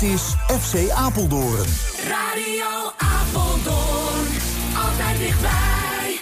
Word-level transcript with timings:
Dit 0.00 0.10
is 0.10 0.34
FC 0.60 0.90
Apeldoorn. 0.90 1.66
Radio 2.08 2.92
Apeldoorn, 2.96 4.26
altijd 4.86 5.18
dichtbij. 5.18 6.20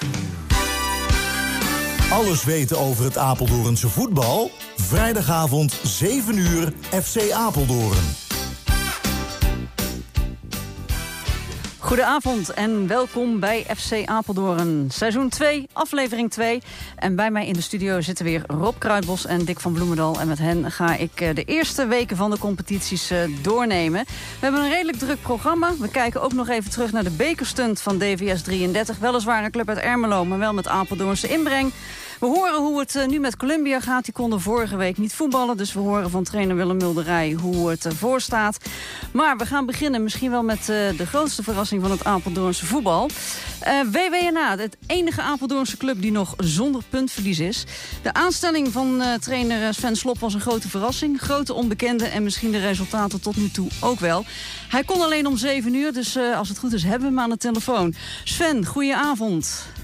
Alles 2.11 2.45
weten 2.45 2.79
over 2.79 3.04
het 3.04 3.18
Apeldoornse 3.18 3.89
voetbal? 3.89 4.50
Vrijdagavond 4.77 5.80
7 5.82 6.36
uur 6.39 6.73
FC 7.02 7.30
Apeldoorn. 7.30 8.25
Goedenavond 11.87 12.50
en 12.50 12.87
welkom 12.87 13.41
bij 13.41 13.66
FC 13.77 14.05
Apeldoorn. 14.05 14.87
Seizoen 14.91 15.29
2, 15.29 15.69
aflevering 15.73 16.30
2. 16.30 16.62
En 16.96 17.16
bij 17.16 17.30
mij 17.30 17.46
in 17.46 17.52
de 17.52 17.61
studio 17.61 18.01
zitten 18.01 18.25
weer 18.25 18.43
Rob 18.46 18.75
Kruidbos 18.79 19.27
en 19.27 19.45
Dick 19.45 19.61
van 19.61 19.73
Bloemendal. 19.73 20.20
En 20.20 20.29
met 20.29 20.38
hen 20.38 20.70
ga 20.70 20.96
ik 20.96 21.20
eh, 21.20 21.34
de 21.34 21.45
eerste 21.45 21.87
weken 21.87 22.16
van 22.16 22.30
de 22.30 22.38
competities 22.38 23.10
eh, 23.10 23.19
doornemen. 23.43 24.05
We 24.07 24.38
hebben 24.41 24.60
een 24.60 24.70
redelijk 24.70 24.98
druk 24.98 25.23
programma. 25.23 25.73
We 25.79 25.88
kijken 25.88 26.23
ook 26.23 26.33
nog 26.33 26.48
even 26.48 26.70
terug 26.70 26.93
naar 26.93 27.05
de 27.05 27.10
bekerstunt 27.10 27.80
van 27.80 27.98
DVS 27.98 28.43
33. 28.43 28.98
Weliswaar 28.98 29.45
een 29.45 29.51
club 29.51 29.68
uit 29.68 29.79
Ermelo, 29.79 30.24
maar 30.24 30.38
wel 30.38 30.55
met 30.55 30.68
Apeldoornse 30.68 31.29
inbreng. 31.29 31.73
We 32.20 32.27
horen 32.27 32.62
hoe 32.62 32.79
het 32.79 32.95
eh, 32.95 33.06
nu 33.06 33.19
met 33.20 33.37
Columbia 33.37 33.80
gaat. 33.80 34.05
Die 34.05 34.12
konden 34.12 34.41
vorige 34.41 34.77
week 34.77 34.98
niet 34.98 35.15
voetballen. 35.15 35.57
Dus 35.57 35.73
we 35.73 35.80
horen 35.80 36.11
van 36.11 36.24
trainer 36.24 36.57
Willem 36.57 36.77
Mulderij 36.77 37.33
hoe 37.33 37.70
het 37.70 37.84
ervoor 37.84 38.20
staat. 38.20 38.59
Maar 39.12 39.37
we 39.37 39.47
gaan 39.47 39.66
beginnen 39.66 40.02
misschien 40.02 40.30
wel 40.30 40.43
met 40.43 40.65
de 40.66 41.07
grootste 41.07 41.43
verrassing 41.43 41.83
van 41.83 41.91
het 41.91 42.05
Apeldoornse 42.05 42.66
voetbal. 42.66 43.10
Uh, 43.66 43.80
WWNA, 43.93 44.59
het 44.59 44.77
enige 44.87 45.23
Apeldoornse 45.23 45.77
club 45.77 46.01
die 46.01 46.12
nog 46.12 46.34
zonder 46.38 46.83
puntverlies 46.91 47.38
is. 47.38 47.65
De 48.02 48.12
aanstelling 48.12 48.73
van 48.73 49.02
trainer 49.21 49.74
Sven 49.74 49.96
Slop 49.96 50.19
was 50.19 50.35
een 50.35 50.41
grote 50.41 50.69
verrassing. 50.69 51.21
Grote 51.21 51.55
onbekende 51.55 52.05
en 52.05 52.23
misschien 52.23 52.51
de 52.51 52.59
resultaten 52.59 53.21
tot 53.21 53.37
nu 53.37 53.51
toe 53.51 53.69
ook 53.80 54.01
wel. 54.01 54.24
Hij 54.68 54.85
kon 54.85 55.01
alleen 55.01 55.27
om 55.27 55.37
7 55.37 55.74
uur, 55.74 55.93
dus 55.93 56.18
als 56.18 56.49
het 56.49 56.59
goed 56.59 56.73
is 56.73 56.83
hebben 56.83 57.01
we 57.01 57.15
hem 57.15 57.18
aan 57.18 57.30
de 57.30 57.37
telefoon. 57.37 57.95
Sven, 58.24 58.66
goedenavond. 58.66 59.74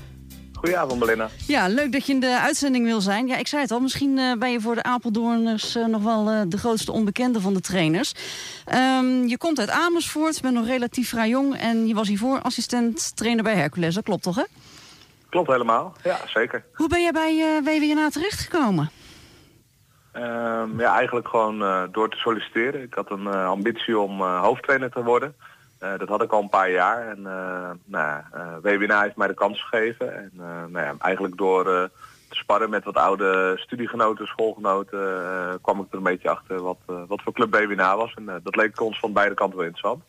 Goedenavond, 0.63 0.99
Belinda. 0.99 1.29
Ja, 1.47 1.69
leuk 1.69 1.93
dat 1.93 2.07
je 2.07 2.13
in 2.13 2.21
de 2.21 2.39
uitzending 2.41 2.85
wil 2.85 3.01
zijn. 3.01 3.27
Ja, 3.27 3.37
ik 3.37 3.47
zei 3.47 3.63
het 3.63 3.71
al, 3.71 3.81
misschien 3.81 4.19
uh, 4.19 4.35
ben 4.35 4.51
je 4.51 4.61
voor 4.61 4.75
de 4.75 4.83
Apeldoorners 4.83 5.77
uh, 5.77 5.87
nog 5.87 6.03
wel 6.03 6.33
uh, 6.33 6.41
de 6.47 6.59
grootste 6.59 6.93
onbekende 6.93 7.41
van 7.41 7.55
de 7.55 7.61
trainers. 7.61 8.13
Um, 8.75 9.27
je 9.27 9.39
komt 9.39 9.59
uit 9.59 9.71
Amersfoort, 9.71 10.41
bent 10.41 10.55
nog 10.55 10.67
relatief 10.67 11.09
vrij 11.09 11.29
jong... 11.29 11.57
en 11.57 11.87
je 11.87 11.95
was 11.95 12.09
hiervoor 12.09 12.41
assistent 12.41 13.17
trainer 13.17 13.45
bij 13.45 13.55
Hercules. 13.55 13.95
Dat 13.95 14.05
klopt 14.05 14.23
toch, 14.23 14.37
hè? 14.37 14.43
Klopt 15.29 15.49
helemaal, 15.49 15.97
ja, 16.03 16.19
zeker. 16.27 16.65
Hoe 16.75 16.89
ben 16.89 17.03
je 17.03 17.13
bij 17.13 17.61
WWNA 17.65 18.09
terechtgekomen? 18.09 18.91
Um, 20.17 20.81
ja, 20.81 20.95
eigenlijk 20.97 21.29
gewoon 21.29 21.89
door 21.93 22.11
te 22.11 22.17
solliciteren. 22.17 22.83
Ik 22.83 22.95
had 22.95 23.11
een 23.11 23.27
ambitie 23.27 23.99
om 23.99 24.23
hoofdtrainer 24.23 24.91
te 24.91 25.03
worden... 25.03 25.35
Uh, 25.83 25.98
dat 25.98 26.08
had 26.08 26.22
ik 26.22 26.33
al 26.33 26.42
een 26.42 26.48
paar 26.48 26.70
jaar. 26.70 27.08
En 27.08 27.19
uh, 27.19 27.70
nou, 27.84 28.22
WWNA 28.62 29.02
heeft 29.02 29.16
mij 29.16 29.27
de 29.27 29.34
kans 29.34 29.62
gegeven. 29.62 30.16
En 30.16 30.30
nou 30.70 30.86
ja, 30.86 30.94
eigenlijk 30.98 31.36
door 31.36 31.64
te 31.64 31.91
sparren 32.38 32.70
met 32.70 32.84
wat 32.84 32.97
oude 32.97 33.52
studiegenoten, 33.56 34.27
schoolgenoten, 34.27 35.00
kwam 35.62 35.80
ik 35.80 35.86
er 35.91 35.97
een 35.97 36.03
beetje 36.03 36.28
achter 36.28 36.62
wat, 36.62 36.78
wat 36.86 37.22
voor 37.22 37.33
club 37.33 37.55
WWNA 37.55 37.97
was. 37.97 38.14
En 38.14 38.41
dat 38.42 38.56
leek 38.56 38.80
ons 38.80 38.98
van 38.98 39.12
beide 39.12 39.34
kanten 39.34 39.58
wel 39.58 39.66
interessant. 39.66 40.03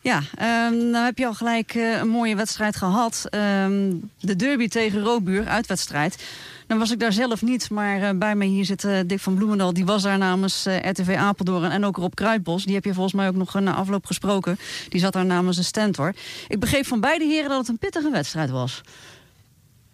Ja, 0.00 0.20
um, 0.68 0.90
nou 0.90 1.04
heb 1.04 1.18
je 1.18 1.26
al 1.26 1.34
gelijk 1.34 1.74
een 1.74 2.08
mooie 2.08 2.36
wedstrijd 2.36 2.76
gehad. 2.76 3.28
Um, 3.64 4.10
de 4.20 4.36
derby 4.36 4.68
tegen 4.68 5.02
Robuur, 5.02 5.46
uitwedstrijd. 5.46 6.24
Dan 6.68 6.78
was 6.78 6.90
ik 6.90 7.00
daar 7.00 7.12
zelf 7.12 7.42
niet, 7.42 7.70
maar 7.70 8.00
uh, 8.00 8.10
bij 8.14 8.34
mij 8.34 8.46
hier 8.46 8.64
zit 8.64 8.84
uh, 8.84 8.98
Dick 9.06 9.20
van 9.20 9.34
Bloemendal. 9.34 9.72
Die 9.72 9.84
was 9.84 10.02
daar 10.02 10.18
namens 10.18 10.66
uh, 10.66 10.90
RTV 10.90 11.16
Apeldoorn 11.18 11.70
en 11.70 11.84
ook 11.84 11.96
Rob 11.96 12.14
Kruidbos. 12.14 12.64
Die 12.64 12.74
heb 12.74 12.84
je 12.84 12.94
volgens 12.94 13.14
mij 13.14 13.28
ook 13.28 13.34
nog 13.34 13.54
na 13.54 13.74
afloop 13.74 14.06
gesproken. 14.06 14.56
Die 14.88 15.00
zat 15.00 15.12
daar 15.12 15.26
namens 15.26 15.56
de 15.56 15.62
stand 15.62 15.96
hoor. 15.96 16.12
Ik 16.48 16.60
begreep 16.60 16.86
van 16.86 17.00
beide 17.00 17.24
heren 17.24 17.48
dat 17.48 17.58
het 17.58 17.68
een 17.68 17.78
pittige 17.78 18.10
wedstrijd 18.10 18.50
was. 18.50 18.80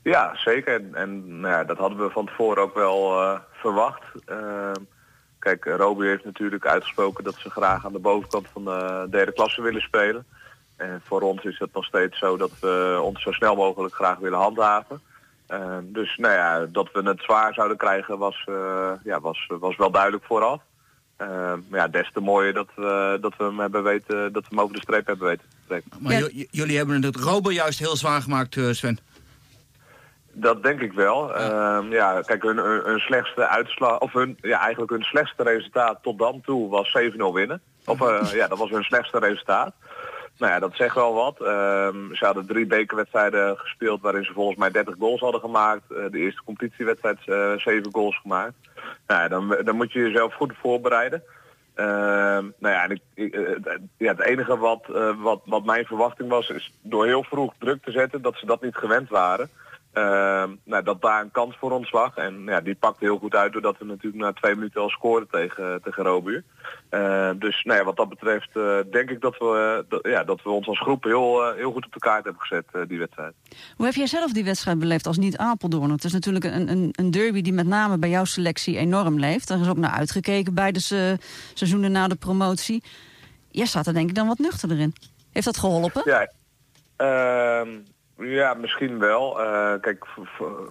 Ja, 0.02 0.36
zeker. 0.36 0.74
En, 0.74 0.94
en 0.94 1.40
nou 1.40 1.54
ja, 1.54 1.64
dat 1.64 1.78
hadden 1.78 1.98
we 1.98 2.10
van 2.10 2.26
tevoren 2.26 2.62
ook 2.62 2.74
wel 2.74 3.12
verwacht. 3.52 4.02
Ehm, 4.26 4.80
kijk, 5.38 5.64
Roby 5.64 6.04
heeft 6.04 6.24
natuurlijk 6.24 6.66
uitgesproken 6.66 7.24
dat 7.24 7.34
ze 7.38 7.50
graag 7.50 7.86
aan 7.86 7.92
de 7.92 7.98
bovenkant 7.98 8.46
van 8.52 8.64
de 8.64 9.06
derde 9.10 9.32
klasse 9.32 9.62
willen 9.62 9.82
spelen. 9.82 10.26
En 10.76 11.00
voor 11.04 11.20
ons 11.20 11.44
is 11.44 11.58
het 11.58 11.74
nog 11.74 11.84
steeds 11.84 12.18
zo 12.18 12.36
dat 12.36 12.52
we 12.60 13.00
ons 13.02 13.22
zo 13.22 13.32
snel 13.32 13.54
mogelijk 13.56 13.94
graag 13.94 14.18
willen 14.18 14.38
handhaven. 14.38 15.00
Uh, 15.50 15.76
dus 15.82 16.16
nou 16.16 16.34
ja, 16.34 16.66
dat 16.66 16.88
we 16.92 17.02
het 17.02 17.22
zwaar 17.22 17.54
zouden 17.54 17.76
krijgen 17.76 18.18
was, 18.18 18.46
uh, 18.48 18.90
ja, 19.04 19.20
was, 19.20 19.50
was 19.60 19.76
wel 19.76 19.90
duidelijk 19.90 20.24
vooraf. 20.24 20.60
Uh, 21.20 21.28
maar 21.68 21.80
ja, 21.80 21.88
des 21.88 22.10
te 22.12 22.20
mooier 22.20 22.52
dat 22.52 22.68
we, 22.74 23.18
dat 23.20 23.34
we 23.36 23.44
hem 23.44 23.58
hebben 23.58 23.82
weten, 23.82 24.32
dat 24.32 24.42
we 24.42 24.48
hem 24.48 24.60
over 24.60 24.74
de 24.74 24.82
streep 24.82 25.06
hebben 25.06 25.26
weten 25.26 25.48
te 25.48 25.56
trekken. 25.66 25.90
Maar 25.98 26.30
jullie 26.50 26.76
hebben 26.76 27.02
het 27.02 27.16
Robo 27.16 27.52
juist 27.52 27.78
heel 27.78 27.96
zwaar 27.96 28.22
gemaakt, 28.22 28.58
Sven. 28.70 28.98
Dat 30.32 30.62
denk 30.62 30.80
ik 30.80 30.92
wel. 30.92 31.28
Ja, 31.28 31.78
ehm, 31.78 31.92
ja 31.92 32.20
kijk, 32.20 32.42
hun, 32.42 32.56
hun, 32.56 32.80
hun, 32.84 32.98
slechtste 32.98 33.48
uitslag, 33.48 33.98
of 33.98 34.12
hun, 34.12 34.38
ja, 34.40 34.60
eigenlijk 34.60 34.90
hun 34.90 35.02
slechtste 35.02 35.42
resultaat 35.42 35.98
tot 36.02 36.18
dan 36.18 36.40
toe 36.40 36.70
was 36.70 36.96
7-0 36.98 37.16
winnen. 37.32 37.60
Of 37.84 37.98
ja, 38.32 38.48
dat 38.48 38.58
was 38.58 38.70
hun 38.70 38.82
slechtste 38.82 39.18
resultaat. 39.18 39.74
Nou 40.38 40.52
ja, 40.52 40.58
dat 40.58 40.74
zegt 40.74 40.94
wel 40.94 41.14
wat. 41.14 41.40
Um, 41.40 42.14
ze 42.14 42.24
hadden 42.24 42.46
drie 42.46 42.66
bekerwedstrijden 42.66 43.56
gespeeld 43.58 44.00
waarin 44.00 44.24
ze 44.24 44.32
volgens 44.32 44.58
mij 44.58 44.70
30 44.70 44.94
goals 44.98 45.20
hadden 45.20 45.40
gemaakt. 45.40 45.82
Uh, 45.90 45.98
de 46.10 46.18
eerste 46.18 46.42
competitiewedstrijd 46.44 47.18
uh, 47.26 47.52
7 47.56 47.92
goals 47.92 48.18
gemaakt. 48.20 48.54
Nou 49.06 49.20
ja, 49.20 49.28
dan, 49.28 49.56
dan 49.64 49.76
moet 49.76 49.92
je 49.92 50.00
jezelf 50.00 50.34
goed 50.34 50.52
voorbereiden. 50.60 51.22
Uh, 51.76 51.86
nou 52.58 52.74
ja, 52.74 52.84
ik, 52.84 53.00
ik, 53.14 53.34
uh, 53.34 53.48
ja, 53.96 54.12
het 54.12 54.20
enige 54.20 54.58
wat, 54.58 54.86
wat, 55.18 55.40
wat 55.44 55.64
mijn 55.64 55.84
verwachting 55.84 56.28
was, 56.28 56.48
is 56.48 56.72
door 56.82 57.06
heel 57.06 57.22
vroeg 57.22 57.52
druk 57.58 57.84
te 57.84 57.90
zetten 57.90 58.22
dat 58.22 58.36
ze 58.36 58.46
dat 58.46 58.62
niet 58.62 58.76
gewend 58.76 59.08
waren. 59.08 59.50
Uh, 59.94 60.44
nou, 60.64 60.82
dat 60.82 61.02
daar 61.02 61.20
een 61.20 61.30
kans 61.30 61.56
voor 61.56 61.70
ons 61.70 61.92
lag. 61.92 62.16
En 62.16 62.42
ja, 62.46 62.60
die 62.60 62.74
pakte 62.74 63.04
heel 63.04 63.18
goed 63.18 63.34
uit 63.34 63.52
doordat 63.52 63.78
we 63.78 63.84
natuurlijk 63.84 64.22
na 64.22 64.32
twee 64.32 64.54
minuten 64.54 64.80
al 64.80 64.88
scoorden 64.88 65.28
tegen, 65.30 65.82
tegen 65.82 66.04
Robuur. 66.04 66.44
Uh, 66.90 67.30
dus 67.38 67.64
nou 67.64 67.78
ja, 67.78 67.84
wat 67.84 67.96
dat 67.96 68.08
betreft 68.08 68.48
uh, 68.54 68.78
denk 68.90 69.10
ik 69.10 69.20
dat 69.20 69.38
we, 69.38 69.84
dat, 69.88 70.06
ja, 70.06 70.24
dat 70.24 70.42
we 70.42 70.50
ons 70.50 70.66
als 70.66 70.80
groep 70.80 71.04
heel, 71.04 71.52
heel 71.52 71.72
goed 71.72 71.86
op 71.86 71.92
de 71.92 71.98
kaart 71.98 72.24
hebben 72.24 72.42
gezet, 72.42 72.88
die 72.88 72.98
wedstrijd. 72.98 73.34
Hoe 73.76 73.86
heb 73.86 73.94
jij 73.94 74.06
zelf 74.06 74.32
die 74.32 74.44
wedstrijd 74.44 74.78
beleefd 74.78 75.06
als 75.06 75.18
niet-Apeldoorn? 75.18 75.90
Het 75.90 76.04
is 76.04 76.12
natuurlijk 76.12 76.44
een, 76.44 76.68
een, 76.70 76.88
een, 76.92 77.10
derby 77.10 77.42
die 77.42 77.52
met 77.52 77.66
name 77.66 77.98
bij 77.98 78.10
jouw 78.10 78.24
selectie 78.24 78.76
enorm 78.76 79.18
leeft. 79.18 79.50
Er 79.50 79.60
is 79.60 79.68
ook 79.68 79.76
naar 79.76 79.90
uitgekeken 79.90 80.54
bij 80.54 80.72
de 80.72 80.80
se 80.80 81.18
seizoenen 81.54 81.92
na 81.92 82.08
de 82.08 82.14
promotie. 82.16 82.82
Jij 83.50 83.66
staat 83.66 83.86
er 83.86 83.94
denk 83.94 84.08
ik 84.08 84.14
dan 84.14 84.26
wat 84.26 84.38
nuchter 84.38 84.78
in. 84.78 84.94
Heeft 85.32 85.46
dat 85.46 85.56
geholpen? 85.56 86.02
Ja, 86.04 86.30
ehm, 86.96 87.68
ja, 88.16 88.54
misschien 88.54 88.98
wel. 88.98 89.40
Uh, 89.40 89.72
kijk, 89.80 90.06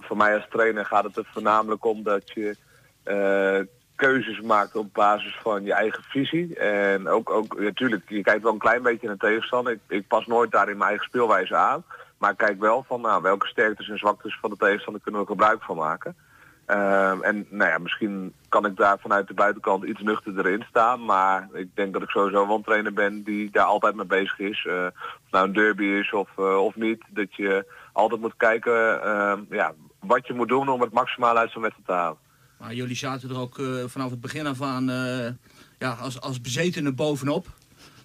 voor 0.00 0.16
mij 0.16 0.34
als 0.34 0.46
trainer 0.50 0.84
gaat 0.84 1.04
het 1.04 1.16
er 1.16 1.28
voornamelijk 1.32 1.84
om 1.84 2.02
dat 2.02 2.30
je 2.30 2.56
uh, 3.04 3.66
keuzes 3.96 4.40
maakt 4.40 4.76
op 4.76 4.92
basis 4.92 5.38
van 5.42 5.64
je 5.64 5.72
eigen 5.72 6.02
visie. 6.02 6.58
En 6.58 7.08
ook, 7.08 7.30
ook 7.30 7.60
natuurlijk, 7.60 8.08
je 8.08 8.22
kijkt 8.22 8.42
wel 8.42 8.52
een 8.52 8.58
klein 8.58 8.82
beetje 8.82 9.06
naar 9.06 9.16
tegenstander. 9.16 9.72
Ik, 9.72 9.80
ik 9.88 10.08
pas 10.08 10.26
nooit 10.26 10.50
daar 10.50 10.68
in 10.68 10.76
mijn 10.76 10.88
eigen 10.88 11.06
speelwijze 11.06 11.56
aan. 11.56 11.84
Maar 12.18 12.30
ik 12.30 12.36
kijk 12.36 12.60
wel 12.60 12.84
van 12.88 13.00
nou, 13.00 13.22
welke 13.22 13.46
sterktes 13.46 13.88
en 13.88 13.98
zwaktes 13.98 14.38
van 14.40 14.50
de 14.50 14.56
tegenstander 14.56 15.02
kunnen 15.02 15.20
we 15.20 15.26
gebruik 15.26 15.62
van 15.62 15.76
maken. 15.76 16.16
Uh, 16.68 17.26
en 17.26 17.46
nou 17.50 17.70
ja, 17.70 17.78
misschien 17.78 18.32
kan 18.48 18.66
ik 18.66 18.76
daar 18.76 18.98
vanuit 18.98 19.28
de 19.28 19.34
buitenkant 19.34 19.84
iets 19.84 20.00
nuchterder 20.00 20.46
in 20.46 20.64
staan. 20.68 21.04
Maar 21.04 21.48
ik 21.52 21.68
denk 21.74 21.92
dat 21.92 22.02
ik 22.02 22.08
sowieso 22.08 22.46
wel 22.46 22.56
een 22.56 22.62
trainer 22.62 22.92
ben 22.92 23.22
die 23.22 23.50
daar 23.50 23.64
altijd 23.64 23.94
mee 23.94 24.06
bezig 24.06 24.38
is. 24.38 24.64
Uh, 24.68 24.86
of 24.94 25.30
nou 25.30 25.46
een 25.46 25.52
derby 25.52 25.84
is 25.84 26.12
of, 26.12 26.28
uh, 26.38 26.64
of 26.64 26.74
niet. 26.76 27.02
Dat 27.08 27.34
je 27.34 27.72
altijd 27.92 28.20
moet 28.20 28.36
kijken 28.36 29.00
uh, 29.04 29.32
ja, 29.50 29.74
wat 29.98 30.26
je 30.26 30.34
moet 30.34 30.48
doen 30.48 30.68
om 30.68 30.80
het 30.80 30.92
maximaal 30.92 31.36
uit 31.36 31.50
zo'n 31.50 31.62
wedstrijd 31.62 31.88
te 31.88 31.94
halen. 31.94 32.18
Maar 32.58 32.74
jullie 32.74 32.96
zaten 32.96 33.30
er 33.30 33.38
ook 33.38 33.58
uh, 33.58 33.84
vanaf 33.86 34.10
het 34.10 34.20
begin 34.20 34.46
af 34.46 34.62
aan 34.62 34.86
ja, 35.78 35.96
als, 36.00 36.20
als 36.20 36.40
bezetenen 36.40 36.94
bovenop. 36.94 37.46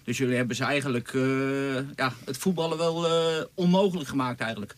Dus 0.03 0.17
jullie 0.17 0.35
hebben 0.35 0.55
ze 0.55 0.63
eigenlijk 0.63 1.11
ja, 1.95 2.11
het 2.25 2.37
voetballen 2.37 2.77
wel 2.77 3.05
onmogelijk 3.55 4.09
gemaakt 4.09 4.41
eigenlijk. 4.41 4.75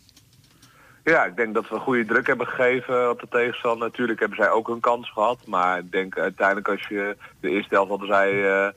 Ja, 1.03 1.25
ik 1.25 1.35
denk 1.35 1.53
dat 1.53 1.69
we 1.69 1.79
goede 1.79 2.05
druk 2.05 2.27
hebben 2.27 2.47
gegeven 2.47 3.09
op 3.09 3.19
de 3.19 3.27
tegenstander. 3.29 3.87
Natuurlijk 3.87 4.19
hebben 4.19 4.37
zij 4.37 4.49
ook 4.49 4.67
hun 4.67 4.79
kans 4.79 5.11
gehad. 5.11 5.37
Maar 5.45 5.77
ik 5.77 5.91
denk 5.91 6.17
uiteindelijk 6.17 6.67
als 6.67 6.87
je 6.87 7.17
de 7.39 7.49
eerste 7.49 7.73
helft 7.75 7.89
hadden 7.89 8.07
zij... 8.07 8.33
Uh, 8.33 8.67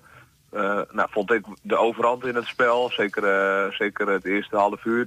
uh, 0.52 0.80
nou, 0.90 1.08
vond 1.10 1.32
ik 1.32 1.44
de 1.62 1.76
overhand 1.76 2.26
in 2.26 2.34
het 2.34 2.46
spel. 2.46 2.90
Zeker, 2.90 3.24
uh, 3.24 3.72
zeker 3.72 4.08
het 4.08 4.24
eerste 4.24 4.56
half 4.56 4.84
uur. 4.84 5.06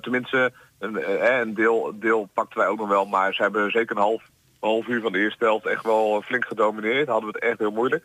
tenminste, 0.00 0.52
een, 0.78 1.22
een 1.40 1.54
deel, 1.54 1.92
deel 1.94 2.28
pakten 2.34 2.58
wij 2.58 2.68
ook 2.68 2.78
nog 2.78 2.88
wel. 2.88 3.04
Maar 3.06 3.34
ze 3.34 3.42
hebben 3.42 3.70
zeker 3.70 3.96
een 3.96 4.02
half, 4.02 4.22
half 4.60 4.86
uur 4.86 5.00
van 5.00 5.12
de 5.12 5.18
eerste 5.18 5.44
helft 5.44 5.66
echt 5.66 5.84
wel 5.84 6.22
flink 6.22 6.44
gedomineerd. 6.44 7.08
Hadden 7.08 7.30
we 7.30 7.38
het 7.38 7.48
echt 7.48 7.58
heel 7.58 7.70
moeilijk. 7.70 8.04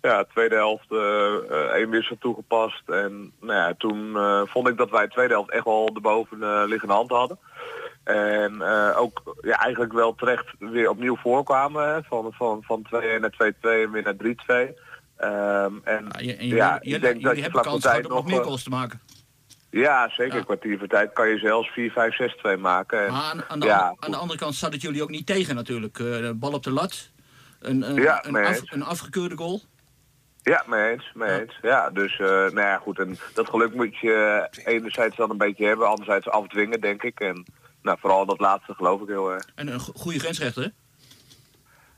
Ja, 0.00 0.24
tweede 0.24 0.54
helft 0.54 0.92
één 1.72 1.90
wissel 1.90 2.16
toegepast. 2.20 2.88
En 2.88 3.32
nou 3.40 3.58
ja, 3.58 3.74
toen 3.78 4.16
vond 4.48 4.68
ik 4.68 4.76
dat 4.76 4.90
wij 4.90 5.04
de 5.04 5.12
tweede 5.12 5.34
helft 5.34 5.50
echt 5.50 5.64
wel 5.64 5.92
de 5.92 6.00
bovenliggende 6.00 6.94
hand 6.94 7.10
hadden. 7.10 7.38
En 8.04 8.52
uh, 8.60 8.92
ook 8.96 9.36
ja, 9.40 9.56
eigenlijk 9.58 9.92
wel 9.92 10.14
terecht 10.14 10.46
weer 10.58 10.88
opnieuw 10.90 11.16
voorkwamen. 11.16 12.04
Van, 12.04 12.32
van, 12.32 12.62
van 12.64 12.86
2-1 12.86 13.20
naar 13.20 13.52
2-2 13.54 13.58
en 13.60 13.90
weer 13.90 14.02
naar 14.02 14.14
3-2. 14.14 14.74
Ehm, 15.16 15.72
en 15.84 16.04
Ja, 16.12 16.20
je- 16.20 16.36
en 16.36 16.46
ja, 16.46 16.78
jullie, 16.82 17.00
dat 17.00 17.20
jullie 17.20 17.42
je 17.42 17.50
kans 17.50 17.82
tijd 17.82 17.94
gehad 17.94 18.04
om 18.10 18.12
nog 18.16 18.26
meer 18.26 18.38
eh, 18.40 18.44
goals 18.44 18.62
te 18.62 18.70
maken. 18.70 19.00
Ja, 19.70 20.08
zeker. 20.08 20.36
Ja. 20.38 20.44
Kwartier 20.44 20.78
voor 20.78 20.86
tijd 20.88 21.12
kan 21.12 21.28
je 21.28 21.38
zelfs 21.38 21.68
4, 21.68 21.90
5, 21.90 22.14
6, 22.14 22.36
2 22.36 22.56
maken. 22.56 23.06
En, 23.06 23.12
Maar 23.12 23.22
aan, 23.22 23.44
aan, 23.48 23.60
de, 23.60 23.66
ja, 23.66 23.78
andere- 23.78 23.96
aan 24.06 24.10
de 24.10 24.16
andere 24.16 24.38
kant 24.38 24.54
staat 24.54 24.72
het 24.72 24.82
jullie 24.82 25.02
ook 25.02 25.10
niet 25.10 25.26
tegen 25.26 25.54
natuurlijk. 25.54 25.96
De 25.96 26.32
bal 26.36 26.52
op 26.52 26.62
de 26.62 26.70
lat. 26.72 27.10
Een, 27.60 27.88
een, 27.90 27.94
Ja, 28.02 28.24
een, 28.26 28.36
af- 28.36 28.60
een 28.72 28.84
afgekeurde 28.84 29.36
goal. 29.36 29.60
Ja, 30.42 30.64
mee 30.66 30.90
eens, 30.92 31.10
mee 31.14 31.28
Ja. 31.30 31.38
eens. 31.40 31.58
Ja, 31.62 31.90
dus 31.90 32.12
eh, 32.18 32.26
nou 32.28 32.60
ja, 32.60 32.76
goed. 32.76 32.98
En 32.98 33.16
dat 33.34 33.48
geluk 33.48 33.74
moet 33.74 33.98
je 33.98 34.48
enerzijds 34.64 35.16
dan 35.16 35.30
een 35.30 35.38
beetje 35.38 35.66
hebben, 35.66 35.88
anderzijds 35.88 36.28
afdwingen, 36.28 36.80
denk 36.80 37.02
ik. 37.02 37.20
En 37.20 37.46
nou, 37.82 37.98
vooral 38.00 38.26
dat 38.26 38.40
laatste 38.40 38.74
geloof 38.74 39.00
ik 39.00 39.08
heel 39.08 39.32
erg. 39.32 39.44
En 39.54 39.72
een 39.72 39.80
go- 39.80 39.92
goede 39.96 40.18
grensrechter. 40.18 40.62
hè? 40.62 40.68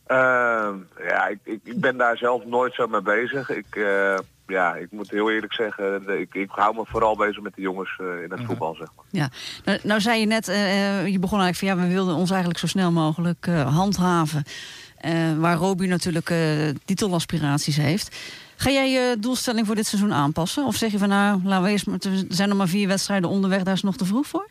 Ehm, 0.06 0.76
ja, 0.98 1.26
ik, 1.26 1.38
ik, 1.42 1.60
ik 1.64 1.80
ben 1.80 1.96
daar 1.96 2.16
zelf 2.16 2.44
nooit 2.44 2.74
zo 2.74 2.86
mee 2.86 3.02
bezig. 3.02 3.50
Ik, 3.50 3.76
eh, 3.76 4.14
ja, 4.46 4.74
ik 4.74 4.90
moet 4.90 5.10
heel 5.10 5.30
eerlijk 5.30 5.52
zeggen, 5.52 6.18
ik, 6.20 6.34
ik 6.34 6.50
hou 6.50 6.74
me 6.74 6.82
vooral 6.86 7.16
bezig 7.16 7.40
met 7.42 7.54
de 7.54 7.62
jongens 7.62 7.98
eh, 8.00 8.22
in 8.22 8.30
het 8.30 8.40
voetbal, 8.44 8.74
zeg 8.74 8.88
maar. 8.96 9.04
Ja, 9.10 9.28
nou, 9.64 9.78
nou 9.82 10.00
zei 10.00 10.20
je 10.20 10.26
net, 10.26 10.48
eh, 10.48 11.06
je 11.06 11.18
begon 11.18 11.40
eigenlijk 11.40 11.56
van 11.74 11.82
ja, 11.82 11.88
we 11.88 11.94
wilden 11.94 12.14
ons 12.14 12.30
eigenlijk 12.30 12.60
zo 12.60 12.66
snel 12.66 12.90
mogelijk 12.92 13.46
eh, 13.46 13.74
handhaven. 13.76 14.44
Eh, 14.98 15.12
waar 15.38 15.56
Roby 15.56 15.86
natuurlijk 15.86 16.30
eh, 16.30 16.68
titelaspiraties 16.84 17.76
heeft. 17.76 18.16
Ga 18.56 18.70
jij 18.70 18.90
je 18.90 19.16
doelstelling 19.20 19.66
voor 19.66 19.74
dit 19.74 19.86
seizoen 19.86 20.12
aanpassen? 20.12 20.64
Of 20.64 20.74
zeg 20.76 20.92
je 20.92 20.98
van 20.98 21.08
nou, 21.08 21.40
laten 21.44 21.64
we 21.64 21.70
eerst, 21.70 21.86
maar- 21.86 21.98
er 22.00 22.24
zijn 22.28 22.48
nog 22.48 22.58
maar 22.58 22.68
vier 22.68 22.88
wedstrijden 22.88 23.28
onderweg, 23.30 23.62
daar 23.62 23.74
is 23.74 23.82
nog 23.82 23.96
te 23.96 24.04
vroeg 24.04 24.26
voor? 24.26 24.48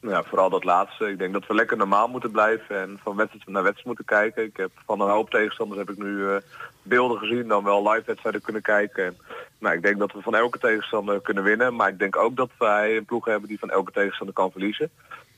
Ja, 0.00 0.22
vooral 0.22 0.50
dat 0.50 0.64
laatste. 0.64 1.10
Ik 1.10 1.18
denk 1.18 1.32
dat 1.32 1.46
we 1.46 1.54
lekker 1.54 1.76
normaal 1.76 2.08
moeten 2.08 2.30
blijven 2.30 2.80
en 2.80 3.00
van 3.02 3.16
wedstrijd 3.16 3.46
naar 3.46 3.62
wedstrijd 3.62 3.86
moeten 3.86 4.04
kijken. 4.04 4.44
Ik 4.44 4.56
heb 4.56 4.70
van 4.86 5.00
een 5.00 5.08
hoop 5.08 5.30
tegenstanders 5.30 5.80
heb 5.80 5.90
ik 5.90 5.98
nu 5.98 6.28
eh, 6.28 6.36
beelden 6.82 7.18
gezien, 7.18 7.48
dan 7.48 7.64
wel 7.64 7.90
live 7.90 8.06
wedstrijden 8.06 8.42
kunnen 8.42 8.62
kijken. 8.62 9.04
En, 9.04 9.16
nou, 9.58 9.74
ik 9.74 9.82
denk 9.82 9.98
dat 9.98 10.12
we 10.12 10.22
van 10.22 10.34
elke 10.34 10.58
tegenstander 10.58 11.20
kunnen 11.20 11.44
winnen, 11.44 11.74
maar 11.76 11.88
ik 11.88 11.98
denk 11.98 12.16
ook 12.16 12.36
dat 12.36 12.50
wij 12.58 12.96
een 12.96 13.04
ploeg 13.04 13.24
hebben 13.24 13.48
die 13.48 13.58
van 13.58 13.70
elke 13.70 13.92
tegenstander 13.92 14.34
kan 14.34 14.50
verliezen. 14.50 14.90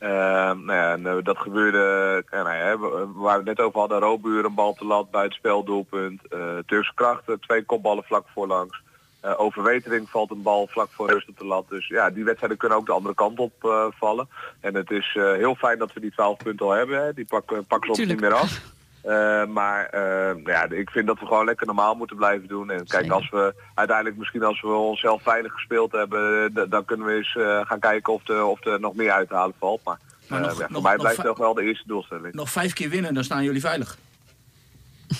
Eh, 0.03 0.09
nou 0.51 0.73
ja, 0.73 0.93
en, 0.93 1.07
eh, 1.07 1.17
dat 1.23 1.39
gebeurde, 1.39 2.25
eh, 2.31 2.43
nou 2.45 2.57
ja, 2.57 2.79
waar 3.15 3.43
we 3.43 3.51
het 3.51 3.59
net 3.59 3.61
over 3.61 3.81
hadden, 3.81 3.99
Robuur, 3.99 4.45
een 4.45 4.55
bal 4.55 4.75
te 4.75 4.85
lat, 4.85 5.11
buitenspeldoelpunt, 5.11 6.21
eh 6.29 6.59
Turkse 6.67 6.95
krachten, 6.95 7.41
twee 7.41 7.65
kopballen 7.65 8.05
vlak 8.05 8.27
voorlangs. 8.35 8.83
Eh 9.23 9.41
overwetering 9.41 10.09
valt 10.11 10.31
een 10.31 10.43
bal 10.43 10.67
vlak 10.71 10.89
voor 10.91 11.11
rust 11.11 11.29
op 11.29 11.39
de 11.39 11.45
lat. 11.45 11.65
Dus 11.69 11.87
ja, 11.89 12.11
die 12.11 12.25
wedstrijden 12.25 12.59
kunnen 12.59 12.79
ook 12.79 12.87
de 12.87 12.93
andere 12.93 13.15
kant 13.15 13.39
op 13.39 13.53
eh, 13.65 13.85
vallen. 13.91 14.29
En 14.61 14.75
het 14.75 14.91
is 14.91 15.17
eh, 15.19 15.33
heel 15.33 15.55
fijn 15.55 15.79
dat 15.79 15.93
we 15.93 16.01
die 16.01 16.11
12 16.11 16.37
punten 16.37 16.67
al 16.67 16.73
hebben. 16.73 17.05
Hè. 17.05 17.13
Die 17.13 17.25
pakken, 17.25 17.65
pakken 17.65 17.95
ze 17.95 18.01
ons 18.03 18.11
niet 18.11 18.21
meer 18.21 18.33
af. 18.33 18.61
Eh, 19.03 19.45
maar 19.47 19.87
eh, 19.87 20.45
ja, 20.45 20.71
ik 20.71 20.91
vind 20.91 21.07
dat 21.07 21.19
we 21.21 21.27
gewoon 21.27 21.45
lekker 21.45 21.67
normaal 21.67 21.95
moeten 21.95 22.17
blijven 22.17 22.49
doen. 22.49 22.71
En 22.71 22.87
kijk, 22.87 23.11
als 23.11 23.31
we 23.31 23.55
uiteindelijk 23.75 24.17
misschien 24.17 24.43
als 24.43 24.61
we 24.61 24.69
onszelf 24.69 25.23
veilig 25.23 25.53
gespeeld 25.53 25.93
hebben, 25.93 26.53
dan 26.71 26.85
kunnen 26.85 27.07
we 27.07 27.13
eens 27.15 27.37
eh, 27.37 27.61
gaan 27.67 27.81
kijken 27.81 28.13
of, 28.13 28.29
er 28.29 28.45
of 28.45 28.65
er 28.67 28.81
nog 28.81 28.95
meer 28.95 29.11
uit 29.11 29.29
te 29.29 29.35
halen 29.35 29.55
valt. 29.59 29.81
Maar, 29.85 29.99
Maar 30.29 30.41
nog- 30.41 30.51
ja, 30.51 30.55
voor 30.57 30.67
nog- 30.73 30.83
mij 30.83 30.97
blijft 30.97 31.23
toch 31.23 31.39
wel 31.39 31.55
de 31.55 31.63
eerste 31.63 31.87
doelstelling. 31.89 32.35
Nog 32.35 32.51
vijf 32.51 32.73
keer 32.73 32.89
winnen, 32.89 33.15
dan 33.15 33.25
staan 33.25 33.43
jullie 33.43 33.61
veilig. 33.61 33.97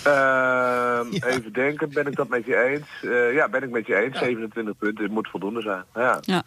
Ehm, 0.03 1.07
Even 1.11 1.53
denken, 1.53 1.89
ben 1.89 2.07
ik 2.07 2.15
dat 2.15 2.29
met 2.29 2.45
je 2.45 2.63
eens? 2.63 3.11
Eh, 3.11 3.33
ja, 3.33 3.49
ben 3.49 3.63
ik 3.63 3.69
met 3.69 3.87
je 3.87 3.95
eens. 3.95 4.17
27 4.17 4.77
punten, 4.77 5.03
het 5.03 5.13
moet 5.13 5.27
voldoende 5.29 5.61
zijn. 5.61 5.83
Ja. 5.95 6.17
Ja. 6.21 6.43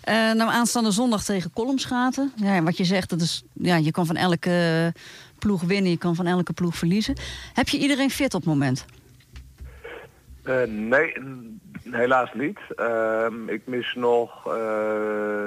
Eh, 0.00 0.14
nou, 0.14 0.50
aanstaande 0.50 0.90
zondag 0.90 1.24
tegen 1.24 1.52
Kolmschaten. 1.52 2.32
Ja, 2.36 2.62
wat 2.62 2.76
je 2.76 2.84
zegt, 2.84 3.10
dat 3.10 3.20
is, 3.20 3.42
ja, 3.52 3.76
je 3.76 3.90
kan 3.90 4.06
van 4.06 4.16
elke 4.16 4.92
ploeg 5.38 5.62
winnen, 5.62 5.90
je 5.90 5.98
kan 5.98 6.14
van 6.14 6.26
elke 6.26 6.52
ploeg 6.52 6.76
verliezen. 6.76 7.16
Heb 7.52 7.68
je 7.68 7.78
iedereen 7.78 8.10
fit 8.10 8.34
op 8.34 8.40
het 8.40 8.50
moment? 8.50 8.84
Eh, 10.44 10.62
nee, 10.66 11.12
helaas 11.90 12.30
niet. 12.34 12.58
Ehm, 12.76 13.48
ik 13.48 13.62
mis 13.66 13.94
nog 13.94 14.46
eh, 14.46 14.52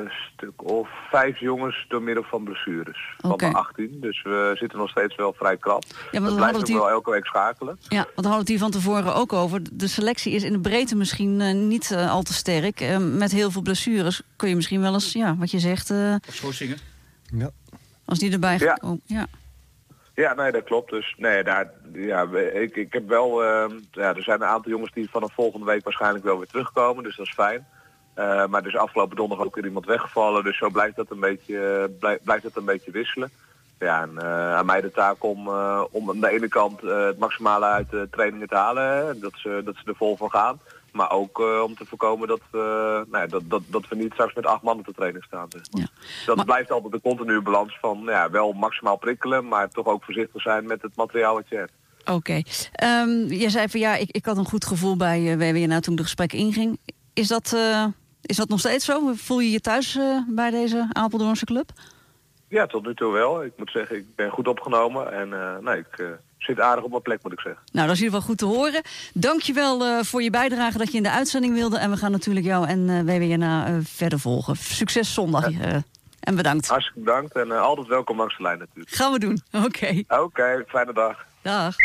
een 0.03 0.11
stuk 0.33 0.63
of 0.71 0.89
vijf 1.11 1.39
jongens 1.39 1.85
door 1.88 2.01
middel 2.01 2.23
van 2.23 2.44
blessures. 2.44 2.99
Van 3.17 3.38
de 3.38 3.53
18. 3.53 3.97
Dus 4.01 4.21
we 4.21 4.51
zitten 4.53 4.79
nog 4.79 4.89
steeds 4.89 5.15
wel 5.15 5.33
vrij 5.33 5.57
krap. 5.57 5.83
we 5.83 5.94
dat 6.11 6.21
hadden 6.21 6.35
blijft 6.35 6.53
het 6.55 6.61
ook 6.61 6.67
hier- 6.67 6.77
wel 6.77 6.89
elke 6.89 7.11
week 7.11 7.25
schakelen. 7.25 7.77
Ja, 7.88 7.97
want 7.97 8.15
we 8.15 8.21
hadden 8.21 8.39
het 8.39 8.47
hier 8.47 8.59
van 8.59 8.71
tevoren 8.71 9.15
ook 9.15 9.33
over. 9.33 9.61
De 9.73 9.88
selectie 9.88 10.31
is 10.33 10.44
in 10.44 10.51
de 10.53 10.59
breedte 10.59 10.95
misschien 10.95 11.41
eh, 11.41 11.53
niet 11.53 11.91
eh, 11.91 12.11
al 12.11 12.23
te 12.23 12.33
sterk. 12.33 12.81
Eh, 12.81 12.97
met 12.97 13.31
heel 13.31 13.51
veel 13.51 13.61
blessures 13.61 14.21
kun 14.35 14.49
je 14.49 14.55
misschien 14.55 14.81
wel 14.81 14.94
eens, 14.94 15.11
ja, 15.13 15.35
wat 15.38 15.51
je 15.51 15.59
zegt, 15.59 15.89
eh, 15.89 16.15
Of 16.27 16.33
schorsingen. 16.33 16.77
Ja. 17.33 17.49
als 18.05 18.19
die 18.19 18.31
erbij 18.31 18.57
Ja. 18.59 18.73
komen. 18.73 19.01
Ja. 19.05 19.25
Ja, 20.23 20.33
nee, 20.33 20.51
dat 20.51 20.63
klopt. 20.63 20.89
Dus 20.89 21.15
nee, 21.17 21.43
daar, 21.43 21.71
ja, 21.93 22.27
ik, 22.53 22.75
ik 22.75 22.93
heb 22.93 23.07
wel, 23.07 23.43
ehm, 23.43 23.71
ja, 23.91 24.15
er 24.15 24.23
zijn 24.23 24.41
een 24.41 24.47
aantal 24.47 24.71
jongens 24.71 24.91
die 24.93 25.09
vanaf 25.09 25.33
volgende 25.33 25.65
week 25.65 25.83
waarschijnlijk 25.83 26.23
wel 26.23 26.37
weer 26.37 26.47
terugkomen, 26.47 27.03
dus 27.03 27.15
dat 27.15 27.25
is 27.25 27.33
fijn. 27.33 27.67
Eh, 28.13 28.45
maar 28.45 28.63
dus 28.63 28.75
afgelopen 28.77 29.15
donderdag 29.15 29.45
ook 29.45 29.55
weer 29.55 29.65
iemand 29.65 29.85
weggevallen, 29.85 30.43
dus 30.43 30.57
zo 30.57 30.69
blijft 30.69 30.95
dat 30.95 31.09
een 31.11 31.19
beetje, 31.19 31.59
eh, 31.59 31.99
blij- 31.99 32.19
blijft 32.23 32.43
het 32.43 32.55
een 32.55 32.65
beetje 32.65 32.91
wisselen. 32.91 33.31
Ja, 33.79 34.01
en 34.01 34.17
eh, 34.17 34.55
aan 34.55 34.65
mij 34.65 34.81
de 34.81 34.91
taak 34.91 35.23
om, 35.23 35.47
om 35.91 36.09
aan 36.09 36.19
de 36.19 36.29
ene 36.29 36.47
kant 36.47 36.81
het 36.81 37.17
maximale 37.19 37.65
uit 37.65 37.89
de 37.89 38.07
trainingen 38.11 38.47
te 38.47 38.55
halen, 38.55 39.19
dat, 39.19 39.33
ze, 39.35 39.61
dat 39.65 39.75
ze 39.75 39.81
er 39.85 39.95
vol 39.95 40.17
van 40.17 40.29
gaan. 40.29 40.59
Maar 40.91 41.11
ook 41.11 41.39
eh, 41.39 41.61
om 41.63 41.75
te 41.75 41.85
voorkomen 41.85 42.27
dat, 42.27 42.41
we, 42.51 42.57
nou 43.09 43.23
ja, 43.23 43.29
dat, 43.29 43.41
dat, 43.45 43.61
dat 43.67 43.87
we 43.87 43.95
niet 43.95 44.13
straks 44.13 44.33
met 44.33 44.45
acht 44.45 44.61
man 44.61 44.79
op 44.79 44.85
de 44.85 44.93
training 44.93 45.23
staan. 45.23 45.47
zeg 45.49 45.61
maar. 45.71 45.81
Ja. 45.81 45.87
Dat 46.25 46.35
Maar- 46.35 46.45
blijft 46.45 46.71
altijd 46.71 46.93
een 46.93 47.01
continue 47.01 47.41
balans 47.41 47.77
van 47.81 47.97
nou 47.97 48.11
ja, 48.11 48.29
wel 48.29 48.51
maximaal 48.53 48.97
prikkelen, 48.97 49.47
maar 49.47 49.69
toch 49.69 49.85
ook 49.85 50.03
voorzichtig 50.03 50.41
zijn 50.41 50.65
met 50.67 50.81
het 50.81 50.95
materiaal 50.95 51.33
wat 51.33 51.49
je 51.49 51.55
hebt. 51.55 51.71
Oké. 52.05 52.41
Ehm, 52.71 53.09
je 53.33 53.49
zei 53.49 53.69
van 53.69 53.79
ja, 53.79 53.95
ik, 53.95 54.11
ik 54.11 54.25
had 54.25 54.37
een 54.37 54.45
goed 54.45 54.65
gevoel 54.65 54.97
bij 54.97 55.21
uh, 55.21 55.35
WWNA 55.35 55.79
toen 55.79 55.95
de 55.95 56.03
gesprek 56.03 56.33
inging. 56.33 56.79
Is 57.13 57.27
dat, 57.27 57.53
eh, 57.53 57.85
is 58.21 58.35
dat 58.37 58.47
nog 58.49 58.59
steeds 58.59 58.85
zo? 58.85 59.11
Voel 59.15 59.39
je 59.39 59.51
je 59.51 59.59
thuis 59.59 59.95
eh, 59.95 60.17
bij 60.27 60.49
deze 60.49 60.87
Apeldoornse 60.91 61.45
club? 61.45 61.69
Ja, 62.47 62.65
tot 62.67 62.85
nu 62.85 62.95
toe 62.95 63.13
wel. 63.13 63.43
Ik 63.43 63.51
moet 63.57 63.71
zeggen, 63.71 63.95
ik 63.95 64.15
ben 64.15 64.29
goed 64.31 64.47
opgenomen 64.47 65.11
en 65.13 65.33
eh, 65.33 65.57
nee, 65.57 65.77
ik 65.77 65.97
eh, 65.99 66.05
zit 66.47 66.59
aardig 66.59 66.83
op 66.83 66.89
mijn 66.89 67.01
plek, 67.01 67.23
moet 67.23 67.31
ik 67.31 67.39
zeggen. 67.39 67.61
Nou, 67.71 67.88
dat 67.88 67.95
is 67.95 68.01
in 68.01 68.05
ieder 68.05 68.21
geval 68.21 68.35
goed 68.35 68.38
te 68.38 68.57
horen. 68.57 68.81
Dankjewel 69.13 69.85
uh, 69.85 70.03
voor 70.03 70.23
je 70.23 70.29
bijdrage 70.29 70.77
dat 70.77 70.91
je 70.91 70.97
in 70.97 71.03
de 71.03 71.11
uitzending 71.11 71.53
wilde. 71.53 71.77
En 71.77 71.89
we 71.89 71.97
gaan 71.97 72.11
natuurlijk 72.11 72.45
jou 72.45 72.67
en 72.67 72.79
uh, 72.79 73.01
WWNA 73.01 73.69
uh, 73.69 73.77
verder 73.83 74.19
volgen. 74.19 74.55
Succes 74.55 75.13
zondag 75.13 75.49
ja. 75.49 75.83
en 76.19 76.35
bedankt. 76.35 76.67
Hartstikke 76.67 76.99
bedankt 76.99 77.35
en 77.35 77.51
altijd 77.51 77.88
welkom 77.88 78.17
langs 78.17 78.38
de 78.38 78.44
lijn 78.44 78.59
natuurlijk. 78.59 78.95
Gaan 78.95 79.11
we 79.11 79.19
doen, 79.19 79.41
oké. 79.51 79.65
Okay. 79.65 80.05
Oké, 80.07 80.21
okay, 80.21 80.63
fijne 80.67 80.94
dag. 80.94 81.25
Dag. 81.41 81.75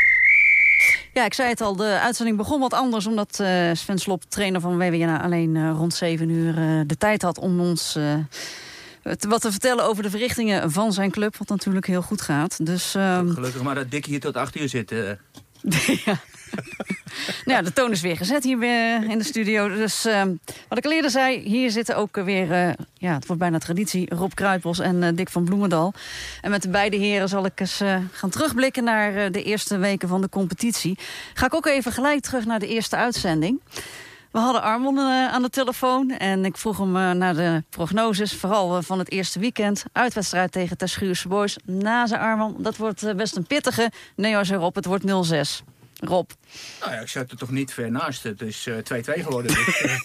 Ja, 1.12 1.24
ik 1.24 1.34
zei 1.34 1.48
het 1.48 1.60
al, 1.60 1.76
de 1.76 1.98
uitzending 2.02 2.36
begon 2.36 2.60
wat 2.60 2.72
anders... 2.74 3.06
omdat 3.06 3.34
Sven 3.72 3.98
Slop, 3.98 4.22
trainer 4.28 4.60
van 4.60 4.78
WWNA, 4.78 5.22
alleen 5.22 5.72
rond 5.76 5.94
7 5.94 6.28
uur 6.28 6.54
de 6.86 6.96
tijd 6.96 7.22
had... 7.22 7.38
om 7.38 7.60
ons 7.60 7.98
wat 9.02 9.40
te 9.40 9.50
vertellen 9.50 9.84
over 9.84 10.02
de 10.02 10.10
verrichtingen 10.10 10.70
van 10.70 10.92
zijn 10.92 11.10
club... 11.10 11.36
wat 11.36 11.48
natuurlijk 11.48 11.86
heel 11.86 12.02
goed 12.02 12.20
gaat. 12.20 12.66
Dus, 12.66 12.94
um... 12.94 13.30
Gelukkig 13.30 13.62
maar 13.62 13.74
dat 13.74 13.90
Dick 13.90 14.04
hier 14.04 14.20
tot 14.20 14.36
8 14.36 14.56
uur 14.56 14.68
zit. 14.68 14.90
ja. 16.04 16.20
nou 17.44 17.58
ja, 17.58 17.62
de 17.62 17.72
toon 17.72 17.90
is 17.90 18.00
weer 18.00 18.16
gezet 18.16 18.44
hier 18.44 18.62
in 19.10 19.18
de 19.18 19.24
studio. 19.24 19.68
Dus 19.68 20.06
uh, 20.06 20.22
wat 20.68 20.78
ik 20.78 20.84
al 20.84 20.92
eerder 20.92 21.10
zei, 21.10 21.38
hier 21.38 21.70
zitten 21.70 21.96
ook 21.96 22.16
weer, 22.16 22.50
uh, 22.50 22.72
ja, 22.94 23.14
het 23.14 23.26
wordt 23.26 23.42
bijna 23.42 23.58
traditie, 23.58 24.14
Rob 24.14 24.32
Kruidbos 24.34 24.78
en 24.78 25.02
uh, 25.02 25.08
Dick 25.14 25.28
van 25.28 25.44
Bloemendal. 25.44 25.94
En 26.40 26.50
met 26.50 26.62
de 26.62 26.68
beide 26.68 26.96
heren 26.96 27.28
zal 27.28 27.44
ik 27.44 27.60
eens 27.60 27.80
gaan 28.12 28.30
terugblikken 28.30 28.84
naar 28.84 29.32
de 29.32 29.42
eerste 29.42 29.78
weken 29.78 30.08
van 30.08 30.20
de 30.20 30.28
competitie. 30.28 30.98
Ga 31.34 31.46
ik 31.46 31.54
ook 31.54 31.66
even 31.66 31.92
gelijk 31.92 32.20
terug 32.20 32.44
naar 32.44 32.58
de 32.58 32.68
eerste 32.68 32.96
uitzending. 32.96 33.60
We 34.32 34.38
hadden 34.38 34.62
Armon 34.62 34.98
aan 34.98 35.42
de 35.42 35.50
telefoon 35.50 36.10
en 36.10 36.44
ik 36.44 36.56
vroeg 36.56 36.78
hem 36.78 37.18
naar 37.18 37.34
de 37.34 37.62
prognoses, 37.70 38.34
vooral 38.34 38.82
van 38.82 38.98
het 38.98 39.10
eerste 39.10 39.38
weekend. 39.38 39.84
Uitwedstrijd 39.92 40.52
tegen 40.52 40.76
Terschuurse 40.76 41.28
Boys. 41.28 41.56
Na 41.64 42.06
zijn 42.06 42.20
Armon, 42.20 42.56
dat 42.58 42.76
wordt 42.76 43.16
best 43.16 43.36
een 43.36 43.46
pittige. 43.46 43.90
Nee 44.16 44.34
hoor, 44.34 44.46
Rob, 44.46 44.74
het 44.74 44.84
wordt 44.84 45.04
0-6. 45.04 45.10
Rob. 46.04 46.30
Nou 46.80 46.92
ja, 46.92 47.00
ik 47.00 47.08
zat 47.08 47.30
er 47.30 47.36
toch 47.36 47.50
niet 47.50 47.72
ver 47.72 47.90
naast. 47.90 48.22
Het 48.22 48.42
is 48.42 48.68
2-2 48.68 48.72
uh, 48.72 49.24
geworden. 49.24 49.54
Dus, 49.54 49.82
uh... 49.82 49.98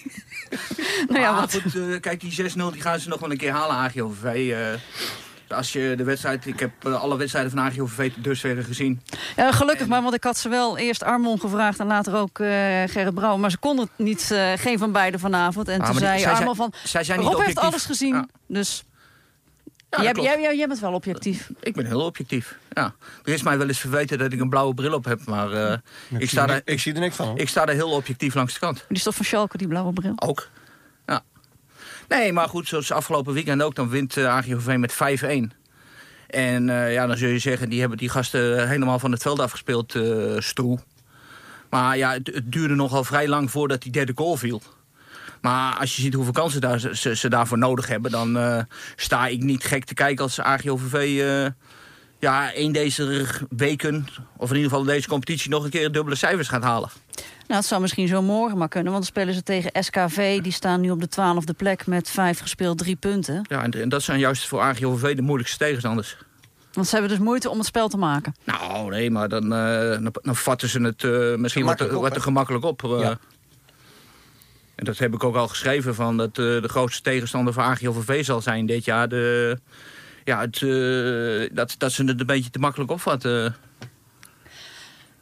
nou 1.10 1.20
ja, 1.20 1.36
wat... 1.36 1.62
goed, 1.62 1.76
uh, 1.76 2.00
kijk, 2.00 2.20
die 2.20 2.52
6-0 2.52 2.54
die 2.54 2.82
gaan 2.82 3.00
ze 3.00 3.10
nog 3.10 3.20
wel 3.20 3.32
een 3.32 3.38
keer 3.38 3.52
halen, 3.52 3.76
AGOVV. 3.76 4.56
Als 5.48 5.74
je 5.74 5.94
de 5.98 6.04
wedstrijd... 6.04 6.46
Ik 6.46 6.60
heb 6.60 6.86
alle 6.86 7.18
wedstrijden 7.18 7.52
van 7.52 7.60
AGOVV 7.60 8.12
dus 8.16 8.40
verder 8.40 8.64
gezien. 8.64 9.02
Ja, 9.36 9.52
gelukkig 9.52 9.84
en... 9.84 9.90
maar, 9.90 10.02
want 10.02 10.14
ik 10.14 10.24
had 10.24 10.38
ze 10.38 10.50
wel 10.50 10.78
eerst 10.78 11.04
Armon 11.04 11.40
gevraagd... 11.40 11.80
en 11.80 11.88
later 11.88 12.16
ook 12.16 12.38
Gerrit 12.86 13.14
Brouwer. 13.14 13.40
Maar 13.40 13.52
ze 13.52 13.58
konden 13.58 13.90
het 13.96 14.06
niet, 14.06 14.36
geen 14.56 14.78
van 14.78 14.92
beiden 14.92 15.20
vanavond. 15.20 15.68
En 15.68 15.82
ah, 15.82 15.90
toen 15.90 16.00
zei 16.00 16.26
Armon 16.26 16.56
van... 16.56 16.74
Zij 16.84 17.04
zijn 17.04 17.20
Rob 17.20 17.36
niet 17.36 17.46
heeft 17.46 17.60
alles 17.60 17.86
gezien, 17.86 18.16
ja. 18.16 18.28
dus... 18.48 18.84
Ja, 19.90 20.04
jij, 20.04 20.14
jij, 20.14 20.42
jij, 20.42 20.58
jij, 20.58 20.68
bent 20.68 20.80
wel 20.80 20.94
objectief. 20.94 21.50
Ik 21.60 21.76
ben 21.76 21.86
heel 21.86 22.02
objectief, 22.02 22.58
ja. 22.70 22.96
Er 23.24 23.34
is 23.34 23.44
mij 23.44 23.58
wel 23.58 23.68
eens 23.68 23.80
verweten 23.80 24.18
dat 24.18 24.34
ik 24.34 24.40
een 24.40 24.50
blauwe 24.50 24.74
bril 24.74 24.94
op 24.94 25.06
heb, 25.06 25.26
maar... 25.26 25.54
Uh, 25.54 25.72
ik, 26.10 26.22
ik, 26.22 26.30
sta 26.30 26.46
daar, 26.46 26.62
ik 26.64 26.80
zie 26.80 26.94
er 26.94 27.00
niks 27.00 27.16
van. 27.16 27.28
Hoor. 27.28 27.40
Ik 27.40 27.50
sta 27.50 27.66
er 27.66 27.74
heel 27.74 27.90
objectief 27.90 28.34
langs 28.34 28.54
de 28.54 28.60
kant. 28.60 28.86
Die 28.88 28.98
is 28.98 29.04
toch 29.04 29.16
van 29.16 29.26
Schalke, 29.26 29.58
die 29.58 29.68
blauwe 29.68 29.94
bril? 29.94 30.14
Ook. 30.16 30.48
Nee, 32.08 32.34
maar 32.34 32.50
goed, 32.50 32.68
zoals 32.68 32.92
afgelopen 32.92 33.34
weekend 33.34 33.62
ook, 33.62 33.76
dan 33.76 33.90
wint 33.90 34.18
uh, 34.18 34.76
met 34.76 34.94
5-1. 34.94 34.98
En 36.28 36.68
uh, 36.68 36.94
ja, 36.94 37.08
dan 37.08 37.18
zul 37.18 37.30
je 37.30 37.40
zeggen, 37.40 37.70
die 37.70 37.80
hebben 37.80 37.98
die 37.98 38.10
gasten 38.10 38.68
helemaal 38.68 39.00
van 39.00 39.12
het 39.12 39.22
veld 39.22 39.40
afgespeeld, 39.40 39.96
uh, 39.96 40.40
Stroe. 40.40 40.80
Maar 41.70 41.98
ja, 41.98 42.14
het, 42.14 42.42
duurde 42.44 42.76
nogal 42.76 43.04
vrij 43.04 43.28
lang 43.28 43.52
voordat 43.52 43.82
die 43.82 43.92
derde 43.92 44.12
goal 44.16 44.38
viel. 44.38 44.62
Maar 45.42 45.76
als 45.76 45.96
je 45.96 46.02
ziet 46.02 46.14
hoeveel 46.14 46.34
kansen 46.34 46.62
daar, 46.62 46.80
ze, 46.80 47.30
daarvoor 47.30 47.58
nodig 47.58 47.88
hebben... 47.88 48.12
dan 48.12 48.38
eh, 48.38 48.60
sta 48.96 49.28
ik 49.28 49.44
niet 49.44 49.64
gek 49.64 49.86
te 49.86 49.94
kijken 49.94 50.24
als 50.24 50.40
AGOVV... 50.40 51.52
ja, 52.20 52.54
één 52.54 52.72
deze 52.72 53.26
weken, 53.50 54.08
of 54.38 54.50
in 54.50 54.56
ieder 54.56 54.70
geval 54.72 54.86
deze 54.86 55.08
competitie... 55.08 55.50
nog 55.50 55.64
een 55.64 55.70
keer 55.70 55.92
dubbele 55.92 56.16
cijfers 56.16 56.48
gaat 56.48 56.64
halen. 56.64 56.90
Nou, 57.48 57.60
het 57.60 57.66
zou 57.70 57.82
misschien 57.82 58.08
zo 58.08 58.22
morgen 58.22 58.58
maar 58.58 58.68
kunnen, 58.68 58.92
want 58.92 59.04
dan 59.04 59.14
spelen 59.14 59.34
ze 59.34 59.44
tegen 59.44 59.84
SKV. 59.84 60.42
Die 60.42 60.52
staan 60.52 60.82
nu 60.82 60.90
op 60.92 61.00
de 61.00 61.08
twaalfde 61.08 61.54
plek 61.54 61.86
met 61.86 62.10
vijf 62.10 62.40
gespeeld, 62.40 62.78
drie 62.78 62.96
punten. 62.96 63.46
Ja, 63.50 63.64
en, 63.64 63.72
en 63.72 63.90
dat 63.90 64.04
zijn 64.04 64.20
juist 64.20 64.48
voor 64.48 64.60
AGOVV 64.62 65.16
de 65.16 65.22
moeilijkste 65.22 65.58
tegenstanders. 65.58 66.18
Want 66.74 66.88
ze 66.90 66.96
hebben 66.96 67.18
dus 67.18 67.26
moeite 67.26 67.50
om 67.50 67.58
het 67.58 67.66
spel 67.68 67.88
te 67.88 67.98
maken. 67.98 68.36
Nou, 68.44 68.90
nee, 68.90 69.12
maar 69.12 69.30
dan, 69.30 69.54
eh, 69.54 69.90
dan, 69.90 70.14
dan 70.22 70.36
vatten 70.36 70.70
ze 70.70 70.82
het 70.82 71.04
eh, 71.04 71.36
misschien 71.36 71.66
wat 71.66 71.78
te, 71.78 71.84
Gemakkelijk 71.84 71.96
op, 71.96 72.02
wat 72.02 72.14
te 72.14 72.20
gemakkelijk 72.20 72.66
op. 72.66 72.84
eh. 72.84 73.00
Ja. 73.00 73.18
En 74.76 74.86
dat 74.86 74.98
heb 74.98 75.14
ik 75.14 75.24
ook 75.24 75.36
al 75.36 75.48
geschreven, 75.48 75.96
van 75.96 76.18
dat 76.18 76.28
eh, 76.28 76.36
de 76.36 76.68
grootste 76.68 77.02
tegenstander 77.02 77.54
van 77.54 77.64
AGOVV 77.64 78.26
zal 78.26 78.42
zijn 78.42 78.66
dit 78.66 78.86
jaar. 78.86 79.10
De, 79.10 79.58
ja, 80.28 80.40
het, 80.40 80.62
eh, 80.62 81.56
dat, 81.56 81.76
dat 81.78 81.92
ze 81.92 82.04
het 82.04 82.20
een 82.20 82.26
beetje 82.26 82.50
te 82.50 82.60
makkelijk 82.60 82.92
opvatten. 82.92 83.56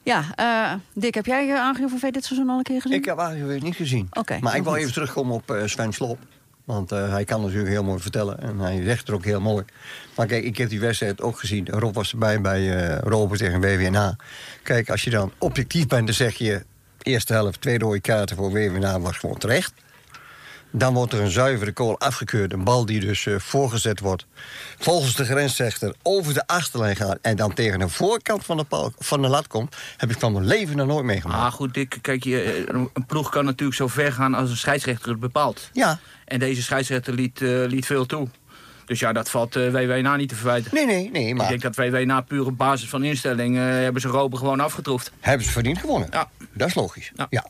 Ja, 0.03 0.23
eh, 0.35 0.73
Dick, 0.93 1.15
heb 1.15 1.25
jij 1.25 1.47
uh, 1.47 1.59
AGOVV 1.59 2.11
dit 2.11 2.25
seizoen 2.25 2.49
al 2.49 2.57
een 2.57 2.63
keer 2.63 2.81
gezien? 2.81 2.97
Ik 2.97 3.05
heb 3.05 3.17
eigenlijk 3.17 3.63
niet 3.63 3.75
gezien. 3.75 4.07
Oké, 4.11 4.37
maar 4.41 4.55
ik 4.55 4.63
wil 4.63 4.71
goed. 4.71 4.81
even 4.81 4.93
terugkomen 4.93 5.35
op 5.35 5.51
eh, 5.51 5.61
Sven 5.65 5.93
Slop. 5.93 6.19
Want 6.63 6.91
eh, 6.91 7.09
hij 7.09 7.23
kan 7.23 7.41
natuurlijk 7.41 7.69
heel 7.69 7.83
mooi 7.83 7.99
vertellen. 8.01 8.39
En 8.39 8.59
hij 8.59 8.83
zegt 8.83 9.07
er 9.07 9.13
ook 9.13 9.23
heel 9.23 9.41
mooi. 9.41 9.65
Maar 10.15 10.27
kijk, 10.27 10.43
ik 10.43 10.57
heb 10.57 10.69
die 10.69 10.79
wedstrijd 10.79 11.21
ook 11.21 11.39
gezien. 11.39 11.67
Rob 11.69 11.95
was 11.95 12.11
erbij 12.11 12.41
bij 12.41 12.77
eh 12.77 12.99
Robert 12.99 13.39
tegen 13.39 13.61
WWNH. 13.61 14.11
Kijk, 14.63 14.89
als 14.89 15.03
je 15.03 15.09
dan 15.09 15.31
objectief 15.37 15.87
bent, 15.87 16.05
dan 16.05 16.15
zeg 16.15 16.35
je... 16.35 16.65
eerste 17.01 17.33
helft, 17.33 17.61
twee 17.61 17.79
rode 17.79 17.99
kaarten 17.99 18.35
voor 18.35 18.51
WWNH 18.51 18.97
was 18.97 19.17
gewoon 19.17 19.37
terecht. 19.37 19.73
Dan 20.77 20.93
wordt 20.93 21.13
er 21.13 21.21
een 21.21 21.31
zuivere 21.31 21.71
kool 21.71 21.99
afgekeurd. 21.99 22.53
Een 22.53 22.63
bal 22.63 22.85
die 22.85 22.99
dus 22.99 23.25
eh, 23.25 23.35
voorgezet 23.39 23.99
wordt. 23.99 24.25
Volgens 24.79 25.15
de 25.15 25.25
grensrechter 25.25 25.95
over 26.03 26.33
de 26.33 26.47
achterlijn 26.47 26.95
gaat... 26.95 27.17
en 27.21 27.35
dan 27.35 27.53
tegen 27.53 27.79
de 27.79 27.89
voorkant 27.89 28.45
van 28.45 28.57
de, 28.57 28.63
paal, 28.63 28.93
van 28.99 29.21
de 29.21 29.27
lat 29.27 29.47
komt... 29.47 29.75
heb 29.97 30.09
ik 30.09 30.19
van 30.19 30.33
mijn 30.33 30.45
leven 30.45 30.77
nog 30.77 30.87
nooit 30.87 31.05
meegemaakt. 31.05 31.41
Maar 31.41 31.51
goed, 31.51 31.73
Dick, 31.73 31.97
kijk, 32.01 32.23
je, 32.23 32.41
eh, 32.41 32.79
een 32.93 33.05
ploeg 33.05 33.29
kan 33.29 33.45
natuurlijk 33.45 33.77
zo 33.77 33.87
ver 33.87 34.11
gaan 34.13 34.33
als 34.33 34.49
een 34.49 34.57
scheidsrechter 34.57 35.09
het 35.09 35.19
bepaalt. 35.19 35.69
Ja, 35.73 35.99
En 36.25 36.39
deze 36.39 36.61
scheidsrechter 36.61 37.13
liet, 37.13 37.41
eh, 37.41 37.49
liet 37.67 37.85
veel 37.85 38.05
toe. 38.05 38.27
Dus 38.85 38.99
ja, 38.99 39.13
dat 39.13 39.29
valt 39.29 39.53
WWNA 39.53 40.15
niet 40.15 40.29
te 40.29 40.35
verwijten. 40.35 40.71
nee, 40.73 40.85
nee, 40.85 41.09
nee. 41.11 41.27
Ik 41.27 41.35
Maar 41.35 41.47
denk 41.47 41.61
dat 41.61 41.75
WWNA 41.75 42.21
puur 42.21 42.45
op 42.45 42.57
basis 42.57 42.89
van 42.89 43.03
instelling... 43.03 43.55
hebben 43.57 44.01
ze 44.01 44.07
Roben 44.07 44.39
gewoon 44.39 44.59
afgetroefd. 44.59 45.11
hebben 45.19 45.45
ze 45.45 45.51
verdiend 45.51 45.77
gewonnen. 45.77 46.07
Ja. 46.11 46.29
Dat 46.53 46.67
is 46.67 46.73
logisch. 46.73 47.11
Ja. 47.15 47.27
Ja. 47.29 47.45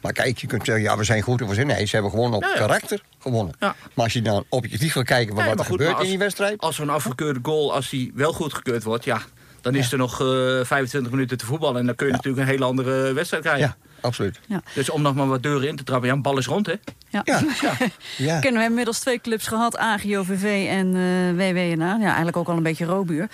Maar 0.00 0.12
kijk, 0.12 0.38
je 0.38 0.46
kunt 0.46 0.64
zeggen, 0.64 0.84
ja, 0.84 0.96
we 0.96 1.04
zijn 1.04 1.22
goed 1.22 1.42
of 1.42 1.48
we 1.48 1.54
zijn... 1.54 1.66
Nee, 1.66 1.84
ze 1.86 1.92
hebben 1.94 2.10
gewoon 2.12 2.34
op 2.34 2.42
Ja, 2.42 2.48
ja. 2.48 2.54
karakter 2.54 3.02
gewonnen. 3.18 3.54
Ja. 3.60 3.74
Maar 3.94 4.04
als 4.04 4.12
je 4.12 4.22
dan 4.22 4.44
objectief 4.48 4.94
wil 4.94 5.02
kijken 5.02 5.34
wat 5.34 5.44
Nee, 5.44 5.52
er 5.52 5.58
goed, 5.58 5.66
gebeurt 5.66 5.94
als- 5.94 6.02
in 6.02 6.08
die 6.08 6.18
wedstrijd... 6.18 6.60
Als 6.60 6.76
zo'n 6.76 6.90
afgekeurde 6.90 7.40
goal, 7.42 7.74
als 7.74 7.88
die 7.90 8.12
wel 8.14 8.32
goedgekeurd 8.32 8.82
wordt... 8.82 9.04
ja, 9.04 9.20
dan 9.60 9.74
is 9.74 9.84
Ja. 9.86 9.92
er 9.92 9.98
nog 9.98 10.20
eh 10.20 10.64
25 10.64 11.12
minuten 11.12 11.38
te 11.38 11.46
voetballen. 11.46 11.80
En 11.80 11.86
dan 11.86 11.94
kun 11.94 12.06
je 12.06 12.12
natuurlijk 12.12 12.42
een 12.42 12.48
hele 12.48 12.64
andere 12.64 13.12
wedstrijd 13.12 13.42
krijgen. 13.42 13.66
Ja, 13.66 13.76
absoluut. 14.00 14.40
Dus 14.74 14.90
om 14.90 15.02
nog 15.02 15.14
maar 15.14 15.26
wat 15.28 15.42
deuren 15.42 15.68
in 15.68 15.76
te 15.76 15.84
trappen. 15.84 16.08
Ja, 16.08 16.14
een 16.14 16.22
bal 16.22 16.38
is 16.38 16.46
rond, 16.46 16.66
hè? 16.66 16.74
Ja. 17.08 17.20
Ja, 17.24 17.40
ja. 17.62 17.72
ja. 17.78 17.88
Kennen 18.16 18.40
we 18.40 18.42
hebben 18.42 18.64
inmiddels 18.64 18.98
twee 18.98 19.20
clubs 19.20 19.46
gehad, 19.46 19.76
AGOVV 19.78 20.66
en 20.70 20.96
eh 20.96 21.36
WWNA. 21.46 21.96
Ja, 22.00 22.06
eigenlijk 22.06 22.36
ook 22.36 22.48
al 22.48 22.56
een 22.56 22.62
beetje 22.62 22.84
robuur. 22.84 23.28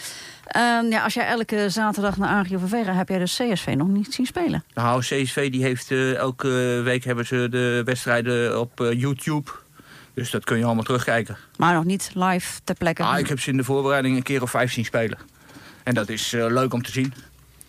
Ehm, 0.46 0.86
ja, 0.90 1.02
als 1.04 1.14
jij 1.14 1.26
elke 1.26 1.70
zaterdag 1.70 2.16
naar 2.16 2.28
AGOVV 2.28 2.84
gaat, 2.84 2.96
heb 2.96 3.08
jij 3.08 3.18
dus 3.18 3.36
CSV 3.36 3.74
nog 3.76 3.88
niet 3.88 4.14
zien 4.14 4.26
spelen. 4.26 4.64
Nou, 4.74 5.00
CSV 5.00 5.50
die 5.50 5.62
heeft 5.62 5.90
eh, 5.90 6.14
elke 6.14 6.80
week 6.84 7.04
hebben 7.04 7.26
ze 7.26 7.46
de 7.50 7.82
wedstrijden 7.84 8.60
op 8.60 8.80
eh, 8.80 9.00
YouTube. 9.00 9.50
Dus 10.14 10.30
dat 10.30 10.44
kun 10.44 10.58
je 10.58 10.64
allemaal 10.64 10.84
terugkijken. 10.84 11.36
Maar 11.56 11.74
nog 11.74 11.84
niet 11.84 12.10
live 12.14 12.60
ter 12.64 12.74
plekke. 12.74 13.02
Ah, 13.02 13.18
ik 13.18 13.28
heb 13.28 13.40
ze 13.40 13.50
in 13.50 13.56
de 13.56 13.64
voorbereiding 13.64 14.16
een 14.16 14.22
keer 14.22 14.42
of 14.42 14.50
vijf 14.50 14.72
zien 14.72 14.84
spelen. 14.84 15.18
En 15.84 15.94
dat 15.94 16.08
is 16.08 16.32
eh, 16.32 16.46
leuk 16.46 16.72
om 16.74 16.82
te 16.82 16.90
zien. 16.90 17.14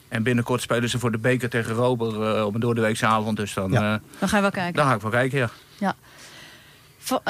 En 0.07 0.23
binnenkort 0.23 0.61
spelen 0.61 0.89
ze 0.89 0.99
voor 0.99 1.11
de 1.11 1.17
beker 1.17 1.49
tegen 1.49 1.73
Rober 1.73 2.35
eh, 2.37 2.45
op 2.45 2.53
een 2.53 2.59
doordeweekse 2.59 3.05
avond. 3.05 3.37
Dus 3.37 3.53
dan, 3.53 3.71
Ja. 3.71 3.93
eh, 3.93 3.99
Dan 4.19 4.29
ga 4.29 4.35
je 4.35 4.41
wel 4.41 4.51
kijken. 4.51 4.73
daar 4.73 4.85
ga 4.85 4.93
ik 4.95 5.01
wel 5.01 5.11
kijken, 5.11 5.37
ja. 5.39 5.49
Ja. 5.79 5.95
Vo- 6.97 7.21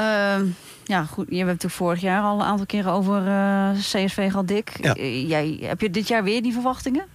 ja, 0.84 1.04
goed. 1.06 1.26
Je 1.30 1.36
hebt 1.36 1.48
natuurlijk 1.48 1.74
vorig 1.74 2.02
jaar 2.02 2.22
al 2.24 2.40
een 2.40 2.46
aantal 2.46 2.66
keren 2.66 2.92
over 2.92 3.28
eh, 3.28 3.70
CSV 3.80 4.30
gehad, 4.32 4.48
Dick. 4.48 4.72
Ja. 4.82 4.94
Jij, 5.28 5.58
heb 5.62 5.82
je 5.82 5.90
dit 5.90 6.08
jaar 6.08 6.24
weer 6.24 6.42
die 6.42 6.54
verwachtingen? 6.54 7.06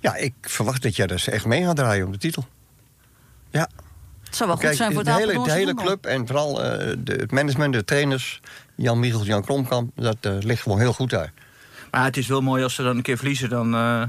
ja, 0.00 0.16
ik 0.16 0.32
verwacht 0.40 0.82
dat 0.82 0.96
jij 0.96 1.06
dus 1.06 1.28
echt 1.28 1.46
mee 1.46 1.64
gaat 1.64 1.76
draaien 1.76 2.06
om 2.06 2.12
de 2.12 2.18
titel. 2.18 2.46
Ja, 3.50 3.68
Het 4.24 4.36
zou 4.36 4.48
wel 4.48 4.58
kijk, 4.58 4.68
goed 4.68 4.76
zijn 4.80 4.92
voor 4.92 5.04
de 5.04 5.10
het 5.10 5.18
hele, 5.18 5.42
de 5.44 5.52
hele 5.52 5.74
club 5.74 6.06
en 6.06 6.26
vooral 6.26 6.62
eh, 6.62 6.94
de, 6.98 7.12
het 7.12 7.30
management, 7.32 7.72
de 7.72 7.84
trainers... 7.84 8.40
Jan 8.74 8.98
Michels, 9.00 9.26
Jan 9.26 9.42
Kromkamp, 9.42 9.90
dat 9.94 10.16
eh, 10.20 10.32
ligt 10.40 10.62
gewoon 10.62 10.78
heel 10.78 10.92
goed 10.92 11.10
daar. 11.10 11.32
Maar 11.96 12.04
het 12.04 12.16
is 12.16 12.26
wel 12.26 12.40
mooi 12.40 12.62
als 12.62 12.74
ze 12.74 12.82
dan 12.82 12.96
een 12.96 13.02
keer 13.02 13.16
verliezen. 13.16 13.48
Dan, 13.48 13.74
eh, 13.74 14.02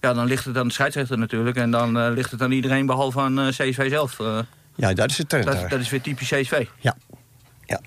ja, 0.00 0.12
dan 0.14 0.26
ligt 0.26 0.44
het 0.44 0.56
aan 0.56 0.66
de 0.66 0.72
scheidsrechter 0.72 1.18
natuurlijk. 1.18 1.56
En 1.56 1.70
dan 1.70 1.98
eh, 1.98 2.12
ligt 2.12 2.30
het 2.30 2.42
aan 2.42 2.52
iedereen 2.52 2.86
behalve 2.86 3.20
aan 3.20 3.38
eh, 3.38 3.48
CSV 3.48 3.88
zelf. 3.90 4.16
Ja, 4.74 4.92
dat 4.92 5.10
is 5.10 5.18
het 5.18 5.28
trend 5.28 5.70
dat, 5.70 5.80
is 5.80 5.90
weer 5.90 6.00
typisch 6.00 6.28
CSV. 6.28 6.66
Ja, 6.78 6.96
ja. 7.64 7.80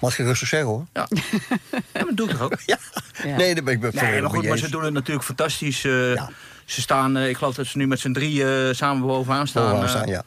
Mag 0.00 0.16
je 0.16 0.22
rustig 0.22 0.48
zeggen, 0.48 0.68
hoor. 0.68 0.86
Ja, 0.92 1.06
ja 1.10 1.78
maar 1.92 2.04
dat 2.04 2.16
doe 2.16 2.26
ik 2.28 2.32
toch 2.36 2.42
ook. 2.42 2.60
Ja. 2.66 2.78
Ja. 3.24 3.36
Nee, 3.36 3.54
dat 3.54 3.64
ben 3.64 3.74
ik 3.74 3.92
Nee, 3.92 4.20
maar 4.20 4.30
goed, 4.30 4.48
maar 4.48 4.58
ze 4.58 4.70
doen 4.70 4.84
het 4.84 4.92
natuurlijk 4.92 5.26
fantastisch. 5.26 5.84
eh, 5.84 6.14
Ja. 6.14 6.30
Ze 6.64 6.80
staan, 6.80 7.16
eh, 7.16 7.28
ik 7.28 7.36
geloof 7.36 7.54
dat 7.54 7.66
ze 7.66 7.78
nu 7.78 7.86
met 7.86 8.00
z'n 8.00 8.12
drie 8.12 8.44
samen 8.74 9.06
bovenaan 9.06 9.46
staan. 9.46 9.64
Bovenaan 9.64 9.88
staan, 9.88 10.06
ja. 10.06 10.22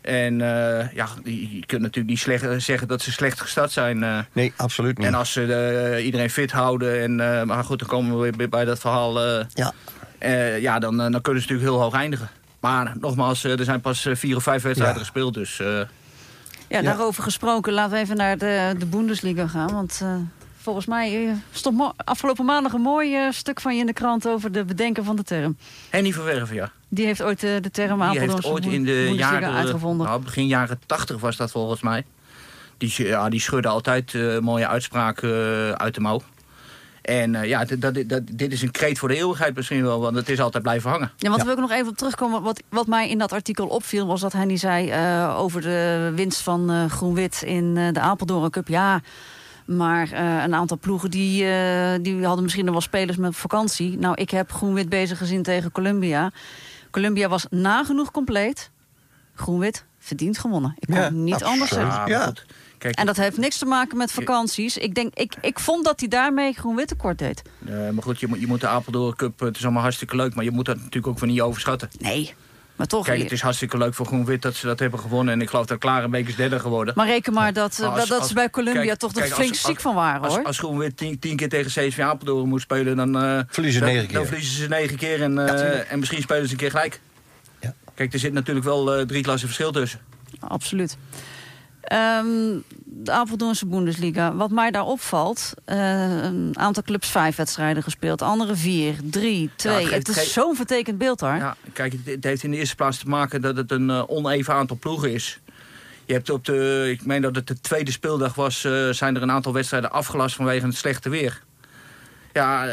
En 0.00 0.40
eh, 0.40 0.92
ja, 0.92 1.06
je, 1.24 1.62
kunt 1.66 1.80
natuurlijk 1.82 2.08
niet 2.08 2.18
slecht, 2.18 2.62
zeggen 2.62 2.88
dat 2.88 3.02
ze 3.02 3.12
slecht 3.12 3.40
gestart 3.40 3.70
zijn. 3.70 4.02
eh. 4.02 4.18
Nee, 4.32 4.52
absoluut 4.56 4.98
niet. 4.98 5.06
en 5.06 5.14
als 5.14 5.32
ze 5.32 5.54
eh, 5.54 6.04
iedereen 6.04 6.30
fit 6.30 6.50
houden. 6.50 7.00
En, 7.02 7.38
eh, 7.38 7.42
maar 7.42 7.64
goed, 7.64 7.78
dan 7.78 7.88
komen 7.88 8.20
we 8.20 8.30
weer 8.36 8.48
bij- 8.48 8.64
dat 8.64 8.78
verhaal. 8.78 9.20
eh, 9.24 9.44
Ja, 9.54 9.72
eh, 10.18 10.60
ja, 10.60 10.78
dan, 10.78 11.00
eh, 11.00 11.10
dan 11.10 11.20
kunnen 11.20 11.42
ze 11.42 11.48
natuurlijk 11.48 11.76
heel 11.76 11.80
hoog 11.82 11.94
eindigen. 11.94 12.28
Maar 12.60 12.92
nogmaals, 13.00 13.44
eh, 13.44 13.58
er 13.58 13.64
zijn 13.64 13.80
pas 13.80 14.06
eh, 14.06 14.14
vier 14.16 14.36
of 14.36 14.42
vijf 14.42 14.62
wedstrijden 14.62 14.96
Ja. 14.98 15.04
gespeeld. 15.04 15.34
Dus 15.34 15.60
eh, 15.60 15.66
Ja, 15.66 16.78
Ja. 16.78 16.82
daarover 16.82 17.22
gesproken. 17.22 17.72
Laten 17.72 17.92
we 17.92 17.98
even 17.98 18.16
naar 18.16 18.38
de, 18.38 18.74
de 18.78 18.86
Bundesliga 18.86 19.46
gaan. 19.46 19.72
Want 19.72 20.00
eh, 20.02 20.14
volgens 20.60 20.86
mij 20.86 21.26
eh, 21.26 21.32
stond 21.50 21.92
afgelopen 21.96 22.44
maandag 22.44 22.72
een 22.72 22.80
mooi 22.80 23.14
eh, 23.16 23.30
stuk 23.32 23.60
van 23.60 23.74
je 23.74 23.80
in 23.80 23.86
de 23.86 23.92
krant... 23.92 24.28
over 24.28 24.52
de 24.52 24.64
bedenken 24.64 25.04
van 25.04 25.16
de 25.16 25.22
term. 25.22 25.56
Henny 25.90 26.12
van 26.12 26.24
Werven, 26.24 26.54
ja. 26.54 26.70
Die 26.92 27.06
heeft 27.06 27.22
ooit 27.22 27.42
eh, 27.44 27.50
de 27.60 27.70
term 27.70 28.10
Die 28.10 28.18
heeft 28.20 28.44
ooit 28.44 28.66
in 28.66 28.84
de 28.84 29.12
jaren, 29.14 29.52
uitgevonden. 29.52 30.06
nou, 30.06 30.22
begin 30.22 30.46
jaren 30.46 30.80
80 30.86 31.20
was 31.20 31.36
dat 31.36 31.50
volgens 31.50 31.80
mij. 31.82 32.04
Die, 32.78 32.92
ja, 32.96 33.28
die 33.28 33.40
schudde 33.40 33.68
altijd 33.68 34.14
eh, 34.14 34.38
mooie 34.38 34.66
uitspraken 34.68 35.30
eh, 35.30 35.70
uit 35.72 35.94
de 35.94 36.00
mouw. 36.00 36.20
En 37.02 37.34
eh, 37.34 37.48
ja, 37.48 37.64
dit- 37.64 37.80
dat, 37.82 37.94
dat, 38.06 38.22
dit 38.32 38.52
is 38.52 38.62
een 38.62 38.70
kreet 38.70 38.98
voor 38.98 39.08
de 39.08 39.16
eeuwigheid 39.16 39.54
misschien 39.56 39.82
wel, 39.82 40.00
want 40.00 40.16
het 40.16 40.28
is 40.28 40.40
altijd 40.40 40.62
blijven 40.62 40.90
hangen. 40.90 41.10
Ja, 41.16 41.30
want 41.30 41.42
wil 41.42 41.52
ik 41.52 41.58
nog 41.58 41.70
even 41.70 41.88
op 41.88 41.96
terugkomen. 41.96 42.42
Wat, 42.42 42.62
wat 42.68 42.86
mij 42.86 43.08
in 43.10 43.18
dat 43.18 43.32
artikel 43.32 43.66
opviel, 43.66 44.06
was 44.06 44.20
dat 44.20 44.32
hij 44.32 44.44
niet 44.44 44.60
zei 44.60 44.90
eh, 44.90 45.34
over 45.38 45.60
de 45.60 46.12
winst 46.14 46.40
van 46.40 46.70
eh, 46.70 46.84
Groen-Wit 46.90 47.42
in 47.46 47.76
eh, 47.76 47.92
de 47.92 48.00
Apeldoorn 48.00 48.50
Cup. 48.50 48.68
Ja, 48.68 49.00
maar 49.64 50.12
eh, 50.12 50.42
een 50.44 50.54
aantal 50.54 50.78
ploegen 50.78 51.10
die, 51.10 51.44
eh, 51.44 51.92
die 52.02 52.24
hadden 52.24 52.42
misschien 52.42 52.64
nog 52.64 52.72
wel 52.72 52.82
spelers 52.82 53.16
met 53.16 53.36
vakantie. 53.36 53.98
Nou, 53.98 54.14
ik 54.14 54.30
heb 54.30 54.52
Groen-Wit 54.52 54.88
bezig 54.88 55.18
gezien 55.18 55.42
tegen 55.42 55.72
Columbia. 55.72 56.30
Columbia 56.90 57.28
was 57.28 57.46
nagenoeg 57.50 58.10
compleet. 58.10 58.70
Groen-Wit 59.34 59.84
verdient 59.98 60.38
gewonnen. 60.38 60.74
Ik 60.78 60.88
kan 60.88 60.96
Ja, 61.00 61.10
niet 61.10 61.34
absoluut. 61.34 61.52
anders 61.52 61.70
zeggen. 61.70 62.08
Ja. 62.08 62.32
kijk, 62.78 62.96
En 62.96 63.06
dat 63.06 63.16
heeft 63.16 63.36
niks 63.36 63.58
te 63.58 63.66
maken 63.66 63.96
met 63.96 64.12
vakanties. 64.12 64.76
Ik, 64.78 64.94
denk, 64.94 65.14
ik, 65.14 65.34
ik 65.40 65.58
vond 65.58 65.84
dat 65.84 66.00
hij 66.00 66.08
daarmee 66.08 66.52
Groen-Wit 66.52 66.88
tekort 66.88 67.18
deed. 67.18 67.42
eh, 67.66 67.72
maar 67.90 68.02
goed 68.02 68.20
je, 68.20 68.26
moet, 68.26 68.40
je 68.40 68.46
moet 68.46 68.60
de 68.60 68.66
Apeldoorn 68.68 69.16
Cup, 69.16 69.40
het 69.40 69.56
is 69.56 69.62
allemaal 69.62 69.82
hartstikke 69.82 70.16
leuk, 70.16 70.34
maar 70.34 70.44
je 70.44 70.50
moet 70.50 70.64
dat 70.64 70.76
natuurlijk 70.76 71.06
ook 71.06 71.18
weer 71.18 71.30
niet 71.30 71.40
overschatten. 71.40 71.88
Nee, 71.98 72.34
maar 72.80 72.88
toch. 72.88 73.04
Kijk, 73.04 73.22
het 73.22 73.32
is 73.32 73.40
hartstikke 73.40 73.78
leuk 73.78 73.94
voor 73.94 74.06
Groen-Wit 74.06 74.42
dat 74.42 74.54
ze 74.54 74.66
dat 74.66 74.78
hebben 74.78 74.98
gewonnen. 75.00 75.34
En 75.34 75.40
ik 75.40 75.48
geloof 75.50 75.66
dat 75.66 75.78
Klarenbeek 75.78 76.28
is 76.28 76.36
derde 76.36 76.58
geworden. 76.60 76.94
Maar 76.96 77.06
reken 77.06 77.32
maar 77.32 77.52
dat, 77.52 77.72
eh, 77.72 77.78
Maar 77.80 77.88
als- 77.88 77.98
dat, 77.98 78.08
dat 78.08 78.18
als- 78.18 78.28
ze 78.28 78.34
bij 78.34 78.50
Columbia 78.50 78.82
kijk, 78.82 78.98
toch 78.98 79.12
kijk, 79.12 79.24
er 79.24 79.30
als- 79.30 79.40
flink 79.40 79.50
als- 79.54 79.64
ziek 79.66 79.80
van 79.80 79.94
waren, 79.94 80.28
hoor. 80.30 80.42
als 80.44 80.58
Groen-Wit 80.58 80.96
tien, 80.96 81.18
tien 81.18 81.36
keer 81.36 81.48
tegen 81.48 81.70
CSV 81.70 81.98
Apeldoorn 81.98 82.48
moet 82.48 82.60
spelen, 82.60 82.96
dan... 82.96 83.16
eh, 83.22 83.40
Verliezen 83.48 83.80
dan, 83.80 83.90
negen 83.90 84.06
keer. 84.06 84.16
Dan 84.16 84.26
verliezen 84.26 84.56
ze 84.56 84.68
negen 84.68 84.96
keer 84.96 85.22
en, 85.22 85.48
eh, 85.48 85.92
en 85.92 85.98
misschien 85.98 86.22
spelen 86.22 86.46
ze 86.46 86.52
een 86.52 86.58
keer 86.58 86.70
gelijk. 86.70 87.00
Ja. 87.60 87.74
Kijk, 87.94 88.12
er 88.12 88.18
zit 88.18 88.32
natuurlijk 88.32 88.66
wel 88.66 88.94
eh, 88.96 89.06
drie 89.06 89.22
klassen 89.22 89.48
verschil 89.48 89.72
tussen. 89.72 90.00
Absoluut. 90.40 90.96
Ehm, 91.80 92.58
de 92.84 93.10
Apeldoornse 93.10 93.66
Bundesliga. 93.66 94.34
Wat 94.34 94.50
mij 94.50 94.70
daar 94.70 94.84
opvalt, 94.84 95.54
eh, 95.64 96.22
een 96.22 96.58
aantal 96.58 96.82
clubs 96.82 97.08
vijf 97.08 97.36
wedstrijden 97.36 97.82
gespeeld. 97.82 98.22
Andere 98.22 98.56
vier, 98.56 98.94
drie, 99.02 99.50
twee. 99.56 99.74
het 99.74 99.88
geeft 99.88 100.06
het 100.06 100.16
is 100.16 100.32
zo'n 100.32 100.56
vertekend 100.56 100.98
beeld 100.98 101.18
daar. 101.18 101.36
Ja, 101.36 101.56
kijk, 101.72 101.94
het, 102.04 102.24
heeft 102.24 102.42
in 102.42 102.50
de 102.50 102.56
eerste 102.56 102.74
plaats 102.74 102.98
te 102.98 103.08
maken 103.08 103.40
dat 103.40 103.56
het 103.56 103.70
een 103.70 103.90
eh, 103.90 104.02
oneven 104.06 104.54
aantal 104.54 104.76
ploegen 104.76 105.12
is. 105.12 105.40
Je 106.04 106.12
hebt 106.12 106.30
op 106.30 106.44
de, 106.44 106.88
ik 106.92 107.06
meen 107.06 107.22
dat 107.22 107.34
het 107.34 107.46
de 107.46 107.60
tweede 107.60 107.90
speeldag 107.90 108.34
was, 108.34 108.64
eh, 108.64 108.88
zijn 108.90 109.16
er 109.16 109.22
een 109.22 109.30
aantal 109.30 109.52
wedstrijden 109.52 109.90
afgelast 109.90 110.36
vanwege 110.36 110.66
het 110.66 110.76
slechte 110.76 111.08
weer. 111.08 111.42
Ja, 112.32 112.66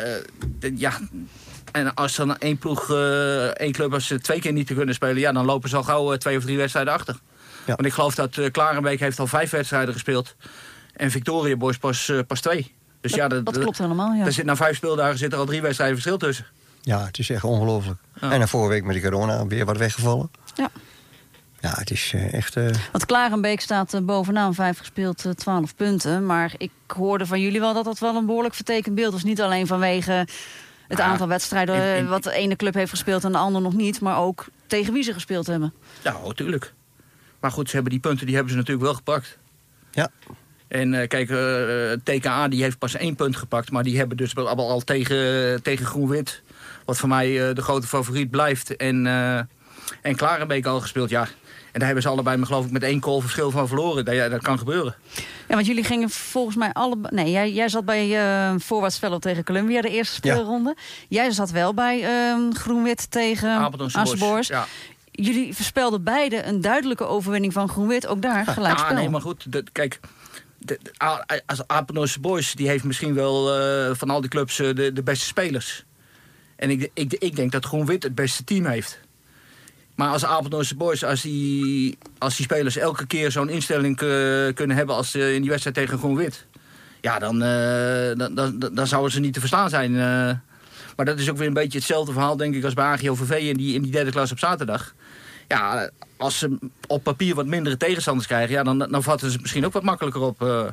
ja. 0.76 1.00
en 1.72 1.94
als 1.94 2.16
dan 2.16 2.38
één 2.38 2.58
ploeg, 2.58 2.92
één 3.54 3.72
club, 3.72 3.94
als 3.94 4.08
ze 4.08 4.20
twee 4.20 4.40
keer 4.40 4.54
niet 4.54 4.68
te 4.68 4.74
kunnen 4.74 4.96
spelen... 4.96 5.18
ja, 5.18 5.32
dan 5.32 5.46
lopen 5.46 5.70
ze 5.70 5.76
al 5.76 5.84
gauw 5.84 6.18
twee 6.18 6.38
of 6.38 6.44
drie 6.44 6.58
wedstrijden 6.58 6.94
achter. 6.94 7.20
Ja. 7.68 7.76
Want 7.76 7.86
ik 7.86 7.94
geloof 7.94 8.16
dat 8.16 8.38
eh, 8.38 8.52
Klarenbeek 8.52 9.00
heeft 9.00 9.20
al 9.20 9.28
vijf 9.28 9.50
wedstrijden 9.50 9.94
gespeeld. 9.94 10.36
En 10.94 11.12
Victoria 11.12 11.56
Boys 11.56 11.78
pas, 11.78 12.10
eh, 12.10 12.20
pas 12.28 12.42
twee. 12.42 12.76
Dus 13.02 13.14
ja, 13.14 13.28
dat, 13.28 13.46
Dat 13.46 13.58
klopt 13.60 13.78
helemaal, 13.78 14.14
ja. 14.14 14.26
Er 14.26 14.32
zit, 14.34 14.46
na 14.46 14.56
vijf 14.56 14.76
speeldagen 14.76 15.18
zit 15.18 15.34
er 15.34 15.40
al 15.40 15.46
drie 15.46 15.62
wedstrijden 15.62 15.96
verschil 15.96 16.18
tussen. 16.18 16.46
Ja, 16.82 17.06
het 17.06 17.18
is 17.20 17.30
echt 17.30 17.44
ongelooflijk. 17.44 18.00
Ja. 18.22 18.32
En 18.32 18.40
dan 18.40 18.48
vorige 18.48 18.70
week 18.70 18.84
met 18.84 18.96
de 18.96 19.02
corona 19.02 19.48
weer 19.48 19.66
wat 19.66 19.78
weggevallen. 19.78 20.32
Ja. 20.56 20.70
Ja, 21.62 21.74
het 21.76 21.92
is 21.92 22.12
eh, 22.16 22.34
echt... 22.34 22.56
eh, 22.56 22.66
Want 22.92 23.06
Klarenbeek 23.06 23.60
staat 23.62 23.94
eh, 23.94 24.02
bovenaan, 24.02 24.54
vijf 24.54 24.78
gespeeld, 24.78 25.26
eh, 25.26 25.32
12 25.32 25.76
punten. 25.76 26.26
Maar 26.26 26.54
ik 26.58 26.72
hoorde 26.88 27.26
van 27.26 27.42
jullie 27.42 27.60
wel 27.60 27.74
dat 27.74 27.86
dat 27.86 28.00
wel 28.00 28.16
een 28.16 28.26
behoorlijk 28.26 28.56
vertekend 28.56 28.96
beeld 28.96 29.14
is. 29.14 29.24
Niet 29.24 29.42
alleen 29.42 29.68
vanwege 29.68 30.28
het 30.88 31.00
aantal 31.00 31.28
wedstrijden 31.28 31.76
in- 31.76 31.82
eh, 31.82 31.98
in- 31.98 32.08
wat 32.08 32.24
de 32.24 32.32
ene 32.34 32.56
club 32.56 32.74
heeft 32.74 32.90
gespeeld 32.90 33.24
en 33.24 33.32
de 33.32 33.38
andere 33.38 33.64
nog 33.64 33.74
niet. 33.74 34.02
Maar 34.02 34.18
ook 34.18 34.46
tegen 34.68 34.94
wie 34.94 35.04
ze 35.04 35.14
gespeeld 35.14 35.48
hebben. 35.48 35.74
Ja, 36.02 36.16
natuurlijk. 36.26 36.74
Maar 37.40 37.52
goed, 37.52 37.68
ze 37.70 37.74
hebben 37.76 37.92
die 37.92 38.02
punten 38.02 38.26
die 38.26 38.36
hebben 38.36 38.52
ze 38.54 38.58
natuurlijk 38.60 38.86
wel 38.86 38.96
gepakt. 38.96 39.38
ja, 39.92 40.10
En 40.68 40.94
eh, 40.94 41.08
kijk, 41.08 41.30
eh, 41.30 42.16
TKA 42.16 42.48
die 42.48 42.62
heeft 42.64 42.78
pas 42.78 42.96
één 42.96 43.16
punt 43.16 43.36
gepakt. 43.36 43.72
Maar 43.72 43.84
die 43.84 43.98
hebben 43.98 44.18
dus 44.18 44.34
wel 44.34 44.48
al, 44.50 44.70
al 44.70 44.80
tegen, 44.82 45.64
tegen 45.64 45.86
Groen-Wit... 45.86 46.42
wat 46.86 46.98
voor 46.98 47.10
mij 47.10 47.48
eh, 47.50 47.56
de 47.56 47.62
grote 47.62 47.88
favoriet 47.88 48.30
blijft. 48.32 48.76
En, 48.76 49.08
eh 49.08 49.40
en 50.02 50.16
Klarenbeek 50.16 50.66
al 50.66 50.80
gespeeld, 50.82 51.10
ja. 51.10 51.22
En 51.72 51.84
daar 51.84 51.86
hebben 51.86 52.02
ze 52.02 52.10
allebei, 52.10 52.38
maar 52.38 52.48
geloof 52.48 52.66
ik, 52.66 52.72
met 52.72 52.84
één 52.84 53.04
goal 53.04 53.22
verschil 53.22 53.52
van 53.52 53.68
verloren. 53.68 54.06
Dat, 54.06 54.16
ja, 54.16 54.30
dat 54.30 54.42
kan 54.42 54.58
gebeuren. 54.58 54.96
Ja, 55.48 55.56
want 55.56 55.66
jullie 55.66 55.84
gingen 55.84 56.10
volgens 56.10 56.56
mij 56.56 56.74
allebei... 56.74 57.16
Nee, 57.16 57.32
jij, 57.32 57.52
jij 57.52 57.70
zat 57.70 57.86
bij 57.86 58.18
eh 58.18 58.56
Voorwaarts 58.58 59.00
tegen 59.20 59.44
Columbia, 59.44 59.82
de 59.82 59.90
eerste 59.90 60.28
Ja. 60.28 60.34
speelronde. 60.34 60.76
Jij 61.08 61.32
zat 61.32 61.52
wel 61.52 61.74
bij 61.74 62.04
eh, 62.04 62.36
Groen-Wit 62.54 63.12
tegen. 63.12 63.72
Boys. 64.20 64.48
Ja. 64.48 64.66
Jullie 65.26 65.54
voorspelden 65.54 66.04
beide 66.04 66.44
een 66.44 66.62
duidelijke 66.62 67.06
overwinning 67.06 67.54
van 67.54 67.70
Groen-Wit. 67.70 68.08
Ook 68.08 68.22
daar 68.22 68.46
gelijk 68.46 68.78
Ja, 68.78 68.84
spel. 68.84 68.96
nee, 68.96 69.10
maar 69.10 69.22
goed. 69.22 69.52
dat- 69.52 69.72
kijk, 69.72 70.00
de, 70.58 70.80
als 71.46 71.68
Apeldoornse 71.68 72.20
Boys... 72.20 72.54
die 72.54 72.68
heeft 72.68 72.84
misschien 72.84 73.14
wel 73.14 73.60
eh, 73.60 73.96
van 73.96 74.10
al 74.10 74.22
die 74.22 74.30
clubs 74.30 74.60
eh, 74.60 74.76
de, 74.76 74.94
de 74.94 75.04
beste 75.04 75.26
spelers. 75.26 75.86
En 76.56 76.70
ik, 76.70 76.90
ik, 76.94 77.14
ik 77.14 77.36
denk 77.36 77.52
dat 77.52 77.66
Groen-Wit 77.66 78.04
het 78.04 78.16
beste 78.16 78.44
team 78.44 78.66
heeft. 78.66 79.00
Maar 79.96 80.10
als 80.10 80.26
Apeldoornse 80.26 80.76
Boys, 80.76 81.04
als 81.04 81.22
die, 81.22 81.98
als 82.18 82.36
die 82.36 82.46
spelers 82.46 82.78
elke 82.78 83.08
keer 83.08 83.32
zo'n 83.32 83.50
instelling 83.50 84.02
eh, 84.02 84.08
kunnen 84.54 84.76
hebben... 84.76 84.96
als 84.96 85.16
in 85.16 85.42
die 85.42 85.50
wedstrijd 85.50 85.76
tegen 85.76 85.98
Groen-Wit... 85.98 86.46
ja, 87.02 87.20
dan, 87.20 87.40
dan, 88.36 88.60
dan, 88.74 88.88
zouden 88.88 89.12
ze 89.12 89.20
niet 89.20 89.34
te 89.34 89.40
verstaan 89.40 89.70
zijn. 89.70 89.92
maar 90.96 91.06
dat 91.06 91.20
is 91.20 91.30
ook 91.30 91.38
weer 91.38 91.48
een 91.48 91.54
beetje 91.54 91.78
hetzelfde 91.78 92.12
verhaal, 92.12 92.38
denk 92.38 92.56
ik... 92.56 92.64
als 92.64 92.74
bij 92.74 92.86
AGOVV 92.86 93.32
in 93.32 93.58
die, 93.58 93.74
in 93.74 93.82
die 93.82 93.92
derde 93.92 94.12
klas 94.12 94.32
op 94.32 94.40
zaterdag. 94.40 94.96
Ja, 95.48 95.90
als 96.18 96.38
ze 96.38 96.58
op 96.88 97.04
papier 97.04 97.36
wat 97.36 97.46
mindere 97.46 97.78
tegenstanders 97.78 98.28
krijgen... 98.28 98.56
Ja, 98.56 98.64
dan, 98.64 98.78
dan 98.78 99.04
vatten 99.04 99.28
ze 99.28 99.34
het 99.34 99.42
misschien 99.42 99.66
ook 99.66 99.74
wat 99.74 99.84
makkelijker 99.84 100.22
op. 100.22 100.42
eh. 100.42 100.66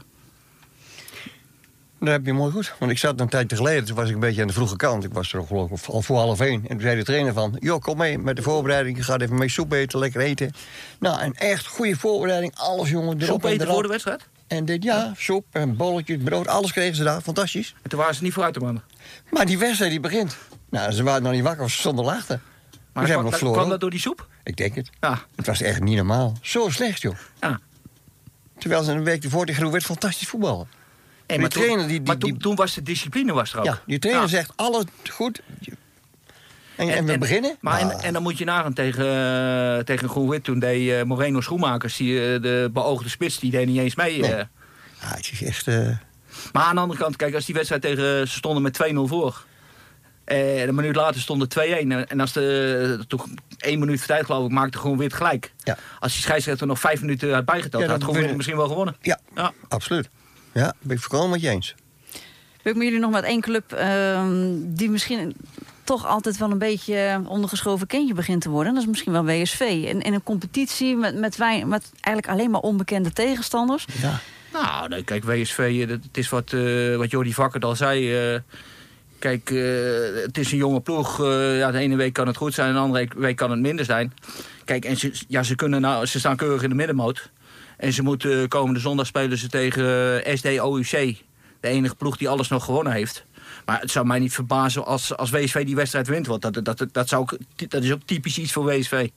dat 1.98 2.08
heb 2.08 2.26
je 2.26 2.32
mooi 2.32 2.52
goed. 2.52 2.74
Want 2.78 2.90
ik 2.90 2.98
zat 2.98 3.20
een 3.20 3.28
tijdje 3.28 3.56
geleden, 3.56 3.84
toen 3.84 3.96
was 3.96 4.08
ik 4.08 4.14
een 4.14 4.20
beetje 4.20 4.40
aan 4.40 4.46
de 4.46 4.52
vroege 4.52 4.76
kant. 4.76 5.04
Ik 5.04 5.12
was 5.12 5.32
er 5.32 5.44
geloof 5.46 5.70
ik 5.70 5.78
al 5.86 6.02
voor 6.02 6.18
half 6.18 6.40
één. 6.40 6.60
En 6.62 6.68
toen 6.68 6.80
zei 6.80 6.96
de 6.96 7.04
trainer 7.04 7.32
van, 7.32 7.56
joh, 7.60 7.80
kom 7.80 7.96
mee 7.96 8.18
met 8.18 8.36
de 8.36 8.42
voorbereiding. 8.42 8.96
Je 8.96 9.02
gaat 9.02 9.20
even 9.20 9.38
mee 9.38 9.48
soep 9.48 9.72
eten, 9.72 9.98
lekker 9.98 10.20
eten. 10.20 10.52
Nou, 10.98 11.22
een 11.22 11.34
echt 11.34 11.66
goede 11.66 11.96
voorbereiding. 11.96 12.52
Alles, 12.56 12.90
jongen, 12.90 13.16
erop 13.16 13.22
Soep 13.28 13.44
en 13.44 13.50
eten 13.50 13.66
voor 13.66 13.82
de 13.82 13.88
wedstrijd? 13.88 14.26
En 14.46 14.64
dit, 14.64 14.82
ja, 14.82 15.12
soep 15.16 15.44
en 15.50 15.76
bolletjes, 15.76 16.22
brood, 16.24 16.46
alles 16.46 16.72
kregen 16.72 16.96
ze 16.96 17.04
daar. 17.04 17.20
Fantastisch. 17.20 17.74
En 17.82 17.90
toen 17.90 17.98
waren 17.98 18.14
ze 18.14 18.22
niet 18.22 18.32
vooruit 18.32 18.54
te 18.54 18.60
mannen. 18.60 18.82
Maar 19.30 19.46
die 19.46 19.58
wedstrijd 19.58 19.90
die 19.90 20.00
begint. 20.00 20.36
Nou, 20.70 20.92
ze 20.92 21.02
waren 21.02 21.22
nog 21.22 21.32
niet 21.32 21.42
wakker, 21.42 21.70
ze 21.70 21.78
stonden 21.78 22.04
lachen. 22.04 22.42
Maar 22.92 23.04
kwam, 23.04 23.16
nog 23.22 23.26
kwam 23.26 23.38
verloren. 23.38 23.68
dat 23.68 23.80
door 23.80 23.90
die 23.90 24.00
soep? 24.00 24.28
Ik 24.44 24.56
denk 24.56 24.74
het. 24.74 24.90
Ja. 25.00 25.22
Het 25.36 25.46
was 25.46 25.60
echt 25.62 25.80
niet 25.80 25.96
normaal. 25.96 26.36
Zo 26.42 26.68
slecht, 26.68 27.00
joh. 27.02 27.14
ja. 27.40 27.60
Terwijl 28.58 28.82
ze 28.82 28.92
een 28.92 29.04
week 29.04 29.24
ervoor 29.24 29.46
tegen 29.46 29.70
werd 29.70 29.84
fantastisch 29.84 30.28
voetballen. 30.28 30.66
Hey, 30.66 31.22
Die 31.26 31.38
maar 31.38 31.48
toen, 31.48 31.62
trainer 31.62 31.86
die- 31.88 31.96
die- 31.98 32.06
maar 32.06 32.16
toen, 32.18 32.30
die- 32.30 32.38
toen 32.40 32.54
was 32.54 32.74
de 32.74 32.82
discipline 32.82 33.32
was 33.32 33.52
er 33.52 33.58
ook. 33.58 33.64
Ja, 33.64 33.80
die 33.86 33.98
trainer 33.98 34.22
Ja. 34.24 34.28
zegt 34.30 34.52
alles 34.56 34.84
goed. 35.10 35.40
En, 36.76 36.88
en, 36.88 37.04
we 37.04 37.18
beginnen. 37.18 37.56
Maar 37.60 37.80
en, 37.80 37.86
Nou, 37.86 38.02
en 38.02 38.12
dan 38.12 38.22
moet 38.22 38.38
je 38.38 38.44
nagaan 38.44 38.72
tegen, 38.72 39.06
eh, 39.78 39.84
tegen 39.84 40.08
Groen-Wit. 40.08 40.44
Toen 40.44 40.58
deed 40.58 40.90
eh, 40.90 41.02
Moreno 41.02 41.40
Schoenmakers, 41.40 41.96
die, 41.96 42.18
eh, 42.34 42.42
de 42.42 42.70
beoogde 42.72 43.08
spits, 43.08 43.38
die 43.38 43.50
deed 43.50 43.66
niet 43.66 43.78
eens 43.78 43.94
mee. 43.94 44.20
Nee. 44.20 44.30
ja, 44.30 44.48
het 45.00 45.30
is 45.32 45.42
echt... 45.42 45.66
Maar 46.52 46.62
aan 46.64 46.74
de 46.74 46.80
andere 46.80 47.00
kant, 47.00 47.16
kijk, 47.16 47.34
als 47.34 47.44
die 47.44 47.54
wedstrijd 47.54 47.82
tegen... 47.82 48.28
Ze 48.28 48.36
stonden 48.36 48.62
met 48.62 48.74
2-0 48.74 49.08
voor. 49.08 49.44
Eh, 50.24 50.62
en 50.62 50.68
een 50.68 50.74
minuut 50.74 50.96
later 50.96 51.20
stond 51.20 51.40
het 51.40 51.50
2-1. 51.50 51.92
En- 51.92 52.08
En 52.08 52.20
als 52.20 52.32
de... 52.32 53.04
Toen 53.08 53.20
één 53.58 53.78
minuut 53.78 53.98
voor 53.98 54.06
tijd, 54.06 54.24
geloof 54.24 54.44
ik, 54.46 54.52
maakte 54.52 54.78
Groen-Wit 54.78 55.12
gelijk. 55.14 55.52
Ja. 55.62 55.76
Als 56.00 56.12
die 56.12 56.22
scheidsrechter 56.22 56.66
nog 56.66 56.80
vijf 56.80 57.00
minuten 57.00 57.34
had 57.34 57.44
bijgeteld, 57.44 57.82
Ja, 57.82 57.88
had 57.88 58.02
Groen-Wit 58.02 58.34
misschien 58.36 58.56
wel 58.56 58.68
gewonnen. 58.68 58.96
ja, 59.00 59.20
Ja. 59.34 59.52
absoluut. 59.68 60.08
Ja, 60.52 60.74
ben 60.80 60.96
ik 60.96 61.02
voorkomen 61.02 61.30
met 61.30 61.40
je 61.40 61.48
eens. 61.48 61.74
Wil 62.62 62.72
ik 62.72 62.78
met 62.78 62.86
jullie 62.86 63.00
nog 63.02 63.10
met 63.10 63.24
één 63.24 63.40
club 63.40 63.72
ehm, 63.72 64.52
die 64.60 64.90
misschien 64.90 65.36
toch 65.84 66.06
altijd 66.06 66.36
wel 66.38 66.50
een 66.50 66.58
beetje 66.58 67.22
ondergeschoven 67.26 67.86
kindje 67.86 68.14
begint 68.14 68.40
te 68.42 68.48
worden. 68.50 68.72
Dat 68.74 68.82
is 68.82 68.88
misschien 68.88 69.12
wel 69.12 69.24
WSV. 69.24 69.60
In, 69.60 70.00
in 70.02 70.14
een 70.14 70.22
competitie 70.22 70.96
met, 70.96 71.14
met, 71.18 71.36
wij, 71.36 71.64
met 71.64 71.90
eigenlijk 72.00 72.28
alleen 72.36 72.50
maar 72.50 72.60
onbekende 72.60 73.12
tegenstanders. 73.12 73.84
Ja. 74.02 74.20
Nou, 74.52 74.88
nee, 74.88 75.02
kijk, 75.04 75.24
WSV, 75.24 75.58
eh, 75.58 75.88
dat- 75.88 76.02
het 76.06 76.16
is 76.16 76.28
wat, 76.28 76.52
eh 76.52 76.96
wat 76.96 77.10
Jordi 77.10 77.32
Vakkert 77.34 77.64
al 77.64 77.76
zei. 77.76 78.16
eh, 78.34 78.40
kijk, 79.24 79.50
eh, 79.50 80.22
het 80.22 80.38
is 80.38 80.52
een 80.52 80.58
jonge 80.58 80.80
ploeg. 80.80 81.20
eh, 81.24 81.58
ja, 81.58 81.70
de 81.70 81.78
ene 81.78 81.96
week 81.96 82.12
kan 82.12 82.26
het 82.26 82.36
goed 82.36 82.54
zijn, 82.54 82.72
de 82.72 82.78
andere 82.78 83.08
week 83.16 83.36
kan 83.36 83.50
het 83.50 83.60
minder 83.60 83.84
zijn. 83.84 84.12
Kijk, 84.64 84.84
en 84.84 84.96
ze, 84.96 85.12
ja, 85.28 85.42
ze, 85.42 85.54
kunnen 85.54 85.80
nou, 85.80 86.06
ze 86.06 86.18
staan 86.18 86.36
keurig 86.36 86.62
in 86.62 86.68
de 86.68 86.74
middenmoot. 86.74 87.30
En 87.76 87.92
ze 87.92 88.02
moeten 88.02 88.40
eh, 88.42 88.48
komende 88.48 88.80
zondag 88.80 89.06
spelen 89.06 89.38
ze 89.38 89.48
tegen 89.48 90.22
SD 90.38 90.46
OUC. 90.58 90.90
De 91.60 91.68
enige 91.68 91.94
ploeg 91.94 92.16
die 92.16 92.28
alles 92.28 92.48
nog 92.48 92.64
gewonnen 92.64 92.92
heeft. 92.92 93.24
Maar 93.64 93.80
het 93.80 93.90
zou 93.90 94.06
mij 94.06 94.18
niet 94.18 94.32
verbazen 94.34 94.84
als, 94.84 95.16
als 95.16 95.30
WSV 95.30 95.64
die 95.64 95.74
wedstrijd 95.76 96.06
wint. 96.08 96.26
Want 96.26 96.42
dat, 96.42 96.64
dat, 96.64 96.86
dat, 96.92 97.08
zou, 97.08 97.22
ook- 97.22 97.38
dat 97.68 97.82
is 97.82 97.92
ook 97.92 98.02
typisch 98.04 98.38
iets 98.38 98.52
voor 98.52 98.64
WSV. 98.64 99.08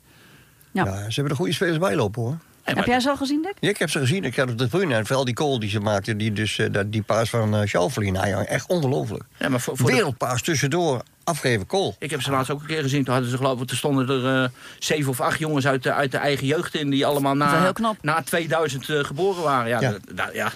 Ja. 0.72 0.86
Ja, 0.86 0.96
ze 0.96 1.13
hebben 1.13 1.30
er 1.32 1.36
goede 1.36 1.54
spelers 1.54 1.78
bij 1.78 1.96
lopen, 1.96 2.22
hoor. 2.22 2.38
Heb 2.75 2.86
jij 2.86 2.99
ze 2.99 3.10
al 3.10 3.17
gezien, 3.17 3.41
Dick? 3.41 3.53
Ja, 3.60 3.69
ik 3.69 3.77
heb 3.77 3.89
ze 3.89 3.99
gezien. 3.99 4.23
Ik 4.23 4.36
heb 4.36 4.49
op 4.49 4.58
de 4.58 4.67
tribune. 4.67 4.95
En 4.95 5.06
vooral 5.06 5.25
die 5.25 5.38
goal 5.38 5.60
die 5.60 5.69
ze 5.69 5.80
maakten. 5.80 6.17
Die, 6.17 6.34
dus, 6.34 6.58
eh, 6.58 6.67
dat- 6.71 6.91
die 6.91 7.01
paas 7.01 7.30
van 7.30 7.56
uh, 7.56 7.62
Schaufelin. 7.67 8.13
Nou, 8.13 8.27
ja, 8.27 8.45
echt 8.45 8.67
ongelooflijk. 8.67 9.23
Ja, 9.39 9.49
maar 9.49 9.60
voor, 9.60 9.77
voor 9.77 9.89
de- 9.89 9.95
Wereldpaas 9.95 10.41
tussendoor. 10.41 11.01
Afgeven 11.23 11.65
goal. 11.67 11.95
Ik 11.99 12.10
heb 12.12 12.21
ze 12.21 12.32
laatst 12.32 12.51
ook 12.51 12.60
een 12.62 12.67
keer 12.67 12.82
gezien. 12.82 13.03
Toen 13.03 13.13
hadden 13.13 13.32
ze 13.32 13.38
geloof 13.38 13.62
ik, 13.62 13.69
er 13.69 13.75
stonden 13.77 14.10
er 14.23 14.43
eh, 14.43 14.49
zeven 14.80 15.10
of 15.10 15.21
acht 15.21 15.39
jongens 15.39 15.67
uit 15.67 15.84
de, 15.84 15.93
uit 15.93 16.12
de 16.12 16.17
eigen 16.17 16.47
jeugd 16.47 16.75
in. 16.75 16.89
Die 16.89 17.06
allemaal 17.06 17.36
na, 17.36 17.62
heel 17.62 17.73
knap. 17.73 17.95
na 18.01 18.21
2000 18.21 18.89
eh, 18.89 19.03
geboren 19.03 19.43
waren. 19.43 19.69
Ja, 19.69 19.80
Ja. 19.80 20.30
ja. 20.34 20.51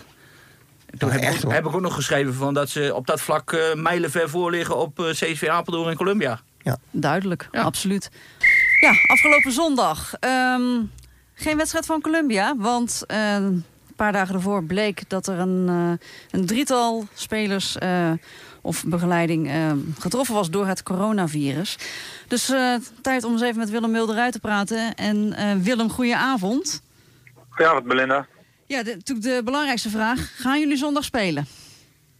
En 0.89 0.97
Toen 0.97 1.10
heb, 1.12 1.21
ik 1.21 1.28
echt, 1.28 1.41
heb 1.43 1.65
ik 1.65 1.76
ook 1.76 1.82
nog 1.82 1.93
geschreven 1.95 2.34
van 2.34 2.54
dat 2.54 2.69
ze 2.69 2.91
op 2.95 3.08
dat 3.08 3.21
vlak 3.21 3.54
eh 3.54 3.74
mijlenver 3.76 4.30
voor 4.30 4.52
liggen 4.52 4.78
op 4.78 4.97
CSV 5.12 5.47
Apeldoorn 5.52 5.89
en 5.89 5.95
Columbia. 5.97 6.39
Duidelijk, 6.91 7.47
Ja. 7.52 7.62
absoluut. 7.62 8.10
Ja, 8.82 8.91
afgelopen 9.08 9.52
zondag. 9.52 10.13
ehm, 10.19 10.62
geen 11.42 11.58
wedstrijd 11.58 11.86
van 11.86 12.02
Columbia, 12.02 12.56
want 12.58 13.04
eh, 13.08 13.34
een 13.34 13.66
paar 14.02 14.12
dagen 14.12 14.36
ervoor 14.36 14.64
bleek 14.64 15.10
dat 15.10 15.28
er 15.28 15.40
een, 15.40 15.66
eh, 15.70 16.08
een 16.40 16.46
drietal 16.46 17.06
spelers 17.14 17.78
eh, 17.78 18.12
of 18.62 18.84
begeleiding 18.86 19.52
getroffen 20.00 20.36
was 20.36 20.50
door 20.50 20.68
het 20.68 20.84
coronavirus. 20.84 21.78
Dus 22.28 22.54
tijd 23.02 23.24
om 23.24 23.32
eens 23.32 23.42
even 23.42 23.58
met 23.58 23.70
Willem 23.70 23.92
Mulder 23.92 24.18
uit 24.18 24.34
te 24.34 24.40
praten. 24.40 24.96
En 24.96 25.34
eh, 25.34 25.54
Willem, 25.56 25.90
goeie 25.90 26.16
avond. 26.16 26.84
Goedenavond 27.50 27.86
Belinda. 27.86 28.28
Ja, 28.66 28.84
de, 28.84 28.96
natuurlijk 28.96 29.36
de 29.36 29.42
belangrijkste 29.44 29.90
vraag. 29.90 30.42
Gaan 30.42 30.60
jullie 30.60 30.78
zondag 30.78 31.04
spelen? 31.04 31.46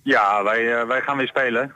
Ja, 0.04 0.44
wij, 0.44 0.86
wij 0.86 1.02
gaan 1.02 1.18
weer 1.18 1.28
spelen. 1.28 1.74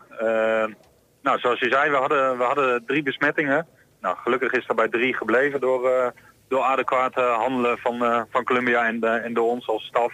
Nou, 1.21 1.39
zoals 1.39 1.59
je 1.59 1.69
zei, 1.69 1.89
we 1.89 1.97
hadden, 1.97 2.37
we 2.37 2.43
hadden 2.43 2.85
drie 2.85 3.03
besmettingen. 3.03 3.67
Nou, 4.01 4.17
gelukkig 4.17 4.51
is 4.51 4.67
er 4.67 4.75
bij 4.75 4.89
drie 4.89 5.15
gebleven 5.15 5.59
door, 5.59 6.13
door 6.47 6.61
adequate 6.61 7.21
handelen 7.21 7.77
van, 7.77 8.03
eh, 8.03 8.21
van 8.29 8.43
Columbia 8.43 8.87
en, 8.87 9.01
eh, 9.01 9.25
en 9.25 9.33
door 9.33 9.49
ons 9.49 9.67
als 9.67 9.85
staf. 9.85 10.13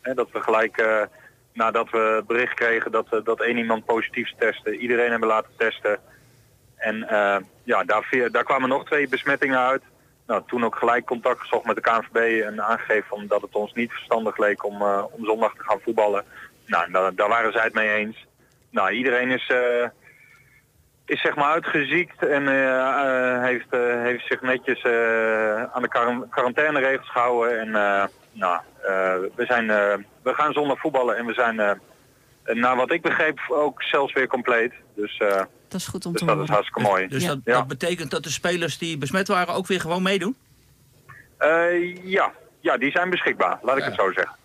Hè, 0.00 0.14
dat 0.14 0.30
we 0.30 0.40
gelijk, 0.40 0.76
eh, 0.76 1.02
nadat 1.52 1.90
we 1.90 2.24
bericht 2.26 2.54
kregen 2.54 2.92
dat, 2.92 3.06
eh, 3.10 3.24
dat 3.24 3.40
één 3.40 3.56
iemand 3.56 3.84
positief 3.84 4.26
is 4.26 4.34
testen, 4.38 4.74
iedereen 4.74 5.10
hebben 5.10 5.28
laten 5.28 5.52
testen. 5.56 5.98
En 6.76 7.08
eh, 7.08 7.36
ja, 7.62 7.84
daar, 7.84 8.28
daar 8.30 8.44
kwamen 8.44 8.68
nog 8.68 8.84
twee 8.84 9.08
besmettingen 9.08 9.58
uit. 9.58 9.82
Nou, 10.26 10.42
toen 10.46 10.64
ook 10.64 10.76
gelijk 10.76 11.04
contact 11.04 11.40
gezocht 11.40 11.66
met 11.66 11.76
de 11.76 11.82
KNVB 11.82 12.42
en 12.42 12.62
aangegeven 12.62 13.28
dat 13.28 13.42
het 13.42 13.54
ons 13.54 13.72
niet 13.72 13.92
verstandig 13.92 14.38
leek 14.38 14.64
om, 14.64 14.82
eh, 14.82 15.04
om 15.10 15.24
zondag 15.24 15.54
te 15.54 15.62
gaan 15.64 15.80
voetballen. 15.80 16.24
Nou, 16.66 16.90
daar, 16.90 17.14
daar 17.14 17.28
waren 17.28 17.52
zij 17.52 17.62
het 17.62 17.74
mee 17.74 17.94
eens. 17.94 18.26
Nou, 18.70 18.90
iedereen 18.90 19.30
is, 19.30 19.48
eh, 19.48 19.88
is 21.06 21.20
zeg 21.20 21.34
maar 21.36 21.52
uitgeziekt 21.52 22.26
en 22.26 22.48
eh, 22.48 22.78
eh, 23.36 23.42
heeft, 23.42 23.66
eh, 23.70 24.02
heeft 24.02 24.26
zich 24.26 24.40
netjes 24.42 24.82
eh, 24.82 25.62
aan 25.62 25.82
de 25.82 25.88
quar- 25.88 26.26
quarantaineregels 26.30 27.10
gehouden. 27.10 27.60
En 27.60 27.66
eh, 27.74 28.04
nou, 28.32 28.60
eh, 28.82 29.14
we, 29.36 29.44
zijn, 29.46 29.70
eh, 29.70 29.94
we 30.22 30.34
gaan 30.34 30.52
zondag 30.52 30.78
voetballen 30.80 31.16
en 31.16 31.26
we 31.26 31.32
zijn, 31.32 31.60
eh, 31.60 31.70
naar 32.44 32.76
wat 32.76 32.92
ik 32.92 33.02
begreep, 33.02 33.38
ook 33.48 33.82
zelfs 33.82 34.12
weer 34.12 34.26
compleet. 34.26 34.72
Dus 34.94 35.16
eh, 35.18 35.28
Dat 35.68 35.80
is 35.80 35.86
goed 35.86 36.06
om 36.06 36.12
Dus 36.12 36.20
te 36.20 36.26
dat 36.26 36.34
horen. 36.36 36.48
is 36.50 36.54
hartstikke 36.54 36.88
mooi. 36.90 37.08
Dus 37.08 37.22
Ja. 37.22 37.28
dat, 37.28 37.38
Ja. 37.44 37.52
dat 37.52 37.66
betekent 37.68 38.10
dat 38.10 38.22
de 38.22 38.30
spelers 38.30 38.78
die 38.78 38.98
besmet 38.98 39.28
waren 39.28 39.54
ook 39.54 39.66
weer 39.66 39.80
gewoon 39.80 40.02
meedoen? 40.02 40.36
Eh, 41.38 41.96
ja. 42.04 42.32
ja, 42.60 42.76
die 42.76 42.90
zijn 42.90 43.10
beschikbaar, 43.10 43.58
laat 43.62 43.76
ik 43.76 43.82
Ja. 43.82 43.88
het 43.90 44.00
zo 44.00 44.12
zeggen. 44.12 44.36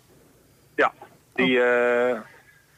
Ja, 0.76 0.92
die, 1.34 1.60
eh, 1.62 2.18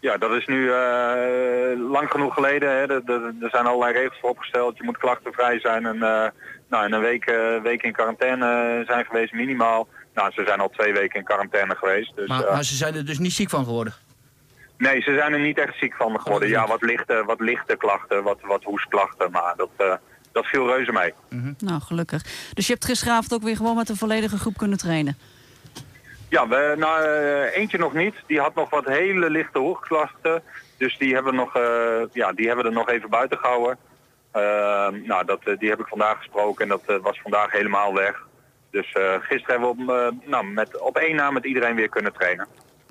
ja 0.01 0.17
dat 0.17 0.33
is 0.33 0.47
nu 0.47 0.71
eh, 0.73 1.91
lang 1.91 2.11
genoeg 2.11 2.35
geleden. 2.35 2.69
Hè. 2.71 2.77
Er, 2.83 3.03
er- 3.07 3.35
er 3.41 3.51
zijn 3.51 3.67
allerlei 3.67 3.93
regels 3.93 4.19
voor 4.21 4.31
opgesteld. 4.31 4.77
Je 4.77 4.85
moet 4.85 4.99
klachtenvrij 4.99 5.61
zijn 5.61 5.87
en, 5.87 5.95
eh, 6.03 6.27
nou, 6.69 6.85
en 6.85 6.93
een 6.93 7.01
week, 7.01 7.25
eh, 7.27 7.63
week 7.63 7.83
in 7.83 7.93
quarantaine 7.93 8.83
zijn 8.87 9.05
geweest 9.05 9.33
minimaal. 9.33 9.89
Nou, 10.15 10.31
ze 10.33 10.45
zijn 10.47 10.61
al 10.61 10.69
twee 10.69 10.93
weken 10.93 11.19
in 11.19 11.25
quarantaine 11.25 11.75
geweest. 11.77 12.13
Dus, 12.17 12.29
Maar, 12.29 12.45
eh, 12.45 12.53
maar 12.53 12.65
ze 12.65 12.75
zijn 12.75 12.95
er 12.95 13.05
dus 13.07 13.19
niet 13.19 13.33
ziek 13.33 13.51
van 13.51 13.65
geworden. 13.65 13.93
Nee, 14.79 15.01
ze 15.01 15.15
zijn 15.15 15.33
er 15.33 15.41
niet 15.41 15.59
echt 15.59 15.79
ziek 15.79 15.95
van 15.95 16.21
geworden. 16.21 16.49
Ja, 16.49 16.67
wat 16.67 16.83
lichte, 16.83 17.23
wat 17.27 17.41
lichte 17.41 17.77
klachten, 17.77 18.23
wat, 18.23 18.39
wat 18.43 18.65
hoestklachten, 18.65 19.31
maar 19.31 19.55
dat, 19.57 19.69
eh, 19.77 19.93
dat 20.33 20.47
viel 20.47 20.67
reuze 20.67 20.93
mee. 20.93 21.15
Nou, 21.59 21.81
gelukkig. 21.81 22.23
Dus 22.55 22.67
je 22.67 22.73
hebt 22.73 22.85
gisteravond 22.85 23.33
ook 23.35 23.43
weer 23.43 23.57
gewoon 23.57 23.77
met 23.77 23.89
een 23.89 23.97
volledige 23.97 24.39
groep 24.39 24.57
kunnen 24.57 24.79
trainen. 24.79 25.19
Ja, 26.31 26.49
we, 26.49 26.75
nou, 26.79 27.05
eh, 27.05 27.57
eentje 27.57 27.79
nog 27.79 27.93
niet. 27.93 28.15
Die 28.27 28.41
had 28.41 28.55
nog 28.55 28.71
wat 28.71 28.85
hele 28.85 29.31
lichte 29.31 29.59
hoogklachten. 29.59 30.43
Dus 30.81 30.99
die 30.99 31.15
hebben, 31.15 31.35
nog, 31.35 31.57
eh, 31.57 32.03
ja, 32.13 32.33
die 32.33 32.47
hebben 32.47 32.65
er 32.65 32.73
nog 32.73 32.89
even 32.89 33.11
buiten 33.11 33.39
gehouden. 33.39 33.79
Eh, 34.31 34.89
nou, 35.05 35.25
dat, 35.25 35.41
eh, 35.45 35.59
die 35.59 35.69
heb 35.69 35.81
ik 35.81 35.87
vandaag 35.87 36.17
gesproken 36.17 36.63
en 36.63 36.69
dat 36.69 37.01
was 37.03 37.21
vandaag 37.21 37.53
helemaal 37.53 37.95
weg. 37.95 38.27
Dus 38.71 38.87
gisteren 39.21 39.61
hebben 39.61 39.87
we 39.87 40.09
op, 40.09 40.29
nou, 40.29 40.47
met, 40.47 40.81
op 40.81 40.97
één 40.97 41.17
na 41.17 41.31
met 41.31 41.45
iedereen 41.45 41.75
weer 41.75 41.89
kunnen 41.89 42.13
trainen. 42.13 42.47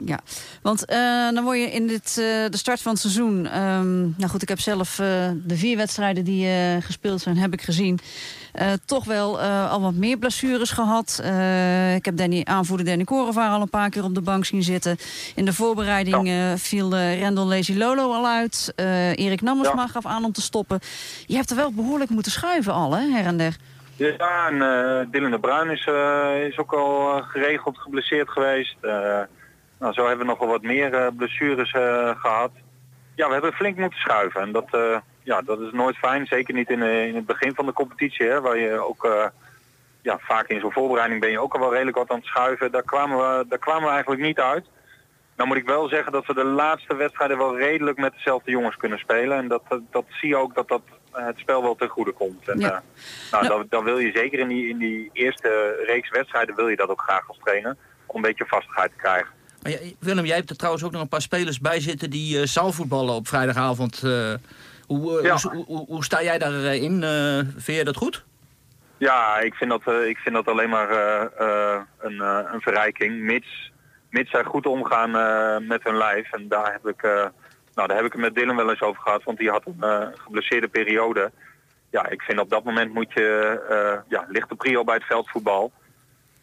Ja, 0.06 0.20
want 0.62 0.88
dan 1.34 1.44
word 1.44 1.58
je 1.58 1.72
in 1.72 1.88
dit, 1.88 2.16
de 2.16 2.58
start 2.58 2.82
van 2.82 2.92
het 2.92 3.02
seizoen... 3.02 3.46
ehm, 3.46 4.00
nou 4.00 4.28
goed, 4.30 4.42
ik 4.42 4.50
heb 4.50 4.60
zelf 4.60 4.96
de 5.36 5.56
vier 5.58 5.78
wedstrijden 5.78 6.24
die 6.24 6.48
gespeeld 6.82 7.22
zijn, 7.22 7.38
heb 7.38 7.54
ik 7.54 7.62
gezien... 7.62 8.00
eh, 8.54 8.72
toch 8.86 9.06
wel 9.06 9.42
eh, 9.42 9.72
al 9.72 9.82
wat 9.82 9.94
meer 9.94 10.18
blessures 10.18 10.72
gehad. 10.72 11.20
Eh, 11.24 11.96
ik 11.96 12.06
heb 12.06 12.18
Danny, 12.18 12.42
aanvoerder 12.44 12.86
Danny 12.86 13.04
Korevaar 13.04 13.50
al 13.50 13.62
een 13.62 13.70
paar 13.70 13.90
keer 13.90 14.04
op 14.04 14.16
de 14.16 14.22
bank 14.22 14.46
zien 14.46 14.64
zitten. 14.64 14.98
In 15.36 15.46
de 15.46 15.54
voorbereiding 15.54 16.54
viel 16.60 16.96
Rendel 16.98 17.46
Lazy 17.46 17.78
Lolo 17.78 18.14
al 18.14 18.28
uit. 18.28 18.74
Erik 19.16 19.42
Nammersma 19.42 19.82
Ja. 19.82 19.88
gaf 19.88 20.06
aan 20.06 20.24
om 20.24 20.32
te 20.32 20.42
stoppen. 20.42 20.80
Je 21.26 21.36
hebt 21.36 21.50
er 21.50 21.56
wel 21.56 21.72
behoorlijk 21.72 22.10
moeten 22.10 22.32
schuiven 22.32 22.74
al, 22.74 22.96
hè, 22.96 23.10
her 23.10 23.26
en 23.26 23.38
der. 23.38 23.56
Ja, 23.96 24.48
en 24.50 24.58
Dylan 25.12 25.32
de 25.32 25.40
Bruin 25.40 25.70
is, 25.70 25.88
is 26.52 26.58
ook 26.58 26.74
al 26.74 27.22
geregeld 27.22 27.78
geblesseerd 27.78 28.30
geweest. 28.30 28.76
Nou, 29.80 29.94
zo 29.94 30.08
hebben 30.08 30.26
we 30.26 30.32
nog 30.32 30.40
wel 30.40 30.48
wat 30.48 30.62
meer 30.62 31.14
blessures 31.14 31.72
eh, 31.72 32.10
gehad. 32.16 32.52
Ja, 33.16 33.28
we 33.28 33.34
hebben 33.34 33.54
flink 33.54 33.78
moeten 33.78 34.00
schuiven. 34.00 34.42
En 34.42 34.52
dat, 34.52 35.02
ja, 35.30 35.42
dat 35.42 35.60
is 35.60 35.72
nooit 35.72 35.98
fijn. 35.98 36.26
Zeker 36.26 36.54
niet 36.54 36.70
in, 36.70 36.82
eh, 36.84 37.06
in 37.08 37.16
het 37.16 37.26
begin 37.26 37.54
van 37.56 37.66
de 37.66 37.74
competitie. 37.74 38.26
Hè, 38.28 38.42
waar 38.42 38.58
je 38.58 38.88
ook 38.88 39.06
eh, 39.06 39.26
ja, 40.02 40.18
vaak 40.22 40.48
in 40.48 40.60
zo'n 40.60 40.72
voorbereiding 40.72 41.22
ben 41.22 41.32
je 41.32 41.40
ook 41.40 41.54
al 41.54 41.60
wel 41.60 41.74
redelijk 41.74 41.98
wat 41.98 42.10
aan 42.10 42.18
het 42.18 42.26
schuiven. 42.26 42.72
Daar 42.72 42.84
kwamen 42.84 43.18
we, 43.18 43.46
daar 43.50 43.60
kwamen 43.60 43.84
we 43.84 43.90
eigenlijk 43.90 44.22
niet 44.22 44.40
uit. 44.40 44.66
Nou 45.36 45.48
moet 45.50 45.58
ik 45.60 45.66
wel 45.68 45.88
zeggen 45.88 46.12
dat 46.12 46.26
we 46.26 46.34
de 46.34 46.44
laatste 46.44 46.96
wedstrijden 46.96 47.38
wel 47.38 47.58
redelijk 47.58 47.98
met 47.98 48.14
dezelfde 48.14 48.52
jongens 48.52 48.76
kunnen 48.78 49.00
spelen. 49.00 49.38
En 49.38 49.48
dat, 49.48 49.62
dat, 49.92 50.06
zie 50.10 50.30
je 50.30 50.36
ook 50.38 50.56
dat 50.56 50.68
dat 50.68 50.82
eh, 51.14 51.26
het 51.26 51.38
spel 51.38 51.62
wel 51.62 51.76
ten 51.76 51.88
goede 51.90 52.12
komt. 52.12 52.48
En, 52.48 52.60
Ja. 52.60 52.84
nou, 53.32 53.44
Ja. 53.44 53.50
dan, 53.50 53.66
dan 53.70 53.84
wil 53.84 53.98
je 53.98 54.12
zeker 54.12 54.40
in 54.40 54.48
die, 54.48 54.70
in 54.70 54.78
die 54.78 55.10
eerste 55.14 55.84
reeks 55.86 56.10
wedstrijden 56.10 56.56
wil 56.56 56.68
je 56.68 56.76
dat 56.76 56.90
ook 56.90 57.02
graag 57.02 57.28
als 57.28 57.38
trainer. 57.44 57.76
Om 58.06 58.16
een 58.16 58.22
beetje 58.22 58.46
vastigheid 58.46 58.92
te 58.92 58.98
krijgen. 58.98 59.30
Maar 59.62 59.72
jij- 59.72 59.96
Willem, 60.00 60.26
jij 60.26 60.36
hebt 60.36 60.50
er 60.50 60.56
trouwens 60.56 60.84
ook 60.84 60.92
nog 60.92 61.02
een 61.02 61.08
paar 61.08 61.22
spelers 61.22 61.60
bij 61.60 61.80
zitten 61.80 62.10
die 62.10 62.40
eh 62.40 62.46
zaalvoetballen 62.46 63.14
op 63.16 63.28
vrijdagavond. 63.28 64.04
eh. 64.04 64.34
Hoe, 64.98 65.18
eh, 65.20 65.24
Ja. 65.26 65.38
hoe, 65.52 65.66
hoe, 65.66 65.86
hoe 65.86 66.04
sta 66.04 66.24
jij 66.24 66.38
daarin? 66.38 67.04
Eh 67.04 67.40
vind 67.58 67.78
je 67.78 67.84
dat 67.84 67.96
goed? 67.96 68.26
Ja, 68.98 69.40
ik 69.40 69.54
vind 69.54 69.70
dat, 69.70 69.82
eh, 69.86 70.08
ik 70.08 70.18
vind 70.18 70.36
dat 70.36 70.48
alleen 70.48 70.70
maar 70.70 70.90
eh, 70.90 71.22
eh, 71.40 71.82
een, 72.00 72.22
eh, 72.22 72.40
een 72.54 72.62
verrijking. 72.62 73.22
Mits, 73.22 73.72
mits 74.10 74.32
zij 74.32 74.44
goed 74.44 74.66
omgaan 74.66 75.16
eh, 75.16 75.68
met 75.68 75.84
hun 75.84 75.98
lijf. 75.98 76.32
En 76.34 76.48
daar 76.48 76.72
heb 76.72 76.88
ik, 76.88 77.02
eh, 77.04 77.12
nou, 77.76 77.88
daar 77.88 77.98
heb 77.98 78.06
ik 78.06 78.12
het 78.12 78.22
met 78.22 78.36
Dylan 78.36 78.56
wel 78.56 78.70
eens 78.70 78.82
over 78.82 79.02
gehad. 79.02 79.24
Want 79.24 79.38
die 79.38 79.50
had 79.50 79.66
een 79.66 79.76
eh, 79.90 80.08
geblesseerde 80.24 80.68
periode. 80.68 81.32
Ja, 81.92 82.08
ik 82.10 82.22
vind 82.22 82.40
op 82.40 82.50
dat 82.50 82.64
moment 82.64 82.94
moet 82.94 83.14
je, 83.14 83.60
eh 83.70 84.02
ja, 84.10 84.26
ligt 84.30 84.50
de 84.50 84.56
prio 84.56 84.84
bij 84.84 84.96
het 84.96 85.04
veldvoetbal. 85.06 85.72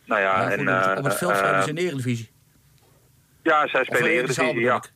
Nou 0.04 0.20
ja, 0.20 0.50
en, 0.50 0.58
goed, 0.58 0.98
op 0.98 1.04
het- 1.04 1.12
eh, 1.12 1.18
veld 1.18 1.32
eh, 1.32 1.38
spelen 1.38 1.62
ze 1.62 1.68
in 1.68 1.74
de 1.74 1.80
Eredivisie. 1.82 2.30
ja, 3.42 3.66
zij 3.68 3.84
spelen 3.84 4.14
in 4.14 4.26
de 4.26 4.32
zaal 4.32 4.44
Eredivisie, 4.44 4.60
ja. 4.70 4.76
ik. 4.76 4.92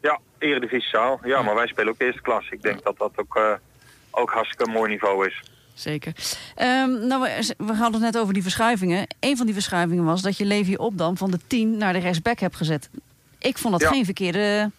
Ja. 0.00 0.18
Eredivisiezaal. 0.38 1.20
Ja, 1.22 1.42
maar 1.42 1.54
wij 1.54 1.66
spelen 1.66 1.92
ook 1.92 2.00
eerste 2.00 2.22
klas. 2.22 2.48
Ik 2.50 2.62
denk 2.62 2.82
dat 2.82 2.98
dat 2.98 3.12
ook, 3.16 3.36
eh, 3.36 3.52
ook 4.10 4.30
hartstikke 4.30 4.64
een 4.66 4.72
mooi 4.72 4.90
niveau 4.90 5.26
is. 5.26 5.42
Zeker. 5.74 6.12
Ehm, 6.56 7.06
nou, 7.06 7.22
we, 7.22 7.54
we 7.58 7.72
hadden 7.72 8.02
het 8.02 8.12
net 8.12 8.18
over 8.22 8.34
die 8.34 8.42
verschuivingen. 8.42 9.06
Een 9.20 9.36
van 9.36 9.46
die 9.46 9.54
verschuivingen 9.54 10.04
was 10.04 10.22
dat 10.22 10.36
je 10.36 10.44
Levi 10.44 10.76
Opdam 10.76 11.16
van 11.16 11.30
de 11.30 11.38
10 11.46 11.76
naar 11.76 11.92
de 11.92 11.98
rechtsback 11.98 12.38
hebt 12.38 12.56
gezet. 12.56 12.90
Ik 13.38 13.58
vond 13.58 13.72
dat 13.72 13.82
Ja. 13.82 13.88
geen 13.88 14.04
verkeerde 14.04 14.70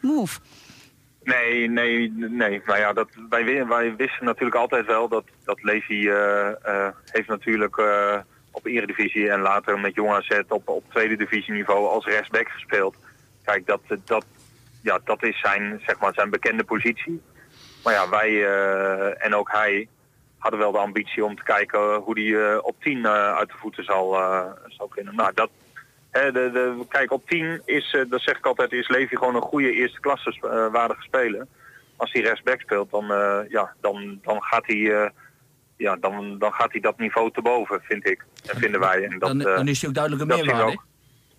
move. 0.00 0.40
Nee, 1.24 1.68
nee, 1.70 2.12
nee. 2.16 2.62
Nou 2.66 2.78
ja, 2.78 2.92
dat, 2.92 3.08
wij, 3.28 3.44
wi- 3.44 3.64
wij 3.66 3.96
wisten 3.96 4.24
natuurlijk 4.24 4.56
altijd 4.56 4.86
wel 4.86 5.08
dat, 5.08 5.24
dat 5.44 5.62
Levi 5.62 6.08
eh, 6.08 6.88
heeft 7.06 7.28
natuurlijk 7.28 7.82
op 8.50 8.66
eredivisie 8.66 9.30
en 9.30 9.40
later 9.40 9.78
met 9.80 9.94
Jong 9.94 10.10
AZ 10.10 10.40
op, 10.48 10.68
op 10.68 10.84
tweede 10.90 11.16
divisieniveau 11.16 11.88
als 11.88 12.04
rechtsback 12.04 12.48
gespeeld. 12.48 12.96
Kijk, 13.44 13.66
dat, 13.66 13.80
dat, 14.04 14.24
ja, 14.82 14.98
dat 15.04 15.22
is 15.22 15.40
zijn, 15.40 15.80
zeg 15.86 15.98
maar, 15.98 16.14
zijn 16.14 16.30
bekende 16.30 16.64
positie. 16.64 17.22
Maar 17.84 17.92
ja, 17.92 18.08
wij 18.08 18.28
eh, 18.28 19.24
en 19.24 19.34
ook 19.34 19.50
hij 19.50 19.88
hadden 20.38 20.60
wel 20.60 20.72
de 20.72 20.78
ambitie 20.78 21.24
om 21.24 21.36
te 21.36 21.42
kijken 21.42 21.94
hoe 21.94 22.20
hij 22.20 22.56
op 22.58 22.76
10 22.80 23.04
eh, 23.04 23.36
uit 23.36 23.48
de 23.48 23.56
voeten 23.56 23.84
zal, 23.84 24.18
zal 24.66 24.88
kunnen. 24.88 25.14
Nou, 25.14 25.32
dat, 25.34 25.50
Hè, 26.10 26.32
de, 26.32 26.50
de, 26.52 26.84
kijk, 26.88 27.12
op 27.12 27.28
10 27.28 27.62
is, 27.64 27.96
dat 28.08 28.20
zeg 28.20 28.38
ik 28.38 28.46
altijd, 28.46 28.72
is 28.72 28.88
Levi 28.88 29.16
gewoon 29.16 29.34
een 29.34 29.42
goede 29.42 29.72
eerste 29.72 30.00
klasse 30.00 30.36
waardige 30.72 31.02
speler. 31.02 31.46
Als 31.96 32.12
hij 32.12 32.22
rechtsback 32.22 32.60
speelt, 32.60 32.90
dan, 32.90 33.06
ja, 33.48 33.74
dan, 33.80 34.18
dan, 34.22 34.42
gaat 34.42 34.66
hij, 34.66 35.12
ja, 35.76 35.96
dan, 35.96 36.38
dan 36.38 36.52
gaat 36.52 36.72
hij 36.72 36.80
dat 36.80 36.98
niveau 36.98 37.30
te 37.30 37.42
boven, 37.42 37.80
vind 37.82 38.06
ik. 38.06 38.24
En 38.46 38.58
vinden 38.58 38.80
wij. 38.80 39.04
En 39.04 39.18
dat, 39.18 39.28
Dan, 39.28 39.38
dan 39.38 39.68
is 39.68 39.80
hij 39.80 39.88
ook 39.88 39.94
duidelijk 39.94 40.30
een 40.30 40.36
meerwaarde. 40.36 40.80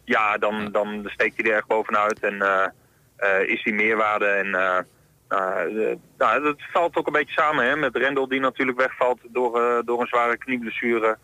Ja, 0.03 0.37
dan, 0.37 0.71
dan 0.71 1.03
steekt 1.05 1.41
hij 1.41 1.51
er 1.51 1.57
echt 1.57 1.67
bovenuit 1.67 2.19
en 2.19 2.41
is 3.45 3.63
hij 3.63 3.73
meerwaarde. 3.73 4.25
En 4.25 4.55
eh, 4.55 4.79
eh, 5.27 5.97
nou, 6.17 6.43
dat 6.43 6.55
valt 6.71 6.95
ook 6.95 7.07
een 7.07 7.13
beetje 7.13 7.41
samen 7.41 7.65
hè, 7.65 7.75
met 7.75 7.95
Rendel 7.95 8.27
die 8.27 8.39
natuurlijk 8.39 8.77
wegvalt 8.77 9.19
door, 9.27 9.61
eh, 9.61 9.79
door 9.85 10.01
een 10.01 10.07
zware 10.07 10.37
knieblessure. 10.37 11.17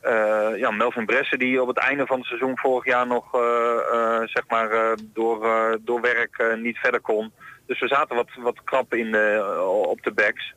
Eh, 0.00 0.56
ja, 0.56 0.70
Melvin 0.70 1.06
Bressen 1.06 1.38
die 1.38 1.62
op 1.62 1.68
het 1.68 1.78
einde 1.78 2.06
van 2.06 2.18
het 2.18 2.26
seizoen 2.26 2.58
vorig 2.58 2.84
jaar 2.84 3.06
nog 3.06 3.34
eh, 3.34 3.76
eh, 3.92 4.28
zeg 4.28 4.44
maar, 4.48 4.70
eh, 4.70 4.92
door, 5.02 5.44
eh, 5.44 5.74
door 5.80 6.00
werk 6.00 6.38
eh, 6.38 6.54
niet 6.56 6.78
verder 6.78 7.00
kon. 7.00 7.32
Dus 7.66 7.80
we 7.80 7.88
zaten 7.88 8.16
wat, 8.16 8.28
wat 8.36 8.64
krap 8.64 8.94
in 8.94 9.12
de, 9.12 9.62
op 9.86 10.02
de 10.02 10.12
backs. 10.12 10.54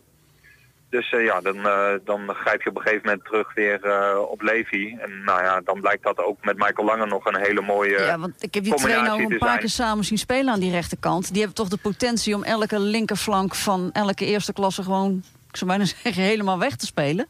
Dus 0.90 1.12
eh, 1.12 1.24
ja, 1.24 1.42
dan, 1.42 1.68
eh, 1.68 1.94
dan 2.04 2.34
grijp 2.34 2.62
je 2.62 2.70
op 2.70 2.76
een 2.76 2.82
gegeven 2.82 3.06
moment 3.06 3.26
terug 3.26 3.54
weer 3.54 3.84
eh, 3.84 4.20
op 4.30 4.42
Levi. 4.42 4.98
En 5.00 5.24
nou 5.24 5.44
ja, 5.44 5.62
dan 5.62 5.82
blijkt 5.82 6.04
dat 6.04 6.18
ook 6.18 6.46
met 6.46 6.58
Michael 6.58 6.88
Lange 6.88 7.06
nog 7.06 7.26
een 7.26 7.38
hele 7.38 7.62
mooie... 7.62 8.00
ja, 8.00 8.20
want 8.20 8.44
ik 8.44 8.54
heb 8.54 8.64
die 8.64 8.74
twee 8.74 9.02
nou 9.02 9.22
een 9.22 9.38
paar 9.38 9.48
zijn. 9.48 9.60
keer 9.60 9.70
samen 9.70 10.04
zien 10.04 10.18
spelen 10.18 10.54
aan 10.54 10.60
die 10.60 10.72
rechterkant. 10.72 11.28
Die 11.28 11.38
hebben 11.38 11.56
toch 11.56 11.68
de 11.68 11.78
potentie 11.78 12.36
om 12.36 12.44
elke 12.44 12.80
linkerflank 12.80 13.56
van 13.56 13.90
elke 13.94 14.26
eerste 14.26 14.54
klasse 14.54 14.84
gewoon, 14.84 15.24
ik 15.50 15.58
zou 15.58 15.70
bijna 15.70 15.86
zeggen, 16.04 16.24
helemaal 16.24 16.60
weg 16.60 16.76
te 16.76 16.86
spelen. 16.86 17.28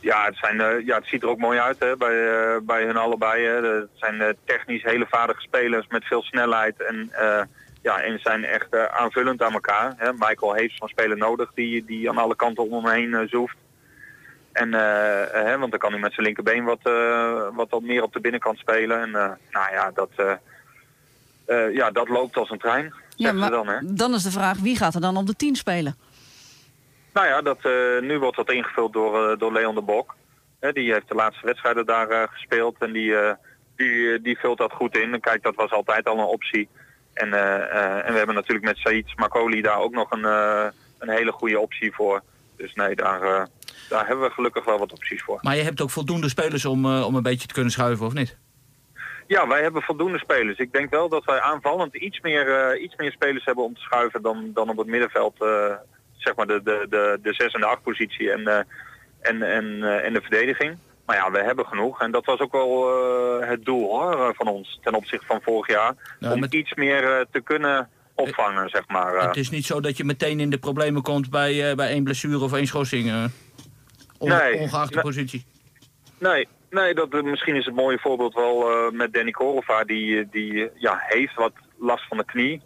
Ja, 0.00 0.24
het, 0.24 0.36
zijn, 0.36 0.84
ja, 0.84 0.96
het 0.96 1.06
ziet 1.06 1.22
er 1.22 1.28
ook 1.28 1.38
mooi 1.38 1.58
uit 1.58 1.78
hè, 1.78 1.96
bij, 1.96 2.58
bij 2.62 2.84
hun 2.84 2.96
allebei. 2.96 3.44
Hè. 3.44 3.66
Het 3.66 3.88
zijn 3.94 4.36
technisch 4.44 4.82
hele 4.82 5.06
vaardige 5.10 5.40
spelers 5.40 5.86
met 5.88 6.04
veel 6.04 6.22
snelheid. 6.22 6.82
En, 6.82 7.10
ja, 7.88 8.02
en 8.02 8.18
zijn 8.18 8.44
echt 8.44 8.70
eh, 8.70 8.84
aanvullend 8.84 9.42
aan 9.42 9.52
elkaar. 9.52 9.94
Hè. 9.96 10.12
Michael 10.12 10.52
heeft 10.54 10.76
zo'n 10.76 10.88
speler 10.88 11.16
nodig 11.16 11.50
die, 11.54 11.84
die 11.84 12.08
aan 12.10 12.18
alle 12.18 12.36
kanten 12.36 12.70
om 12.70 12.84
hem 12.84 12.94
heen 12.94 13.14
eh, 13.14 13.28
zoeft. 13.28 13.56
En, 14.52 14.74
eh, 14.74 15.44
hè, 15.44 15.58
want 15.58 15.70
dan 15.70 15.80
kan 15.80 15.92
hij 15.92 16.00
met 16.00 16.12
zijn 16.12 16.26
linkerbeen 16.26 16.64
wat, 16.64 16.82
wat, 17.54 17.70
wat 17.70 17.82
meer 17.82 18.02
op 18.02 18.12
de 18.12 18.20
binnenkant 18.20 18.58
spelen. 18.58 19.00
En 19.00 19.10
nou 19.50 19.72
ja 19.72 19.90
dat, 19.94 20.10
ja, 21.72 21.90
dat 21.90 22.08
loopt 22.08 22.36
als 22.36 22.50
een 22.50 22.58
trein, 22.58 22.94
Ja, 23.16 23.32
maar 23.32 23.50
dan. 23.50 23.68
Hè. 23.68 23.78
dan 23.82 24.14
is 24.14 24.22
de 24.22 24.30
vraag, 24.30 24.58
wie 24.58 24.76
gaat 24.76 24.94
er 24.94 25.00
dan 25.00 25.16
op 25.16 25.26
de 25.26 25.36
10 25.36 25.56
spelen? 25.56 25.96
Nou 27.12 27.26
ja, 27.26 27.42
dat, 27.42 27.58
nu 28.02 28.18
wordt 28.18 28.36
dat 28.36 28.50
ingevuld 28.50 28.92
door, 28.92 29.38
door 29.38 29.52
Leon 29.52 29.74
de 29.74 29.82
Bok. 29.82 30.16
Die 30.72 30.92
heeft 30.92 31.08
de 31.08 31.14
laatste 31.14 31.46
wedstrijden 31.46 31.86
daar 31.86 32.28
gespeeld 32.28 32.76
en 32.78 32.92
die, 32.92 33.14
die, 33.76 34.20
die 34.20 34.38
vult 34.38 34.58
dat 34.58 34.72
goed 34.72 34.96
in. 34.96 35.12
En 35.12 35.20
kijk, 35.20 35.42
dat 35.42 35.54
was 35.54 35.70
altijd 35.70 36.06
al 36.06 36.18
een 36.18 36.24
optie. 36.24 36.68
En, 37.18 37.34
eh, 37.34 37.54
eh, 37.54 38.06
en 38.06 38.12
we 38.12 38.18
hebben 38.18 38.34
natuurlijk 38.34 38.66
met 38.66 38.76
Said 38.76 39.16
Makoli 39.16 39.62
daar 39.62 39.78
ook 39.78 39.92
nog 39.92 40.10
een, 40.10 40.24
eh, 40.24 40.66
een 40.98 41.08
hele 41.08 41.32
goede 41.32 41.58
optie 41.58 41.94
voor. 41.94 42.22
Dus 42.56 42.74
nee, 42.74 42.94
daar, 42.94 43.48
daar 43.88 44.06
hebben 44.06 44.28
we 44.28 44.34
gelukkig 44.34 44.64
wel 44.64 44.78
wat 44.78 44.92
opties 44.92 45.22
voor. 45.22 45.38
Maar 45.42 45.56
je 45.56 45.62
hebt 45.62 45.80
ook 45.80 45.90
voldoende 45.90 46.28
spelers 46.28 46.64
om, 46.64 46.86
om 46.86 47.14
een 47.14 47.22
beetje 47.22 47.46
te 47.46 47.54
kunnen 47.54 47.72
schuiven, 47.72 48.06
of 48.06 48.12
niet? 48.12 48.36
Ja, 49.26 49.48
wij 49.48 49.62
hebben 49.62 49.82
voldoende 49.82 50.18
spelers. 50.18 50.58
Ik 50.58 50.72
denk 50.72 50.90
wel 50.90 51.08
dat 51.08 51.24
wij 51.24 51.40
aanvallend 51.40 51.94
iets 51.94 52.20
meer, 52.20 52.78
iets 52.78 52.96
meer 52.96 53.12
spelers 53.12 53.44
hebben 53.44 53.64
om 53.64 53.74
te 53.74 53.80
schuiven 53.80 54.22
dan, 54.22 54.50
dan 54.54 54.68
op 54.68 54.76
het 54.76 54.86
middenveld. 54.86 55.34
zeg 56.16 56.36
maar 56.36 56.46
de, 56.46 56.62
de, 56.62 56.86
de, 56.90 57.18
de 57.22 57.32
6 57.32 57.52
en 57.52 57.60
de 57.60 57.66
8 57.66 57.82
positie 57.82 58.32
en, 58.32 58.66
en, 59.20 59.42
en, 59.42 59.82
en 60.02 60.12
de 60.12 60.20
verdediging. 60.20 60.78
Maar 61.08 61.16
ja, 61.16 61.30
we 61.30 61.38
hebben 61.42 61.66
genoeg. 61.66 62.00
En 62.00 62.10
dat 62.10 62.24
was 62.24 62.38
ook 62.40 62.52
wel 62.52 62.88
eh, 63.40 63.48
het 63.48 63.64
doel 63.64 63.88
hoor, 63.88 64.12
eh, 64.28 64.28
van 64.34 64.46
ons 64.46 64.78
ten 64.82 64.94
opzichte 64.94 65.26
van 65.26 65.40
vorig 65.42 65.66
jaar. 65.68 65.94
Ja, 66.20 66.32
om 66.32 66.40
met- 66.40 66.54
iets 66.54 66.74
meer 66.74 67.04
eh, 67.18 67.24
te 67.30 67.40
kunnen 67.40 67.88
opvangen, 68.14 68.68
zeg 68.68 68.88
maar. 68.88 69.26
Het 69.26 69.36
is 69.36 69.50
niet 69.50 69.64
zo 69.66 69.80
dat 69.80 69.96
je 69.96 70.04
meteen 70.04 70.40
in 70.40 70.50
de 70.50 70.58
problemen 70.58 71.02
komt 71.02 71.30
bij, 71.30 71.74
bij 71.74 71.88
één 71.88 72.04
blessure 72.04 72.44
of 72.44 72.52
één 72.52 72.66
schorsing. 72.66 73.04
Nee. 74.18 74.54
ongeacht 74.58 74.88
de 74.88 74.94
Nee. 74.94 75.04
positie. 75.04 75.44
Nee, 76.18 76.48
nee 76.70 76.94
dat, 76.94 77.22
misschien 77.22 77.56
is 77.56 77.64
het 77.64 77.74
mooie 77.74 77.98
voorbeeld 77.98 78.34
wel 78.34 78.90
met 78.92 79.12
Danny 79.12 79.30
Korova. 79.30 79.84
Die, 79.84 80.28
die 80.30 80.70
ja, 80.74 80.96
heeft 81.08 81.34
wat 81.34 81.52
last 81.78 82.08
van 82.08 82.16
de 82.16 82.24
knie. 82.24 82.62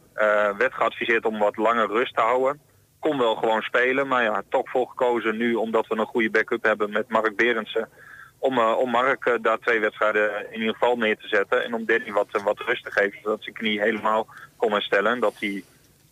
Werd 0.59 0.75
geadviseerd 0.75 1.25
om 1.25 1.39
wat 1.39 1.57
langer 1.57 1.87
rust 1.87 2.15
te 2.15 2.21
houden. 2.21 2.61
Kon 3.01 3.19
wel 3.19 3.35
gewoon 3.35 3.63
spelen, 3.63 4.09
maar 4.09 4.23
ja, 4.23 4.43
toch 4.49 4.71
voor 4.71 4.87
gekozen 4.89 5.37
nu 5.37 5.55
omdat 5.55 5.87
we 5.87 5.97
een 5.99 6.07
goede 6.07 6.31
backup 6.31 6.63
hebben 6.65 6.91
met 6.91 7.09
Mark 7.09 7.37
Berendsen. 7.37 7.89
Om, 8.43 8.59
eh, 8.59 8.79
om 8.79 8.91
Mark 8.91 9.25
eh, 9.27 9.35
daar 9.41 9.59
twee 9.59 9.81
wedstrijden 9.81 10.53
in 10.53 10.59
ieder 10.59 10.73
geval 10.73 10.97
neer 10.97 11.17
te 11.17 11.29
zetten. 11.29 11.65
En 11.65 11.75
om 11.75 11.85
Danny 11.85 12.13
wat, 12.13 12.27
eh, 12.33 12.43
wat 12.43 12.61
rust 12.61 12.85
te 12.85 12.91
geven, 12.91 13.19
zodat 13.23 13.43
zijn 13.43 13.55
knie 13.55 13.81
helemaal 13.81 14.27
kon 14.57 14.73
herstellen. 14.73 15.13
En 15.13 15.21
dat 15.21 15.35
hij, 15.39 15.65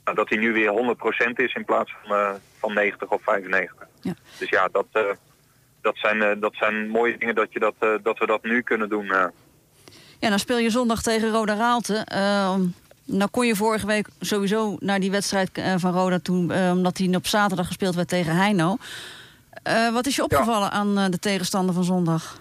nou, 0.05 0.17
dat 0.17 0.29
hij 0.29 0.39
nu 0.39 0.53
weer 0.53 0.71
100% 0.71 1.39
is 1.39 1.55
in 1.55 1.65
plaats 1.65 1.93
van, 2.03 2.41
van 2.59 2.75
90 2.75 3.09
of 3.09 3.23
95. 3.23 3.87
Ja. 4.01 4.15
Dus 4.39 4.49
ja, 4.49 4.69
dat, 4.73 4.87
dat, 5.81 5.97
zijn, 5.97 6.41
dat 6.41 6.55
zijn 6.55 6.89
mooie 6.89 7.19
dingen 7.19 7.35
dat, 7.35 7.53
je 7.53 7.59
dat, 7.59 7.75
dat 8.03 8.19
we 8.19 8.27
dat 8.27 8.43
nu 8.43 8.63
kunnen 8.63 8.89
doen. 8.89 9.07
Ja, 10.19 10.29
dan 10.29 10.39
speel 10.39 10.59
je 10.59 10.71
zondag 10.71 11.03
tegen 11.03 11.31
Roda 11.31 11.55
Raalte. 11.55 11.95
Ehm, 11.95 12.61
nou 13.05 13.31
kon 13.31 13.47
je 13.47 13.57
vorige 13.57 13.87
week 13.87 14.09
sowieso 14.21 14.77
naar 14.81 15.01
die 15.01 15.11
wedstrijd 15.11 15.51
van 15.77 15.93
Roda 15.93 16.19
toe... 16.19 16.53
eh, 16.53 16.71
omdat 16.71 16.97
die 16.97 17.17
op 17.17 17.27
zaterdag 17.27 17.67
gespeeld 17.67 17.95
werd 17.95 18.09
tegen 18.09 18.37
Heino. 18.37 18.77
Eh, 19.51 19.93
wat 19.93 20.07
is 20.07 20.17
je 20.17 20.23
opgevallen 20.23 20.71
aan 20.71 20.99
eh, 20.99 21.05
de 21.11 21.19
tegenstander 21.19 21.75
van 21.75 21.85
zondag? 21.85 22.39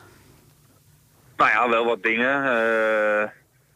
Nou 1.38 1.50
ja, 1.50 1.70
wel 1.70 1.86
wat 1.86 2.04
dingen. 2.04 2.44
eh, 2.44 3.30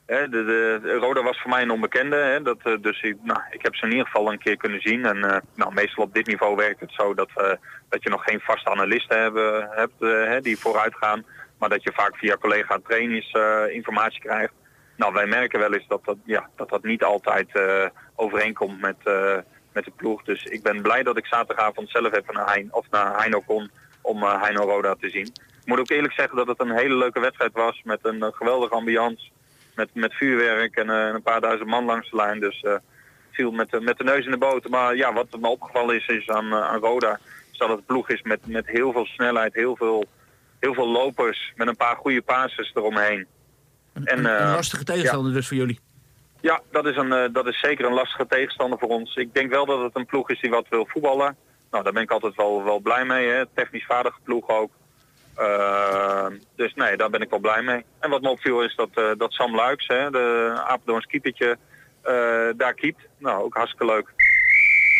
hè, 0.05 0.29
de, 0.29 0.43
de, 0.83 0.97
Roda 0.99 1.23
was 1.23 1.41
voor 1.41 1.49
mij 1.49 1.61
een 1.61 1.71
onbekende. 1.71 2.15
Hè, 2.15 2.41
dat, 2.41 2.57
dus 2.81 3.01
ik, 3.01 3.17
nou, 3.21 3.39
ik 3.51 3.61
heb 3.61 3.75
ze 3.75 3.85
in 3.85 3.91
ieder 3.91 4.05
geval 4.05 4.31
een 4.31 4.39
keer 4.39 4.57
kunnen 4.57 4.81
zien. 4.81 5.05
En 5.05 5.43
nou, 5.55 5.73
meestal 5.73 6.03
op 6.03 6.13
dit 6.13 6.27
niveau 6.27 6.55
werkt 6.55 6.79
het 6.79 6.91
zo 6.93 7.13
dat, 7.13 7.29
dat 7.89 8.03
je 8.03 8.09
nog 8.09 8.23
geen 8.23 8.39
vaste 8.39 8.69
analisten 8.69 9.21
hebben, 9.21 9.69
hebt 9.71 9.99
hè, 9.99 10.41
die 10.41 10.59
vooruit 10.59 10.95
gaan. 10.95 11.25
Maar 11.57 11.69
dat 11.69 11.83
je 11.83 11.91
vaak 11.93 12.15
via 12.15 12.37
collega 12.37 12.79
trainers 12.87 13.35
informatie 13.73 14.21
krijgt. 14.21 14.53
Nou, 14.97 15.13
wij 15.13 15.25
merken 15.25 15.59
wel 15.59 15.73
eens 15.73 15.87
dat 15.87 16.05
dat, 16.05 16.17
ja, 16.25 16.49
dat, 16.55 16.69
dat 16.69 16.83
niet 16.83 17.03
altijd 17.03 17.47
overeenkomt 18.15 18.81
met, 18.81 18.97
met 19.73 19.85
de 19.85 19.91
ploeg. 19.95 20.23
Dus 20.23 20.43
ik 20.43 20.63
ben 20.63 20.81
blij 20.81 21.03
dat 21.03 21.17
ik 21.17 21.25
zaterdagavond 21.25 21.89
zelf 21.89 22.13
even 22.13 22.33
naar, 22.33 22.53
Hein, 22.53 22.67
of 22.73 22.85
naar 22.89 23.17
Heino 23.19 23.39
kon 23.45 23.71
om 24.01 24.23
eh, 24.23 24.41
Heino 24.41 24.61
Roda 24.63 24.95
te 24.99 25.09
zien. 25.09 25.25
Ik 25.61 25.65
moet 25.69 25.79
ook 25.79 25.89
eerlijk 25.89 26.13
zeggen 26.13 26.37
dat 26.37 26.47
het 26.47 26.59
een 26.59 26.75
hele 26.77 26.95
leuke 26.95 27.19
wedstrijd 27.19 27.53
was 27.53 27.81
met 27.83 27.99
een 28.01 28.23
eh, 28.23 28.29
geweldige 28.31 28.73
ambiance. 28.73 29.29
Met, 29.75 29.89
met 29.93 30.13
vuurwerk 30.13 30.75
en 30.75 30.89
eh, 30.89 31.13
een 31.13 31.21
paar 31.21 31.41
duizend 31.41 31.69
man 31.69 31.85
langs 31.85 32.09
de 32.09 32.15
lijn. 32.15 32.39
Dus 32.39 32.65
viel 33.31 33.51
met, 33.51 33.69
de- 33.69 33.81
met 33.81 33.97
de 33.97 34.03
neus 34.03 34.25
in 34.25 34.31
de 34.31 34.37
boter. 34.37 34.69
Maar 34.69 34.95
ja, 34.95 35.13
wat 35.13 35.27
me 35.39 35.47
opgevallen 35.47 35.95
is, 35.95 36.07
is 36.07 36.29
aan, 36.29 36.53
aan 36.53 36.79
Roda... 36.79 37.19
is 37.51 37.57
dat 37.57 37.69
het 37.69 37.77
een 37.77 37.85
ploeg 37.85 38.09
is 38.09 38.21
met, 38.21 38.47
met 38.47 38.67
heel 38.67 38.91
veel 38.91 39.05
snelheid, 39.05 39.53
heel 39.53 39.75
veel, 39.75 40.05
heel 40.59 40.73
veel 40.73 40.87
lopers... 40.87 41.51
met 41.55 41.67
een 41.67 41.75
paar 41.75 41.95
goede 41.95 42.21
passes 42.21 42.71
eromheen. 42.73 43.27
Een, 43.93 44.05
En, 44.05 44.17
een- 44.25 44.41
een 44.47 44.51
lastige 44.51 44.83
tegenstander 44.83 45.33
dus 45.33 45.47
voor 45.47 45.57
jullie. 45.57 45.79
Ja, 46.43 46.61
dat 46.71 46.85
is, 46.85 46.95
een, 46.95 47.13
eh, 47.13 47.29
dat 47.31 47.47
is 47.47 47.59
zeker 47.59 47.85
een 47.85 47.93
lastige 47.93 48.27
tegenstander 48.27 48.79
voor 48.79 48.89
ons. 48.89 49.15
Ik 49.15 49.33
denk 49.33 49.51
wel 49.51 49.65
dat 49.65 49.81
het 49.81 49.95
een 49.95 50.05
ploeg 50.05 50.29
is 50.29 50.41
die 50.41 50.49
wat 50.49 50.67
wil 50.69 50.85
voetballen. 50.89 51.37
Nou, 51.71 51.83
daar 51.83 51.93
ben 51.93 52.01
ik 52.01 52.11
altijd 52.11 52.35
wel, 52.35 52.63
wel 52.63 52.79
blij 52.79 53.05
mee. 53.05 53.27
Hè. 53.27 53.45
Technisch 53.53 53.85
vaardige 53.85 54.19
ploeg 54.23 54.49
ook. 54.49 54.71
Eh, 55.35 56.25
dus 56.55 56.73
nee, 56.73 56.97
daar 56.97 57.09
ben 57.09 57.21
ik 57.21 57.29
wel 57.29 57.39
blij 57.39 57.61
mee. 57.61 57.85
En 57.99 58.09
wat 58.09 58.21
me 58.21 58.29
opviel 58.29 58.63
is 58.63 58.75
dat, 58.75 58.89
eh, 58.93 59.11
dat 59.17 59.33
Sam 59.33 59.55
Luiks, 59.55 59.87
hè, 59.87 60.09
de 60.09 60.53
Apeldoorns 60.67 61.05
keepertje, 61.05 61.57
eh, 62.01 62.47
daar 62.55 62.73
keept. 62.73 63.01
Nou, 63.17 63.43
ook 63.43 63.55
hartstikke 63.55 63.85
leuk. 63.85 64.13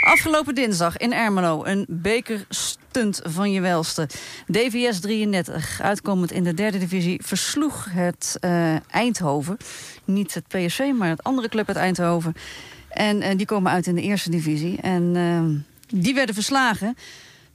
Afgelopen 0.03 0.55
dinsdag 0.55 0.97
in 0.97 1.13
Ermelo 1.13 1.65
een 1.65 1.85
bekerstunt 1.89 3.21
van 3.23 3.51
je 3.51 3.61
welste. 3.61 4.09
DVS 4.47 4.99
33, 4.99 5.81
uitkomend 5.81 6.31
in 6.31 6.43
de 6.43 6.53
derde 6.53 6.77
divisie, 6.77 7.21
versloeg 7.23 7.87
het 7.89 8.37
eh, 8.39 8.75
Eindhoven. 8.91 9.57
Niet 10.05 10.33
het 10.33 10.47
PSV, 10.47 10.91
maar 10.97 11.09
het 11.09 11.23
andere 11.23 11.49
club 11.49 11.67
uit 11.67 11.77
Eindhoven. 11.77 12.33
En 12.89 13.21
eh, 13.21 13.37
die 13.37 13.45
komen 13.45 13.71
uit 13.71 13.87
in 13.87 13.95
de 13.95 14.01
eerste 14.01 14.29
divisie. 14.29 14.81
En 14.81 15.15
eh, 15.15 15.99
die 15.99 16.13
werden 16.13 16.35
verslagen. 16.35 16.97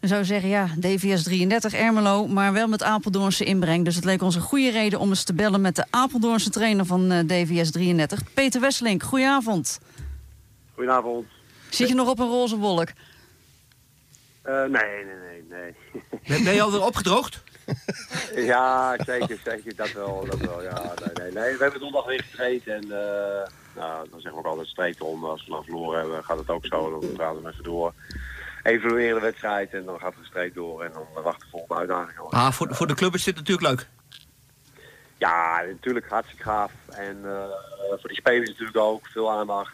Dan 0.00 0.08
zou 0.08 0.24
zeggen, 0.24 0.48
ja, 0.48 0.68
DVS 0.80 1.22
33 1.22 1.72
Ermelo, 1.72 2.26
maar 2.26 2.52
wel 2.52 2.68
met 2.68 2.82
Apeldoornse 2.82 3.44
inbreng. 3.44 3.84
Dus 3.84 3.94
het 3.94 4.04
leek 4.04 4.22
ons 4.22 4.34
een 4.34 4.40
goede 4.40 4.70
reden 4.70 4.98
om 4.98 5.08
eens 5.08 5.24
te 5.24 5.34
bellen 5.34 5.60
met 5.60 5.76
de 5.76 5.84
Apeldoornse 5.90 6.50
trainer 6.50 6.86
van 6.86 7.08
DVS 7.26 7.70
33, 7.70 8.20
Peter 8.34 8.60
Wesselink. 8.60 9.02
Goedenavond. 9.02 9.80
Goedenavond. 10.74 11.37
Zit 11.70 11.88
je 11.88 11.94
nog 11.94 12.08
op 12.08 12.18
een 12.18 12.28
roze 12.28 12.56
wolk? 12.56 12.88
Eh, 14.42 14.64
nee, 14.64 15.04
nee, 15.04 15.16
nee, 15.28 15.44
nee. 15.48 15.74
Ben, 16.28 16.44
ben 16.44 16.54
je 16.54 16.62
alweer 16.62 16.82
opgedroogd? 16.82 17.42
ja, 18.52 18.96
zeker, 19.06 19.38
zeker. 19.44 19.76
Dat 19.76 19.92
wel, 19.92 20.26
dat 20.30 20.38
wel. 20.38 20.62
Ja, 20.62 20.94
nee, 21.04 21.12
nee, 21.14 21.32
nee. 21.32 21.56
We 21.56 21.62
hebben 21.62 21.80
zondag 21.80 22.04
weer 22.04 22.22
getraind 22.22 22.66
en 22.66 22.84
uh, 22.84 22.90
nou, 23.76 24.08
dan 24.10 24.20
zeggen 24.20 24.32
we 24.32 24.38
ook 24.38 24.46
altijd 24.46 24.68
streek 24.68 25.04
om. 25.04 25.24
Als 25.24 25.44
we 25.44 25.50
dan 25.50 25.64
verloren 25.64 26.00
hebben, 26.00 26.24
gaat 26.24 26.38
het 26.38 26.48
ook 26.48 26.66
zo. 26.66 27.00
Dan 27.00 27.12
praten 27.12 27.42
we 27.42 27.50
even 27.50 27.64
door. 27.64 27.92
Evalueren 28.62 29.14
de 29.14 29.20
wedstrijd 29.20 29.72
en 29.74 29.84
dan 29.84 29.98
gaat 29.98 30.14
het 30.16 30.26
streek 30.26 30.54
door 30.54 30.84
en 30.84 30.92
dan 30.92 31.22
wachten 31.22 31.40
we 31.40 31.50
volgende 31.50 31.74
uitdaging. 31.74 32.18
Ah, 32.18 32.52
voor, 32.52 32.74
voor 32.74 32.86
de 32.86 32.94
club 32.94 33.14
is 33.14 33.24
dit 33.24 33.36
natuurlijk 33.36 33.68
leuk. 33.68 33.88
Ja, 35.16 35.62
natuurlijk 35.66 36.08
hartstikke 36.08 36.42
gaaf. 36.42 36.72
En 36.88 37.16
uh, 37.24 37.44
voor 38.00 38.08
die 38.08 38.16
spelers 38.16 38.48
natuurlijk 38.48 38.76
ook 38.76 39.06
veel 39.06 39.30
aandacht. 39.30 39.72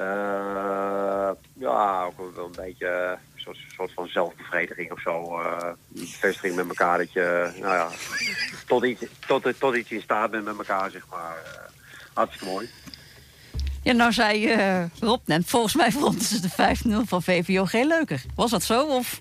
Uh, 0.00 1.30
ja, 1.52 2.04
ook 2.04 2.34
wel 2.34 2.44
een 2.44 2.64
beetje 2.64 3.18
een 3.34 3.40
soort, 3.40 3.58
soort 3.76 3.92
van 3.92 4.08
zelfbevrediging 4.08 4.92
of 4.92 5.00
zo. 5.00 5.40
Uh, 5.40 5.72
bevestiging 5.88 6.54
met 6.54 6.68
elkaar 6.68 6.98
dat 6.98 7.12
je 7.12 7.52
nou 7.60 7.74
ja, 7.74 7.88
tot, 8.66 8.84
iets, 8.84 9.04
tot, 9.26 9.58
tot 9.58 9.74
iets 9.74 9.90
in 9.90 10.00
staat 10.00 10.30
bent 10.30 10.44
met 10.44 10.58
elkaar, 10.58 10.90
zeg 10.90 11.06
maar. 11.10 11.36
Uh, 11.44 11.60
hartstikke 12.14 12.52
mooi. 12.52 12.70
Ja, 13.82 13.92
nou 13.92 14.12
zei 14.12 14.54
uh, 14.56 14.84
Rob 15.00 15.20
net, 15.24 15.46
volgens 15.46 15.74
mij 15.74 15.90
vonden 15.92 16.20
ze 16.20 16.40
de 16.40 17.04
5-0 17.04 17.08
van 17.08 17.22
VVO 17.22 17.64
geen 17.64 17.86
leuker. 17.86 18.22
Was 18.34 18.50
dat 18.50 18.62
zo? 18.62 18.86
Of? 18.86 19.20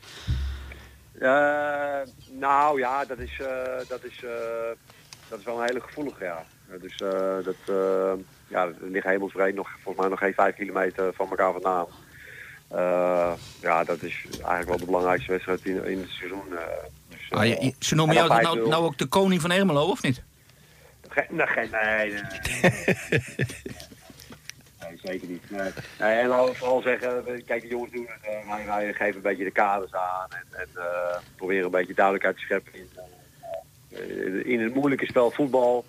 Nou 2.29 2.79
ja, 2.79 3.05
dat 3.05 3.19
is, 3.19 3.41
dat, 3.87 4.03
is, 4.03 4.23
dat 5.29 5.39
is 5.39 5.45
wel 5.45 5.59
een 5.61 5.67
hele 5.67 5.81
gevoelige, 5.81 6.23
ja. 6.23 6.45
Dus 6.79 6.97
dat 7.43 7.55
ja, 8.51 8.65
er 8.65 8.75
liggen 8.79 9.11
hemelsbreed 9.11 9.55
nog, 9.55 9.69
volgens 9.71 9.97
mij 9.97 10.07
nog 10.07 10.19
geen 10.19 10.33
vijf 10.33 10.55
kilometer 10.55 11.13
van 11.13 11.29
elkaar 11.29 11.51
vandaan. 11.51 11.85
Uh, 12.73 13.33
ja, 13.61 13.83
dat 13.83 14.01
is 14.03 14.25
eigenlijk 14.31 14.67
wel 14.67 14.77
de 14.77 14.85
belangrijkste 14.85 15.31
wedstrijd 15.31 15.65
in, 15.65 15.85
in 15.85 15.99
het 15.99 16.09
seizoen. 16.09 16.43
Uh, 16.49 16.59
dus, 17.09 17.29
uh, 17.29 17.37
ah, 17.37 17.45
je, 17.45 17.57
je, 17.59 17.73
ze 17.79 17.95
noemen 17.95 18.15
jou 18.15 18.27
nou, 18.41 18.69
nou, 18.69 18.83
ook 18.83 18.97
de 18.97 19.05
koning 19.05 19.41
van 19.41 19.51
Ermelo, 19.51 19.89
of 19.89 20.01
niet? 20.01 20.23
Geen, 21.09 21.25
nee, 21.29 21.45
nee, 21.55 22.11
nee, 22.11 22.11
nee. 22.11 22.21
nee 24.81 24.99
zeker 25.03 25.27
niet. 25.27 25.49
Nee. 25.49 25.71
nee 25.99 26.19
en 26.19 26.27
dan 26.27 26.55
vooral 26.55 26.81
zeggen, 26.81 27.43
kijk, 27.45 27.61
de 27.61 27.67
jongens 27.67 27.91
doen 27.91 28.07
het, 28.07 28.45
uh, 28.45 28.55
wij, 28.55 28.65
wij 28.65 28.93
geven 28.93 29.15
een 29.15 29.21
beetje 29.21 29.43
de 29.43 29.51
kaders 29.51 29.93
aan 29.93 30.27
en, 30.29 30.45
en 30.51 30.67
proberen 31.35 31.65
een 31.65 31.71
beetje 31.71 31.93
duidelijkheid 31.93 32.35
te 32.35 32.41
scheppen 32.41 32.73
in, 32.73 34.45
in 34.45 34.59
het 34.59 34.73
moeilijke 34.73 35.05
spel 35.05 35.31
voetbal. 35.31 35.85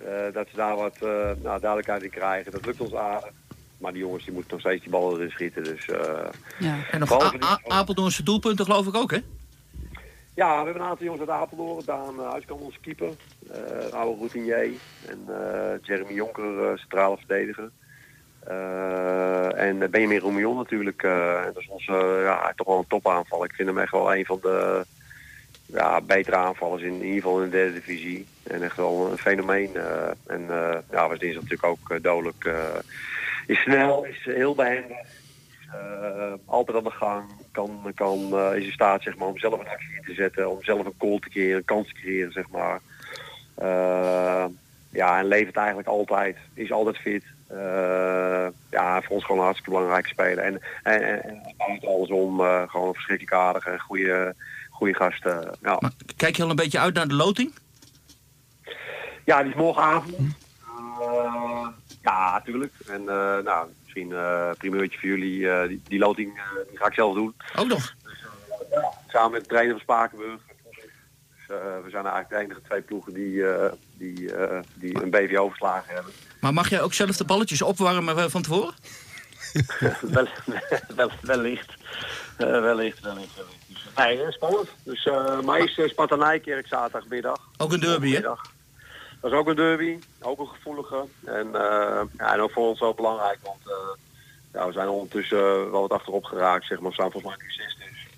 Uh, 0.00 0.32
dat 0.32 0.46
ze 0.50 0.56
daar 0.56 0.76
wat 0.76 0.96
uh, 1.02 1.10
nou, 1.42 1.60
duidelijkheid 1.60 2.02
in 2.02 2.10
krijgen. 2.10 2.52
Dat 2.52 2.66
lukt 2.66 2.80
ons 2.80 2.94
aardig. 2.94 3.30
Maar 3.78 3.92
die 3.92 4.02
jongens 4.02 4.24
die 4.24 4.32
moeten 4.32 4.52
nog 4.52 4.60
steeds 4.60 4.82
die 4.82 4.90
ballen 4.90 5.16
erin 5.16 5.30
schieten. 5.30 5.64
Dus, 5.64 5.86
uh, 5.86 5.98
ja. 6.58 6.76
En 6.90 7.00
nog 7.00 7.34
Apeldoornse 7.66 8.22
doelpunten 8.22 8.64
geloof 8.64 8.86
ik 8.86 8.94
ook, 8.94 9.10
hè? 9.10 9.18
Ja, 10.34 10.58
we 10.58 10.64
hebben 10.64 10.82
een 10.82 10.88
aantal 10.88 11.04
jongens 11.04 11.28
uit 11.28 11.40
Apeldoorn. 11.40 11.82
Daan 11.84 12.14
uh, 12.18 12.30
Huiskamp, 12.30 12.60
onze 12.60 12.80
keeper. 12.80 13.08
oude 13.90 14.18
routinier. 14.18 14.70
En 15.06 15.28
Jeremy 15.82 16.12
Jonker, 16.12 16.78
centrale 16.78 17.16
verdediger. 17.16 17.70
en 19.56 19.90
Benjamin 19.90 20.18
Roemion 20.18 20.56
natuurlijk. 20.56 21.02
en 21.02 21.50
dat 21.54 21.62
is 21.62 21.68
onze 21.68 22.20
ja, 22.22 22.52
toch 22.56 22.66
wel 22.66 22.78
een 22.78 22.86
topaanval. 22.86 23.44
Ik 23.44 23.54
vind 23.54 23.68
hem 23.68 23.78
echt 23.78 23.92
wel 23.92 24.14
een 24.14 24.24
van 24.24 24.38
de 24.42 24.84
ja, 25.66 26.00
betere 26.00 26.36
aanvallers 26.36 26.82
in, 26.82 26.92
in 26.92 27.04
ieder 27.04 27.22
geval 27.22 27.42
in 27.42 27.50
de 27.50 27.56
derde 27.56 27.72
divisie. 27.72 28.26
En 28.42 28.62
echt 28.62 28.76
wel 28.76 29.10
een 29.10 29.18
fenomeen. 29.18 29.70
Uh, 29.74 30.08
en 30.26 30.40
uh, 30.40 30.76
ja, 30.90 31.08
was 31.08 31.18
dinsdag 31.18 31.42
natuurlijk 31.42 31.64
ook 31.64 31.90
uh, 31.90 31.98
dodelijk. 32.02 32.50
is 33.46 33.58
snel, 33.58 34.04
is 34.04 34.24
heel 34.24 34.54
behendig. 34.54 34.96
altijd 36.44 36.76
aan 36.76 36.84
de 36.84 36.90
gang. 36.90 37.24
Kan, 37.52 37.92
kan, 37.94 38.18
is 38.54 38.64
in 38.64 38.72
staat 38.72 39.02
zeg 39.02 39.16
maar, 39.16 39.28
om 39.28 39.38
zelf 39.38 39.60
een 39.60 39.68
actie 39.68 39.96
in 39.96 40.04
te 40.06 40.14
zetten. 40.14 40.50
Om 40.50 40.64
zelf 40.64 40.84
een 40.84 40.94
goal 40.98 41.18
te 41.18 41.28
creëren, 41.28 41.64
kans 41.64 41.88
te 41.88 41.94
creëren, 41.94 42.32
zeg 42.32 42.48
maar. 42.48 42.80
ja, 44.90 45.18
en 45.18 45.26
levert 45.26 45.56
eigenlijk 45.56 45.88
altijd. 45.88 46.36
Is 46.54 46.72
altijd 46.72 46.96
fit. 46.96 47.24
Eh, 47.48 48.46
ja, 48.70 49.02
voor 49.02 49.14
ons 49.14 49.24
gewoon 49.24 49.38
een 49.38 49.44
hartstikke 49.44 49.70
belangrijke 49.70 50.08
speler. 50.08 50.38
En, 50.38 50.60
en, 50.82 51.42
alles 51.86 52.10
om 52.10 52.40
eh, 52.40 52.62
gewoon 52.66 52.94
verschrikkelijk 52.94 53.36
aardige 53.36 53.70
en 53.70 53.80
goede, 53.80 54.34
goede 54.74 54.94
gasten. 54.94 55.56
Ja. 55.62 55.76
Maar 55.80 55.92
kijk 56.16 56.36
je 56.36 56.42
al 56.42 56.50
een 56.50 56.56
beetje 56.56 56.78
uit 56.78 56.94
naar 56.94 57.08
de 57.08 57.14
loting? 57.14 57.54
Ja, 59.24 59.42
die 59.42 59.50
is 59.52 59.56
morgenavond. 59.58 60.14
Eh, 61.00 61.66
ja, 62.02 62.32
natuurlijk. 62.32 62.72
En 62.86 63.00
eh, 63.00 63.38
nou, 63.44 63.68
misschien 63.82 64.12
eh 64.12 64.50
primeurtje 64.58 64.98
voor 64.98 65.08
jullie. 65.08 65.50
eh, 65.50 65.68
die, 65.68 65.82
die 65.88 65.98
loting 65.98 66.36
eh, 66.36 66.42
die 66.68 66.78
ga 66.78 66.86
ik 66.86 66.94
zelf 66.94 67.14
doen. 67.14 67.34
Ook 67.56 67.66
nog. 67.66 67.94
Samen 69.08 69.30
met 69.30 69.40
de 69.40 69.48
trainer 69.48 69.72
van 69.72 69.80
Spakenburg. 69.80 70.40
Dus, 70.70 71.56
eh, 71.56 71.56
we 71.84 71.90
zijn 71.90 72.06
eigenlijk 72.06 72.28
de 72.28 72.36
enige 72.36 72.62
twee 72.62 72.80
ploegen 72.80 73.12
die, 73.14 73.46
eh, 73.48 73.72
die, 73.98 74.34
eh, 74.34 74.60
die 74.74 75.02
een 75.02 75.10
BVO 75.10 75.48
verslagen 75.48 75.94
hebben. 75.94 76.12
Maar 76.40 76.52
mag 76.52 76.68
jij 76.68 76.80
ook 76.82 76.94
zelf 76.94 77.16
de 77.16 77.24
balletjes 77.24 77.62
opwarmen 77.62 78.16
eh, 78.18 78.24
van 78.28 78.42
tevoren? 78.42 78.74
wel, 80.16 80.28
wel, 80.96 81.10
wellicht. 81.20 81.74
Eh, 82.36 82.46
wellicht, 82.46 83.00
wellicht, 83.00 83.34
wellicht. 83.36 83.68
Dus, 83.68 83.86
nee, 83.96 84.22
eh, 84.22 84.30
spannend. 84.30 84.68
Dus, 84.82 85.06
eh 85.06 85.40
maar 85.40 85.58
is 85.58 85.78
uh, 85.78 85.88
Sparta 85.88 86.16
Nijkerk 86.16 86.66
zaterdagmiddag. 86.66 87.38
Ook 87.56 87.72
een 87.72 87.80
derby, 87.80 88.14
hè? 88.14 88.20
Dat 88.20 89.32
is 89.32 89.38
ook 89.38 89.48
een 89.48 89.56
derby, 89.56 89.98
ook 90.20 90.38
een 90.38 90.46
gevoelige. 90.46 91.04
En, 91.24 91.48
ja, 92.16 92.32
en 92.32 92.40
ook 92.40 92.50
voor 92.50 92.68
ons 92.68 92.80
wel 92.80 92.94
belangrijk, 92.94 93.38
want 93.42 93.60
eh, 93.66 93.98
ja, 94.52 94.66
we 94.66 94.72
zijn 94.72 94.88
ondertussen 94.88 95.70
wel 95.70 95.80
wat 95.80 95.92
achterop 95.92 96.24
geraakt, 96.24 96.66
zeg 96.66 96.80
maar. 96.80 96.88
We 96.88 96.94
staan 96.94 97.10
volgens 97.10 97.36
mij 97.36 97.46
nu 97.46 97.52
zes 97.52 97.76
dus. 97.76 98.08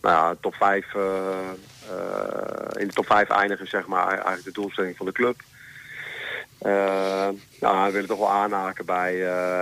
Nou 0.00 0.16
ja, 0.16 0.34
top 0.40 0.54
5, 0.54 0.94
in 2.78 2.86
de 2.86 2.92
top 2.94 3.06
5 3.06 3.28
eindigen, 3.28 3.68
zeg 3.68 3.86
maar, 3.86 4.08
eigenlijk 4.08 4.44
de 4.44 4.52
doelstelling 4.52 4.96
van 4.96 5.06
de 5.06 5.12
club. 5.12 5.40
Nou, 7.60 7.86
we 7.86 7.90
willen 7.92 8.08
toch 8.08 8.18
wel 8.18 8.30
aanhaken 8.30 8.84
bij, 8.84 9.18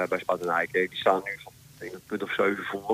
bij 0.09 0.19
Sparta 0.19 0.45
Nijkerk. 0.45 0.91
Die 0.91 0.99
staan 0.99 1.21
nu 1.25 1.50
denk, 1.81 1.93
een 1.93 2.01
punt 2.07 2.23
of 2.23 2.33
7 2.35 2.65
voor, 2.65 2.89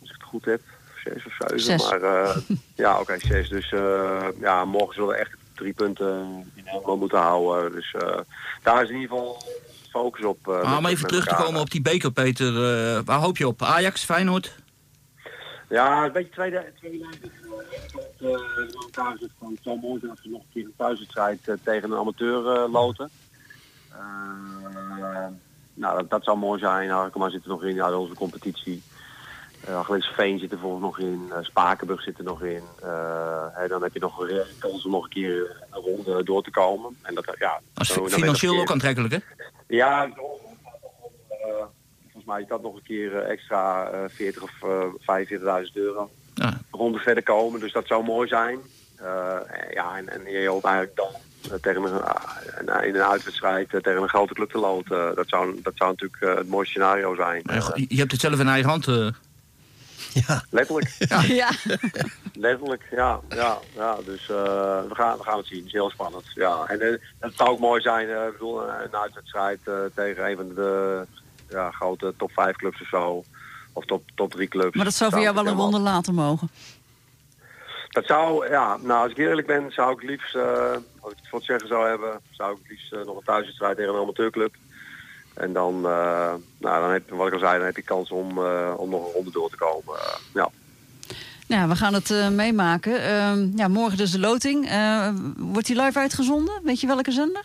als 0.00 0.08
ik 0.10 0.12
het 0.12 0.22
goed 0.22 0.44
heb. 0.44 0.60
Zes 1.04 1.26
of 1.26 1.32
zeven. 1.38 1.60
Zes. 1.60 1.90
Maar 1.90 2.02
eh, 2.02 2.36
ja, 2.84 3.00
oké, 3.00 3.18
zes. 3.18 3.48
Dus 3.48 3.72
eh, 3.72 4.26
ja, 4.40 4.64
morgen 4.64 4.94
zullen 4.94 5.08
we 5.08 5.14
echt 5.16 5.30
drie 5.54 5.72
punten 5.72 6.18
in 6.54 6.62
Helmond 6.66 7.00
moeten 7.00 7.18
houden. 7.18 7.72
Dus 7.72 7.94
eh, 7.98 8.18
daar 8.62 8.82
is 8.82 8.88
in 8.88 8.94
ieder 9.00 9.16
geval 9.16 9.42
focus 9.90 10.24
op. 10.24 10.48
Ah, 10.48 10.68
met- 10.68 10.78
om 10.78 10.86
even 10.86 11.08
terug 11.08 11.26
te 11.26 11.34
komen 11.34 11.60
op 11.60 11.70
die 11.70 11.82
beker, 11.82 12.10
Peter. 12.12 12.46
eh, 12.96 13.00
waar 13.04 13.18
hoop 13.18 13.36
je 13.36 13.46
op? 13.46 13.62
Ajax, 13.62 14.04
Feyenoord? 14.04 14.54
Ja, 15.68 16.04
een 16.04 16.12
beetje 16.12 16.32
tweede, 16.32 16.72
tweede 16.78 16.98
lijn. 16.98 17.32
Uh, 18.20 18.30
het 19.50 19.58
zou 19.62 19.78
mooi 19.80 19.98
zijn 20.00 20.10
als 20.10 20.20
we 20.22 20.28
nog 20.28 20.40
een 20.40 20.46
keer 20.52 20.64
een 20.64 20.74
thuiswedstrijd 20.76 21.48
uh, 21.48 21.54
tegen 21.64 21.90
een 21.90 21.98
amateur 21.98 22.44
uh, 22.64 22.72
loten. 22.72 23.10
Uh, 23.92 25.26
nou, 25.74 25.96
dat, 25.96 26.10
dat 26.10 26.24
zou 26.24 26.38
mooi 26.38 26.58
zijn. 26.58 26.90
Harkema 26.90 27.30
zit 27.30 27.42
er 27.42 27.48
nog 27.48 27.64
in, 27.64 27.74
ja, 27.74 27.92
onze 27.92 28.14
competitie. 28.14 28.82
Uh, 29.68 29.90
Veen 30.14 30.38
zit 30.38 30.52
er 30.52 30.58
volgens 30.58 30.82
nog 30.82 30.98
in, 30.98 31.26
uh, 31.28 31.36
Spakenburg 31.40 32.02
zit 32.02 32.18
er 32.18 32.24
nog 32.24 32.42
in. 32.42 32.62
Uh, 32.84 33.68
dan 33.68 33.82
heb 33.82 33.92
je 33.92 34.00
nog 34.00 34.18
een 34.18 34.42
kans 34.58 34.84
om 34.84 34.90
nog 34.90 35.04
een 35.04 35.10
keer 35.10 35.64
een 35.70 35.82
ronde 35.82 36.22
door 36.24 36.42
te 36.42 36.50
komen. 36.50 36.96
En 37.02 37.14
dat, 37.14 37.34
ja, 37.38 37.60
is 37.76 37.88
zo, 37.88 38.08
financieel 38.08 38.60
ook 38.60 38.70
aantrekkelijk, 38.70 39.12
hè? 39.12 39.18
Ja, 39.66 40.06
uh, 40.06 40.12
volgens 42.02 42.24
mij 42.24 42.44
dat 42.48 42.62
nog 42.62 42.74
een 42.74 42.82
keer 42.82 43.16
extra 43.16 43.92
uh, 43.92 43.98
40 44.08 44.42
of 44.42 44.52
uh, 44.64 45.64
45.000 45.66 45.72
euro. 45.72 46.10
Ja. 46.34 46.60
Ronde 46.70 46.98
verder 46.98 47.22
komen, 47.22 47.60
dus 47.60 47.72
dat 47.72 47.86
zou 47.86 48.04
mooi 48.04 48.28
zijn. 48.28 48.58
Ja, 49.70 49.96
en, 49.96 50.08
en 50.08 50.32
je 50.32 50.48
hoopt 50.48 50.64
eigenlijk 50.64 50.96
dan 50.96 51.10
tegen 51.60 51.82
een, 51.82 52.84
in 52.84 52.94
een 52.94 53.02
uitwedstrijd 53.02 53.72
uh, 53.72 53.80
tegen 53.80 54.02
een 54.02 54.08
grote 54.08 54.34
club 54.34 54.50
te 54.50 54.58
loten. 54.58 55.14
dat, 55.14 55.28
zou, 55.28 55.60
dat 55.62 55.72
zou 55.76 55.90
natuurlijk 55.90 56.22
uh, 56.22 56.34
het 56.34 56.48
mooie 56.48 56.66
scenario 56.66 57.14
zijn. 57.14 57.42
Ja, 57.44 57.72
je 57.74 57.98
hebt 57.98 58.12
het 58.12 58.20
zelf 58.20 58.40
in 58.40 58.48
eigen 58.48 58.70
hand. 58.70 58.86
uh. 58.86 59.08
Ja. 60.12 60.42
Letterlijk. 60.50 60.94
Ja. 61.08 61.22
ja. 61.22 61.50
Letterlijk, 62.48 62.82
ja. 62.90 63.20
ja, 63.28 63.58
ja. 63.74 63.96
Dus 64.04 64.28
uh, 64.28 64.36
we, 64.88 64.94
gaan, 64.94 65.16
we 65.16 65.22
gaan 65.22 65.38
het 65.38 65.46
zien. 65.46 65.58
Het 65.58 65.66
is 65.66 65.72
heel 65.72 65.90
spannend. 65.90 66.24
Ja. 66.34 66.64
En 66.66 66.82
uh, 66.82 66.96
het 67.18 67.34
zou 67.34 67.48
ook 67.48 67.58
mooi 67.58 67.80
zijn, 67.80 68.08
uh, 68.08 68.26
ik 68.26 68.32
bedoel, 68.32 68.62
een 68.62 68.96
uitwedstrijd 68.96 69.60
tegen 69.94 70.30
een 70.30 70.36
van 70.36 70.54
de 70.54 71.06
ja, 71.48 71.70
grote 71.70 72.14
top 72.16 72.30
5 72.32 72.56
clubs 72.56 72.80
of 72.80 72.88
zo. 72.88 73.24
Of 73.72 73.84
top, 73.84 74.02
top 74.14 74.30
3 74.30 74.48
clubs. 74.48 74.76
Maar 74.76 74.84
dat 74.84 74.94
zou 74.94 75.10
voor 75.10 75.20
jou 75.20 75.34
wel 75.34 75.46
een 75.46 75.56
ronde 75.56 75.78
later 75.78 76.14
mogen. 76.14 76.50
Dat 77.88 78.06
zou, 78.06 78.48
ja, 78.50 78.76
nou 78.76 79.02
als 79.02 79.10
ik 79.10 79.18
eerlijk 79.18 79.46
ben, 79.46 79.72
zou 79.72 79.92
ik 79.92 80.02
liefst, 80.02 80.34
uh, 80.34 80.76
als 81.00 81.12
ik 81.12 81.18
het 81.18 81.28
voor 81.28 81.38
het 81.38 81.48
zeggen 81.48 81.68
zou 81.68 81.88
hebben, 81.88 82.20
zou 82.30 82.56
ik 82.62 82.70
liefst 82.70 82.92
uh, 82.92 83.04
nog 83.04 83.16
een 83.16 83.24
thuiswedstrijd 83.24 83.76
tegen 83.76 83.94
een 83.94 84.00
amateurclub. 84.00 84.54
En 85.34 85.52
dan, 85.52 85.74
uh, 85.74 86.34
nou, 86.58 86.80
dan 86.80 86.90
heb 86.90 87.08
je, 87.08 87.14
wat 87.14 87.26
ik 87.26 87.32
al 87.32 87.38
zei, 87.38 87.56
dan 87.56 87.66
heb 87.66 87.76
je 87.76 87.82
kans 87.82 88.10
om, 88.10 88.38
uh, 88.38 88.74
om 88.76 88.90
nog 88.90 89.06
een 89.06 89.12
ronde 89.12 89.30
door 89.30 89.50
te 89.50 89.56
komen. 89.56 89.94
Uh, 89.94 90.14
ja. 90.34 90.50
Ja, 91.46 91.68
we 91.68 91.76
gaan 91.76 91.94
het 91.94 92.10
uh, 92.10 92.28
meemaken. 92.28 92.92
Uh, 92.92 93.56
ja, 93.56 93.68
morgen 93.68 93.96
dus 93.96 94.10
de 94.10 94.18
loting. 94.18 94.70
Uh, 94.70 95.08
wordt 95.36 95.66
die 95.66 95.82
live 95.82 95.98
uitgezonden? 95.98 96.60
Weet 96.62 96.80
je 96.80 96.86
welke 96.86 97.10
zender? 97.10 97.44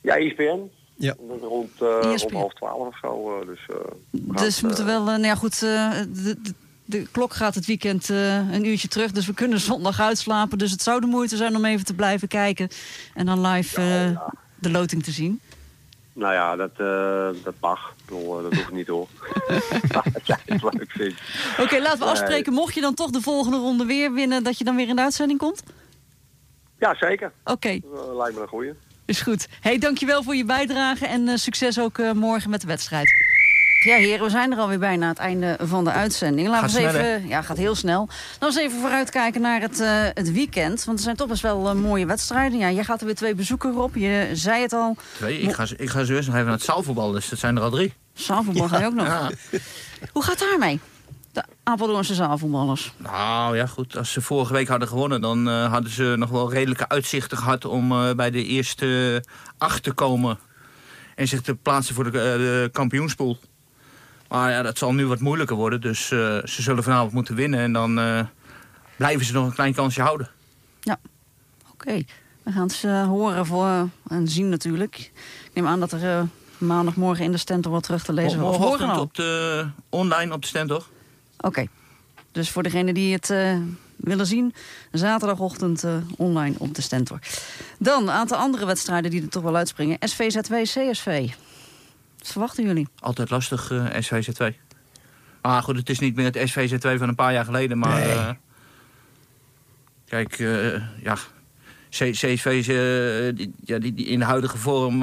Ja, 0.00 0.16
E 0.16 0.26
ESPN. 0.26 0.70
Ja. 0.94 1.14
Rond, 1.40 1.70
uh, 1.82 1.98
rond 2.00 2.30
half 2.30 2.52
twaalf 2.54 2.86
of 2.86 2.98
zo. 2.98 3.44
dus 3.46 3.66
dus 4.12 4.60
we 4.60 4.66
moeten 4.66 4.86
wel... 4.86 5.02
nou 5.02 5.22
ja, 5.22 5.34
goed, 5.34 5.60
de, 5.60 6.06
de, 6.42 6.54
de, 6.90 7.06
klok 7.10 7.34
gaat 7.34 7.54
het 7.54 7.66
weekend 7.66 8.08
een 8.08 8.66
uurtje 8.66 8.88
terug. 8.88 9.12
Dus 9.12 9.26
we 9.26 9.34
kunnen 9.34 9.60
zondag 9.60 10.00
uitslapen. 10.00 10.58
Dus 10.58 10.70
het 10.70 10.82
zou 10.82 11.00
de 11.00 11.06
moeite 11.06 11.36
zijn 11.36 11.56
om 11.56 11.64
even 11.64 11.84
te 11.84 11.94
blijven 11.94 12.28
kijken. 12.28 12.68
En 13.14 13.26
dan 13.26 13.46
live 13.46 13.80
ja, 13.80 14.04
ja. 14.04 14.32
de 14.54 14.70
loting 14.70 15.02
te 15.02 15.10
zien. 15.10 15.40
Nou 16.12 16.32
ja, 16.32 16.56
dat, 16.56 16.70
uh, 16.78 17.42
dat 17.44 17.54
mag. 17.60 17.94
Bedoel, 18.04 18.42
dat 18.42 18.54
hoeft 18.54 18.70
niet 18.70 18.86
hoor. 18.86 19.08
Oké, 20.56 21.12
okay, 21.60 21.80
laten 21.80 21.98
we 21.98 22.04
afspreken. 22.04 22.52
Mocht 22.52 22.74
je 22.74 22.80
dan 22.80 22.94
toch 22.94 23.10
de 23.10 23.20
volgende 23.20 23.56
ronde 23.56 23.84
weer 23.84 24.12
winnen, 24.12 24.42
dat 24.42 24.58
je 24.58 24.64
dan 24.64 24.76
weer 24.76 24.88
in 24.88 24.96
de 24.96 25.02
uitzending 25.02 25.38
komt? 25.38 25.62
Ja, 26.78 26.94
zeker. 26.94 27.32
Oké. 27.44 27.52
Okay. 27.52 27.82
Lijkt 28.16 28.34
me 28.34 28.42
een 28.42 28.48
goeie. 28.48 28.72
Is 29.04 29.20
goed. 29.20 29.48
hey, 29.60 29.78
dankjewel 29.78 30.22
voor 30.22 30.36
je 30.36 30.44
bijdrage 30.44 31.06
en 31.06 31.38
succes 31.38 31.78
ook 31.80 32.14
morgen 32.14 32.50
met 32.50 32.60
de 32.60 32.66
wedstrijd. 32.66 33.29
Ja, 33.84 33.96
heren, 33.96 34.24
we 34.24 34.30
zijn 34.30 34.52
er 34.52 34.58
alweer 34.58 34.78
bijna 34.78 35.02
aan 35.02 35.10
het 35.10 35.18
einde 35.18 35.58
van 35.62 35.84
de 35.84 35.90
uitzending. 35.90 36.48
Laten 36.48 36.76
we 36.76 36.86
eens 36.86 36.94
even, 36.94 37.28
ja, 37.28 37.42
gaat 37.42 37.56
heel 37.56 37.74
snel. 37.74 38.08
Laten 38.08 38.38
we 38.38 38.46
eens 38.46 38.56
even 38.56 38.80
vooruitkijken 38.80 39.40
naar 39.40 39.60
het, 39.60 39.80
uh, 39.80 39.88
het 40.14 40.32
weekend. 40.32 40.84
Want 40.84 40.98
er 40.98 41.04
zijn 41.04 41.16
toch 41.16 41.28
best 41.28 41.42
wel 41.42 41.74
uh, 41.74 41.82
mooie 41.82 42.06
wedstrijden. 42.06 42.58
Ja, 42.58 42.70
jij 42.70 42.84
gaat 42.84 43.00
er 43.00 43.06
weer 43.06 43.14
twee 43.14 43.34
bezoeken 43.34 43.76
op. 43.76 43.94
Je 43.94 44.30
zei 44.32 44.62
het 44.62 44.72
al. 44.72 44.96
Twee? 45.16 45.40
Ik 45.40 45.52
ga, 45.52 45.66
ik 45.76 45.90
ga 45.90 46.04
zo 46.04 46.12
eerst 46.14 46.26
nog 46.26 46.34
even 46.34 46.46
naar 46.46 46.56
het 46.56 46.64
zaalvoetbal. 46.64 47.10
Dus 47.10 47.28
dat 47.28 47.38
zijn 47.38 47.56
er 47.56 47.62
al 47.62 47.70
drie. 47.70 47.94
Zaalvoetbal 48.14 48.68
ga 48.68 48.78
je 48.78 48.86
ook 48.86 48.94
nog. 48.94 49.06
Ja. 49.06 49.30
Hoe 50.12 50.22
gaat 50.22 50.38
daarmee? 50.38 50.80
De 51.32 51.44
Apeldoornse 51.62 52.14
zaalvoetballers. 52.14 52.92
Nou 52.96 53.56
ja, 53.56 53.66
goed. 53.66 53.96
Als 53.96 54.12
ze 54.12 54.20
vorige 54.20 54.52
week 54.52 54.68
hadden 54.68 54.88
gewonnen... 54.88 55.20
dan 55.20 55.48
uh, 55.48 55.72
hadden 55.72 55.90
ze 55.90 56.14
nog 56.18 56.30
wel 56.30 56.52
redelijke 56.52 56.88
uitzichten 56.88 57.38
gehad... 57.38 57.64
om 57.64 57.88
bij 58.16 58.30
de 58.30 58.44
eerste 58.44 59.24
acht 59.58 59.82
te 59.82 59.92
komen. 59.92 60.38
En 61.14 61.28
zich 61.28 61.40
te 61.40 61.54
plaatsen 61.54 61.94
voor 61.94 62.04
de, 62.04 62.10
de 62.10 62.68
kampioenspool. 62.72 63.38
Maar 64.30 64.50
ja, 64.50 64.62
dat 64.62 64.78
zal 64.78 64.94
nu 64.94 65.06
wat 65.06 65.20
moeilijker 65.20 65.56
worden. 65.56 65.80
Dus 65.80 66.10
uh, 66.10 66.18
ze 66.44 66.62
zullen 66.62 66.82
vanavond 66.82 67.12
moeten 67.12 67.34
winnen. 67.34 67.60
En 67.60 67.72
dan 67.72 67.98
uh, 67.98 68.20
blijven 68.96 69.26
ze 69.26 69.32
nog 69.32 69.46
een 69.46 69.54
klein 69.54 69.74
kansje 69.74 70.02
houden. 70.02 70.28
Ja, 70.80 70.98
oké. 71.72 71.72
Okay. 71.72 72.06
We 72.42 72.52
gaan 72.52 72.66
het 72.66 72.82
uh, 72.86 73.06
horen 73.06 73.46
voor, 73.46 73.88
en 74.08 74.28
zien 74.28 74.48
natuurlijk. 74.48 74.98
Ik 75.44 75.50
neem 75.54 75.66
aan 75.66 75.80
dat 75.80 75.92
er 75.92 76.02
uh, 76.02 76.22
maandagmorgen 76.58 77.24
in 77.24 77.32
de 77.32 77.38
Stentor 77.38 77.72
wat 77.72 77.82
terug 77.82 78.04
te 78.04 78.12
lezen 78.12 78.40
wordt. 78.40 78.58
Morgen 78.58 78.98
op 78.98 79.14
de, 79.14 79.66
online 79.88 80.32
op 80.32 80.40
de 80.42 80.48
Stentor. 80.48 80.76
Oké. 80.76 81.46
Okay. 81.46 81.68
Dus 82.32 82.50
voor 82.50 82.62
degenen 82.62 82.94
die 82.94 83.12
het 83.12 83.30
uh, 83.30 83.56
willen 83.96 84.26
zien, 84.26 84.54
zaterdagochtend 84.92 85.84
online 86.16 86.54
op 86.58 86.74
de 86.74 86.82
Stentor. 86.82 87.18
Dan 87.78 88.02
een 88.02 88.10
aantal 88.10 88.38
andere 88.38 88.66
wedstrijden 88.66 89.10
die 89.10 89.22
er 89.22 89.28
toch 89.28 89.42
wel 89.42 89.56
uitspringen. 89.56 89.96
SVZW, 90.00 90.54
CSV. 90.62 91.30
Wat 92.20 92.32
verwachten 92.32 92.64
jullie? 92.64 92.88
Altijd 92.98 93.30
lastig, 93.30 93.70
uh, 93.70 93.86
SVZ2. 93.86 94.56
Ah, 95.40 95.62
goed, 95.62 95.76
het 95.76 95.90
is 95.90 95.98
niet 95.98 96.16
meer 96.16 96.24
het 96.24 96.50
SVZ2 96.50 96.98
van 96.98 97.08
een 97.08 97.14
paar 97.14 97.32
jaar 97.32 97.44
geleden, 97.44 97.78
maar... 97.78 98.00
Nee. 98.00 98.14
Uh, 98.14 98.30
kijk, 100.06 100.38
uh, 100.38 100.82
ja... 101.02 101.16
CSV, 101.90 102.64
die, 103.34 103.54
ja, 103.64 103.78
die, 103.78 103.94
die 103.94 104.06
in 104.06 104.18
de 104.18 104.24
huidige 104.24 104.58
vorm 104.58 104.94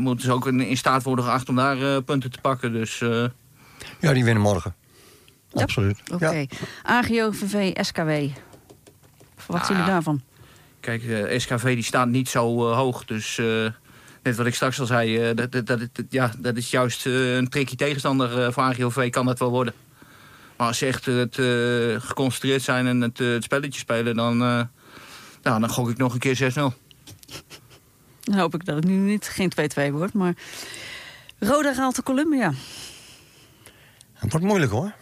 moeten 0.00 0.24
ze 0.24 0.32
ook 0.32 0.46
in, 0.46 0.60
in, 0.60 0.76
staat 0.76 1.02
worden 1.02 1.24
geacht 1.24 1.48
om 1.48 1.56
daar 1.56 2.02
punten 2.02 2.30
te 2.30 2.40
pakken. 2.40 2.72
Dus, 2.72 2.98
ja, 4.00 4.12
die 4.12 4.24
winnen 4.24 4.42
morgen. 4.42 4.74
Ja. 5.48 5.62
Absoluut. 5.62 6.00
Oké. 6.04 6.14
Okay. 6.14 6.48
Ja. 6.50 6.66
AGO, 6.82 7.30
VV, 7.30 7.84
SKW. 7.84 8.10
Wat 9.46 9.66
zien 9.66 9.76
jullie 9.76 9.90
daarvan? 9.90 10.22
Kijk, 10.80 11.02
SKV 11.36 11.74
die 11.74 11.84
staat 11.84 12.08
niet 12.08 12.28
zo 12.28 12.72
hoog, 12.72 13.04
dus 13.04 13.40
net 14.22 14.36
wat 14.36 14.46
ik 14.46 14.54
straks 14.54 14.80
al 14.80 14.86
zei, 14.86 15.30
uh, 15.30 15.36
dat, 15.36 15.52
dat, 15.52 15.66
dat, 15.66 15.78
dat, 15.92 16.04
ja, 16.08 16.32
dat 16.38 16.56
is 16.56 16.70
juist 16.70 17.06
uh, 17.06 17.36
een 17.36 17.48
tricky 17.48 17.76
tegenstander 17.76 18.38
uh, 18.38 18.52
voor 18.52 18.62
AGOV, 18.62 19.10
kan 19.10 19.26
dat 19.26 19.38
wel 19.38 19.50
worden. 19.50 19.74
Maar 20.56 20.66
als 20.66 20.78
ze 20.78 20.86
echt 20.86 21.06
het, 21.06 21.34
geconcentreerd 22.04 22.62
zijn 22.62 22.86
en 22.86 23.00
het, 23.00 23.18
het 23.18 23.44
spelletje 23.44 23.80
spelen, 23.80 24.16
dan, 24.16 24.36
nou, 24.36 24.66
dan 25.42 25.68
gok 25.68 25.90
ik 25.90 25.96
nog 25.96 26.12
een 26.12 26.18
keer 26.18 26.52
6-0. 26.52 26.54
Dan 28.20 28.38
hoop 28.38 28.54
ik 28.54 28.64
dat 28.64 28.76
het 28.76 28.84
nu 28.84 28.94
niet 28.94 29.28
geen 29.28 29.52
2-2 29.88 29.92
wordt. 29.92 30.12
Maar 30.12 30.34
Roda 31.38 31.74
haalt 31.74 31.96
de 31.96 32.02
Columbia. 32.02 32.52
Het 34.12 34.30
wordt 34.30 34.46
moeilijk 34.46 34.72
hoor. 34.72 34.92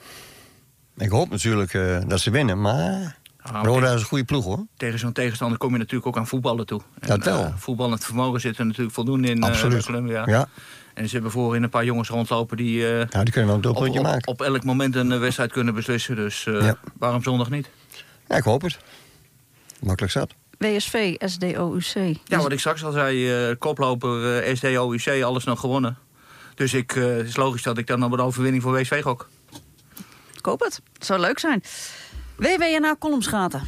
Ik 0.97 1.11
hoop 1.11 1.31
natuurlijk 1.31 1.75
eh, 1.75 2.01
dat 2.07 2.21
ze 2.21 2.31
winnen, 2.31 2.61
maar 2.61 3.19
Roda 3.53 3.93
is 3.93 4.01
een 4.01 4.07
goede 4.07 4.25
ploeg 4.25 4.45
hoor. 4.45 4.67
Tegen 4.77 4.99
zo'n 4.99 5.13
tegenstander 5.13 5.59
kom 5.59 5.73
je 5.73 5.79
natuurlijk 5.79 6.07
ook 6.07 6.17
aan 6.17 6.27
voetballen 6.27 6.67
toe. 6.67 6.81
En, 7.01 7.09
Dat 7.09 7.25
wel. 7.25 7.45
eh, 7.45 7.53
voetballend 7.57 8.05
vermogen 8.05 8.41
zit 8.41 8.59
er 8.59 8.67
natuurlijk 8.67 8.95
voldoende 8.95 9.29
in. 9.31 9.43
eh, 9.43 9.49
Absoluut. 9.49 9.85
Columbia. 9.85 10.23
Ja. 10.27 10.49
En 10.95 11.07
ze 11.09 11.13
hebben 11.15 11.31
voorin 11.31 11.63
een 11.63 11.69
paar 11.71 11.85
jongens 11.85 12.09
rondlopen 12.09 12.57
die 12.57 12.87
eh, 12.93 13.07
ja, 13.11 13.23
die 13.25 13.33
kunnen 13.33 13.61
wel 13.63 13.73
een 13.87 13.97
op, 13.97 14.03
maken. 14.03 14.29
op 14.29 14.43
elk 14.43 14.65
moment 14.65 14.95
een 14.97 15.19
wedstrijd 15.19 15.53
kunnen 15.53 15.75
beslissen. 15.75 16.17
Dus 16.17 16.47
eh, 16.47 16.61
Ja. 16.63 16.79
waarom 16.99 17.23
zondag 17.23 17.51
niet? 17.51 17.69
Ja, 18.29 18.37
ik 18.37 18.45
hoop 18.45 18.63
het. 18.63 18.79
Makkelijk 19.81 20.13
zat. 20.13 20.35
WSV, 20.59 21.15
SDOUC. 21.19 22.17
Ja, 22.25 22.39
wat 22.39 22.53
ik 22.53 22.59
straks 22.59 22.85
al 22.85 22.93
zei, 22.93 23.49
eh, 23.51 23.55
koploper 23.59 24.39
eh 24.43 24.55
SDOUC, 24.57 25.23
alles 25.23 25.45
nog 25.45 25.61
gewonnen. 25.61 25.99
Dus 26.55 26.75
ik, 26.75 26.97
eh, 26.97 27.05
het 27.05 27.27
is 27.29 27.37
logisch 27.37 27.63
dat 27.63 27.79
ik 27.79 27.87
dan 27.87 28.03
op 28.05 28.17
de 28.17 28.23
overwinning 28.23 28.63
voor 28.63 28.73
WSV 28.73 29.03
gok. 29.03 29.29
Ik 30.37 30.45
hoop 30.45 30.61
het. 30.61 30.81
Het 30.93 31.07
zou 31.07 31.21
leuk 31.21 31.39
zijn. 31.39 31.63
WWNA 32.39 32.95
Kolomsgaten. 32.99 33.63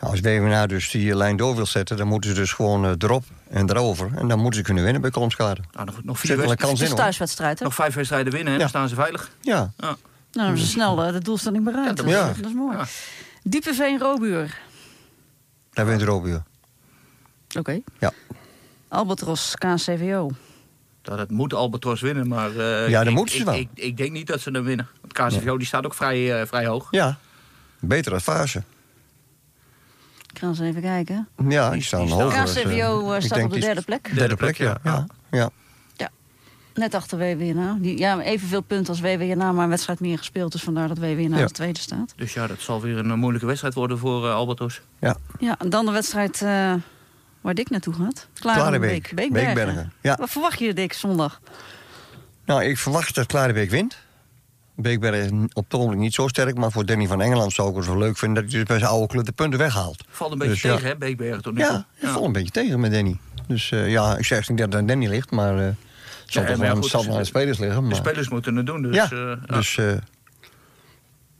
Nou, 0.00 0.10
als 0.14 0.20
WWNA 0.20 0.66
dus 0.66 0.90
die 0.90 1.16
lijn 1.16 1.36
door 1.36 1.54
wil 1.56 1.66
zetten, 1.66 1.96
dan 1.96 2.06
moeten 2.06 2.30
ze 2.30 2.36
dus 2.36 2.52
gewoon 2.52 2.84
eh, 2.84 2.90
erop 2.98 3.24
en 3.50 3.70
erover. 3.70 4.10
En 4.16 4.28
dan 4.28 4.38
moeten 4.38 4.58
ze 4.58 4.64
kunnen 4.64 4.82
winnen 4.84 5.02
bij 5.02 5.10
Kolmskade. 5.10 5.60
Nou, 5.72 5.86
nog, 5.86 6.04
nog, 6.04 6.14
Er 6.14 6.20
vier 6.20 6.30
zit 6.30 6.36
wel 6.36 6.38
een 6.42 6.48
wedst- 6.48 6.64
kans 6.66 6.70
Het 6.72 6.78
in 6.80 6.84
is 6.84 6.90
hoor. 6.90 6.98
thuiswedstrijd, 7.00 7.58
hè? 7.58 7.64
nog 7.64 7.74
vijf 7.74 7.94
wedstrijden 7.94 8.32
winnen 8.32 8.46
en 8.52 8.52
Ja. 8.52 8.58
dan 8.58 8.68
staan 8.68 8.88
ze 8.88 8.94
veilig. 8.94 9.30
Ja, 9.40 9.54
Ja. 9.56 9.70
Nou, 9.76 9.96
dan 10.30 10.42
hebben 10.44 10.62
ze 10.62 10.66
snel 10.70 10.96
de 10.96 11.18
doelstelling 11.18 11.64
bereikt. 11.64 11.88
Ja, 11.98 12.04
dat, 12.04 12.12
ja. 12.12 12.28
is, 12.30 12.36
dat 12.36 12.46
is 12.46 12.54
mooi. 12.54 12.76
Ja. 12.76 12.84
Diepeveen 13.42 13.98
Robuur. 13.98 14.58
daar 15.72 15.86
wint 15.86 16.02
Robio. 16.02 16.42
Oké. 17.58 17.80
Ja. 17.98 18.12
Albatros, 18.88 19.54
KCVO. 19.58 20.30
Dat 21.02 21.18
het 21.18 21.30
moet 21.30 21.54
Albatros 21.54 22.00
winnen, 22.00 22.28
maar 22.28 22.50
eh, 22.56 22.88
Ja, 22.88 22.98
dan 22.98 23.08
ik, 23.12 23.18
moeten 23.18 23.34
ze 23.34 23.40
ik, 23.40 23.46
wel. 23.46 23.54
Ik, 23.54 23.68
ik 23.74 23.96
denk 23.96 24.12
niet 24.12 24.26
dat 24.26 24.40
ze 24.40 24.50
hem 24.50 24.64
winnen. 24.64 24.88
Want 25.00 25.12
KCVO 25.12 25.56
die 25.56 25.66
staat 25.66 25.84
ook 25.84 25.94
vrij, 25.94 26.40
eh, 26.40 26.46
vrij 26.46 26.66
hoog. 26.66 26.88
Ja, 26.90 27.18
betere 27.80 28.20
fase. 28.20 28.62
Ik 30.32 30.38
ga 30.38 30.46
eens 30.46 30.60
even 30.60 30.82
kijken. 30.82 31.28
Ja, 31.48 31.64
Die- 31.68 31.72
die 31.78 31.86
staan 31.86 32.08
hoger. 32.08 32.40
dus, 32.44 32.54
eh, 32.56 32.62
KCVO 32.64 33.20
staat 33.20 33.42
op 33.42 33.48
de 33.48 33.54
die- 33.54 33.64
derde 33.64 33.82
plek. 33.82 34.14
Derde 34.14 34.36
plek, 34.36 34.56
ja. 34.56 34.78
ja. 34.84 35.06
ja. 35.30 35.50
Net 36.74 36.94
achter 36.94 37.18
WWNA. 37.18 37.76
Die, 37.80 37.98
ja, 37.98 38.20
evenveel 38.20 38.60
punten 38.60 38.88
als 38.88 39.00
WWNA, 39.00 39.52
maar 39.52 39.64
een 39.64 39.70
wedstrijd 39.70 40.00
meer 40.00 40.18
gespeeld. 40.18 40.52
Dus 40.52 40.62
vandaar 40.62 40.88
dat 40.88 40.98
WWNA 40.98 41.36
Ja. 41.36 41.42
als 41.42 41.52
tweede 41.52 41.80
staat. 41.80 42.12
Dus 42.16 42.32
ja, 42.34 42.46
dat 42.46 42.60
zal 42.60 42.80
weer 42.80 42.98
een 42.98 43.10
eh, 43.10 43.16
moeilijke 43.16 43.46
wedstrijd 43.46 43.74
worden 43.74 43.98
voor 43.98 44.26
eh, 44.28 44.34
Albatros. 44.34 44.80
Ja, 45.00 45.16
en 45.58 45.70
dan 45.70 45.86
de 45.86 45.92
wedstrijd 45.92 46.42
eh, 46.42 46.74
waar 47.42 47.54
Dick 47.54 47.70
naartoe 47.70 47.94
gaat. 47.94 48.28
Klarenbeek. 48.34 48.90
Beek, 48.90 49.14
Beekbergen. 49.14 49.54
Beekbergen, 49.54 49.92
ja. 50.00 50.16
Wat 50.16 50.30
verwacht 50.30 50.58
je, 50.58 50.74
Dick, 50.74 50.92
zondag? 50.92 51.40
Nou, 52.44 52.64
ik 52.64 52.78
verwacht 52.78 53.14
dat 53.14 53.26
Klarenbeek 53.26 53.70
wint. 53.70 53.98
Beekberg 54.76 55.24
is 55.24 55.30
op 55.52 55.64
het 55.64 55.74
ogenblik 55.74 55.98
niet 55.98 56.14
zo 56.14 56.28
sterk, 56.28 56.56
maar 56.56 56.70
voor 56.70 56.86
Danny 56.86 57.06
van 57.06 57.20
Engeland 57.20 57.52
zou 57.52 57.70
ik 57.70 57.76
het 57.76 57.86
wel 57.86 57.98
leuk 57.98 58.18
vinden 58.18 58.42
dat 58.42 58.50
hij 58.52 58.60
dus 58.60 58.68
bij 58.68 58.78
zijn 58.78 58.90
oude 58.90 59.06
club 59.06 59.24
de 59.24 59.32
punten 59.32 59.58
weghaalt. 59.58 60.04
Valt 60.08 60.32
een 60.32 60.38
beetje 60.38 60.52
Dus 60.52 60.62
ja. 60.62 60.72
tegen, 60.74 60.88
hè, 60.88 60.96
Beekbergen 60.96 61.42
tot 61.42 61.54
nu 61.54 61.60
Ja, 61.60 61.68
toe. 61.68 61.84
het 61.94 62.10
valt 62.10 62.24
een 62.24 62.32
beetje 62.32 62.50
tegen 62.50 62.80
met 62.80 62.92
Danny. 62.92 63.18
Dus 63.46 63.70
eh, 63.70 63.90
ja, 63.90 64.16
ik 64.16 64.24
zeg 64.24 64.48
niet 64.48 64.58
dat 64.58 64.66
het 64.66 64.76
aan 64.76 64.86
Danny 64.86 65.06
ligt, 65.06 65.30
maar 65.30 65.58
eh, 65.58 65.64
het 65.64 65.74
zal 66.26 66.42
Ja, 66.42 66.48
toch 66.48 66.64
ja, 66.64 66.74
dus 66.74 66.94
aan 67.08 67.16
de 67.16 67.24
spelers 67.24 67.58
liggen. 67.58 67.88
De 67.88 67.94
spelers 67.94 68.28
moeten 68.28 68.56
het 68.56 68.66
doen, 68.66 68.82
dus... 68.82 68.94
ja, 68.94 69.04
eh, 69.10 69.18
ja. 69.46 69.56
dus... 69.56 69.78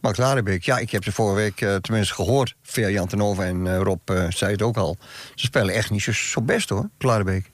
maar 0.02 0.12
Klarenbeek, 0.12 0.62
ja, 0.62 0.78
ik 0.78 0.90
heb 0.90 1.04
ze 1.04 1.12
vorige 1.12 1.36
week 1.36 1.60
eh, 1.60 1.74
tenminste 1.76 2.14
gehoord. 2.14 2.54
Via 2.62 2.88
Jan 2.88 3.06
Tenova 3.08 3.44
en 3.44 3.66
eh, 3.66 3.80
Rob 3.82 4.10
eh, 4.10 4.26
zei 4.30 4.52
het 4.52 4.62
ook 4.62 4.76
al. 4.76 4.96
Ze 5.34 5.46
spelen 5.46 5.74
echt 5.74 5.90
niet 5.90 6.02
zo, 6.02 6.12
zo 6.12 6.42
best 6.42 6.68
hoor, 6.68 6.88
Klarenbeek. 6.98 7.50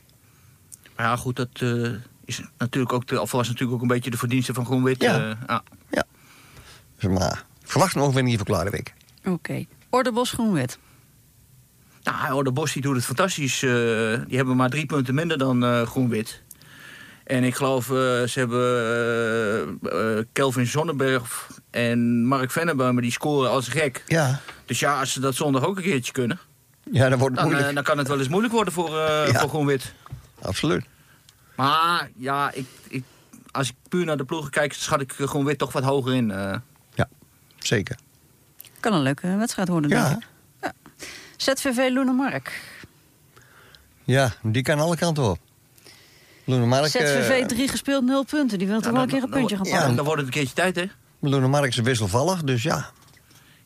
Maar 0.96 1.06
ja, 1.06 1.16
goed, 1.16 1.36
dat 1.36 1.48
eh, 1.52 1.90
is 2.24 2.42
natuurlijk 2.58 2.92
ook 2.92 3.06
de, 3.06 3.20
of 3.20 3.30
was 3.30 3.46
natuurlijk 3.48 3.74
ook 3.74 3.82
een 3.82 3.88
beetje 3.88 4.10
de 4.10 4.16
verdienste 4.16 4.54
van 4.54 4.64
Groen-Wit. 4.64 5.02
Ja. 5.02 5.36
eh, 5.46 5.58
ja. 5.90 6.04
Dus, 6.98 7.10
maar 7.18 7.44
verwacht 7.64 7.94
een 7.94 8.00
overwinning 8.00 8.36
hier 8.36 8.46
voor 8.46 8.54
Klarenbeek. 8.54 8.94
Oké. 9.24 9.64
Ordebos 9.90 10.30
Groenwit. 10.30 10.78
Nou, 12.02 12.32
oh, 12.34 12.44
de 12.44 12.52
Bos 12.52 12.72
die 12.72 12.82
doet 12.82 12.96
het 12.96 13.04
fantastisch. 13.04 13.62
eh, 13.62 13.70
die 14.26 14.36
hebben 14.36 14.56
maar 14.56 14.70
drie 14.70 14.86
punten 14.86 15.14
minder 15.14 15.38
dan 15.38 15.64
eh, 15.64 15.82
Groen-Wit. 15.82 16.42
En 17.28 17.44
ik 17.44 17.54
geloof, 17.54 17.88
eh, 17.90 17.94
ze 17.96 18.32
hebben 18.34 18.60
eh, 19.82 20.18
eh, 20.18 20.24
Kelvin 20.32 20.66
Zonnenberg 20.66 21.50
en 21.70 22.24
Mark 22.26 22.50
Vennebaum, 22.50 23.00
die 23.00 23.10
scoren 23.10 23.50
als 23.50 23.68
gek. 23.68 24.02
Ja, 24.06 24.40
Dus 24.66 24.78
ja, 24.80 25.00
als 25.00 25.12
ze 25.12 25.20
dat 25.20 25.34
zondag 25.34 25.64
ook 25.64 25.76
een 25.76 25.82
keertje 25.82 26.12
kunnen, 26.12 26.38
ja 26.92 27.08
dat 27.08 27.18
wordt 27.18 27.34
dan, 27.36 27.44
moeilijk. 27.44 27.68
eh, 27.68 27.74
dan 27.74 27.84
kan 27.84 27.98
het 27.98 28.08
wel 28.08 28.18
eens 28.18 28.28
moeilijk 28.28 28.54
worden 28.54 28.72
voor, 28.72 28.98
eh, 28.98 29.30
Ja. 29.32 29.38
voor 29.40 29.48
Groen-Wit. 29.48 29.92
Absoluut. 30.42 30.84
Maar 31.56 32.10
ja, 32.16 32.50
ik, 32.52 32.66
ik, 32.88 33.04
als 33.50 33.68
ik 33.68 33.74
puur 33.88 34.04
naar 34.04 34.16
de 34.16 34.24
ploegen 34.24 34.50
kijk, 34.50 34.72
schat 34.72 35.00
ik 35.00 35.12
Groen-Wit 35.12 35.58
toch 35.58 35.72
wat 35.72 35.82
hoger 35.84 36.14
in. 36.14 36.30
eh. 36.30 36.54
Zeker. 37.58 37.98
Kan 38.80 38.92
een 38.92 39.02
leuke 39.02 39.36
wedstrijd 39.36 39.68
worden, 39.68 39.90
denk 39.90 40.02
Ja, 40.06 40.18
ik. 40.60 40.72
ZVV 41.36 41.88
Loenemark. 41.92 42.60
ja, 44.04 44.32
die 44.42 44.62
kan 44.62 44.78
alle 44.78 44.96
kanten 44.96 45.24
op. 45.30 45.38
ZVV 46.48 47.30
eh 47.40 47.46
3 47.46 47.68
gespeeld, 47.68 48.04
0 48.04 48.24
punten. 48.24 48.58
Die 48.58 48.66
wil 48.66 48.76
toch 48.80 48.86
Ja, 48.86 48.92
wel 48.92 49.02
een 49.02 49.08
keer 49.08 49.22
een 49.22 49.30
puntje 49.30 49.56
gaan 49.56 49.64
ja, 49.66 49.76
pakken. 49.76 49.96
Dan 49.96 50.04
wordt 50.04 50.20
het 50.20 50.26
een 50.34 50.34
keertje 50.40 50.54
tijd, 50.54 50.76
hè? 50.76 50.84
Loenemark 51.20 51.66
is 51.66 51.76
wisselvallig, 51.76 52.42
dus 52.42 52.62
ja, 52.62 52.90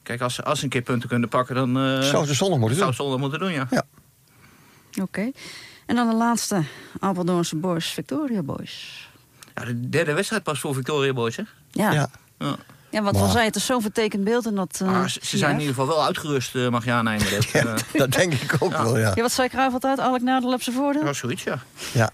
Kijk, 0.03 0.21
als, 0.21 0.35
ze- 0.35 0.43
als 0.45 0.59
ze 0.59 0.65
een 0.65 0.71
keer 0.71 0.83
punten 0.83 1.09
kunnen 1.09 1.29
pakken, 1.29 1.55
dan 1.55 1.77
eh, 1.79 2.01
zou 2.03 2.27
ze 2.27 2.35
zondag 2.35 2.59
moeten 2.59 2.77
zou 2.79 2.89
doen. 2.89 2.97
ze 2.97 3.03
zondag 3.03 3.21
moeten 3.21 3.39
doen, 3.39 3.53
ja. 3.53 3.69
Oké. 5.03 5.31
En 5.87 5.97
dan 5.97 6.09
de 6.09 6.15
laatste. 6.15 6.63
Apeldoornse 7.01 7.57
Boys, 7.57 7.87
Victoria 7.87 8.43
Boys. 8.43 9.09
ja. 9.55 9.65
De 9.65 9.89
derde 9.89 10.13
wedstrijd 10.13 10.43
pas 10.43 10.61
voor 10.61 10.75
Victoria 10.75 11.13
Boys, 11.13 11.37
hè? 11.37 11.43
Ja, 11.71 11.93
ja. 11.93 12.09
Ja. 12.39 12.57
Ja. 12.91 13.03
wat 13.03 13.13
Maar- 13.13 13.23
al 13.23 13.29
zei, 13.29 13.45
het 13.45 13.57
is 13.57 13.67
zo'n 13.67 13.83
vertekend 13.83 14.25
beeld. 14.25 14.47
En 14.47 14.55
dat, 14.55 14.81
eh, 14.83 15.05
ze, 15.07 15.21
ze 15.23 15.37
zijn 15.39 15.51
in 15.51 15.57
ja. 15.57 15.63
ieder 15.63 15.75
geval 15.81 15.95
wel 15.97 16.05
uitgerust, 16.05 16.55
eh, 16.55 16.69
mag 16.69 16.85
je 16.85 16.93
aannemen. 16.93 17.31
Dat, 17.31 17.45
Ja, 17.53 17.65
eh, 17.65 17.75
dat 17.93 18.13
denk 18.13 18.33
ik 18.35 18.57
ook 18.59 18.73
Ja. 18.73 18.83
wel, 18.83 18.99
ja. 18.99 19.13
Ja, 19.15 19.23
wat 19.23 19.33
zei 19.33 19.49
Cruijff 19.49 19.73
altijd? 19.75 19.99
Alk 19.99 20.21
nadeel 20.21 20.53
op 20.53 20.63
zijn 20.63 20.77
voordeel. 20.77 21.05
ja, 21.05 21.13
zoiets, 21.13 21.43
ja. 21.43 21.59
ja. 21.93 22.11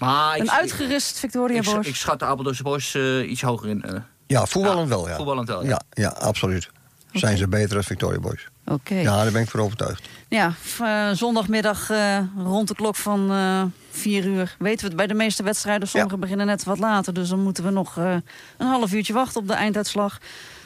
Maar 0.00 0.36
ik, 0.36 0.42
Een 0.42 0.50
uitgerust 0.50 1.18
Victoria 1.18 1.58
ik, 1.58 1.64
Boys. 1.64 1.86
ik 1.86 1.96
schat 1.96 2.18
de 2.18 2.24
Apeldoornse 2.24 2.62
Boys 2.62 2.94
eh, 2.94 3.30
iets 3.30 3.42
hoger 3.42 3.68
in. 3.68 3.82
eh. 3.82 4.00
Ja, 4.26 4.46
voetballend 4.46 4.88
wel, 4.88 5.08
ja. 5.08 5.16
Voetballend 5.16 5.48
wel, 5.48 5.62
ja. 5.62 5.68
Ja, 5.68 5.80
ja, 5.90 6.08
absoluut. 6.08 6.70
Zijn 7.12 7.36
ze 7.36 7.48
beter 7.48 7.76
als 7.76 7.86
Victoria 7.86 8.20
Boys? 8.20 8.48
Oké. 8.66 8.94
Ja, 8.94 9.22
daar 9.22 9.32
ben 9.32 9.42
ik 9.42 9.50
voor 9.50 9.60
overtuigd. 9.60 10.08
Ja, 10.28 10.52
eh, 10.80 11.08
zondagmiddag 11.12 11.90
eh, 11.90 12.18
rond 12.36 12.68
de 12.68 12.74
klok 12.74 12.96
van 12.96 13.30
eh 13.30 13.62
4 13.90 14.24
uur 14.24 14.56
weten 14.58 14.80
we 14.80 14.86
het 14.86 14.96
bij 14.96 15.06
de 15.06 15.14
meeste 15.14 15.42
wedstrijden. 15.42 15.88
Sommige 15.88 16.16
beginnen 16.18 16.46
net 16.46 16.64
wat 16.64 16.78
later, 16.78 17.14
dus 17.14 17.28
dan 17.28 17.40
moeten 17.42 17.64
we 17.64 17.70
nog 17.70 17.96
eh, 17.98 18.14
een 18.58 18.66
half 18.66 18.92
uurtje 18.92 19.12
wachten 19.12 19.40
op 19.40 19.46
de 19.48 19.54
einduitslag. 19.54 20.18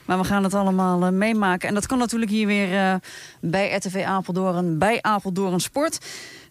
Maar 0.05 0.19
we 0.19 0.25
gaan 0.25 0.43
het 0.45 0.55
allemaal 0.55 1.13
meemaken. 1.13 1.69
En 1.69 1.75
dat 1.75 1.87
kan 1.87 1.99
natuurlijk 1.99 2.31
hier 2.31 2.47
weer 2.47 2.79
eh, 2.79 2.95
bij 3.41 3.75
RTV 3.75 4.05
Apeldoorn, 4.07 4.79
bij 4.79 5.03
Apeldoorn 5.03 5.61
Sport. 5.61 5.99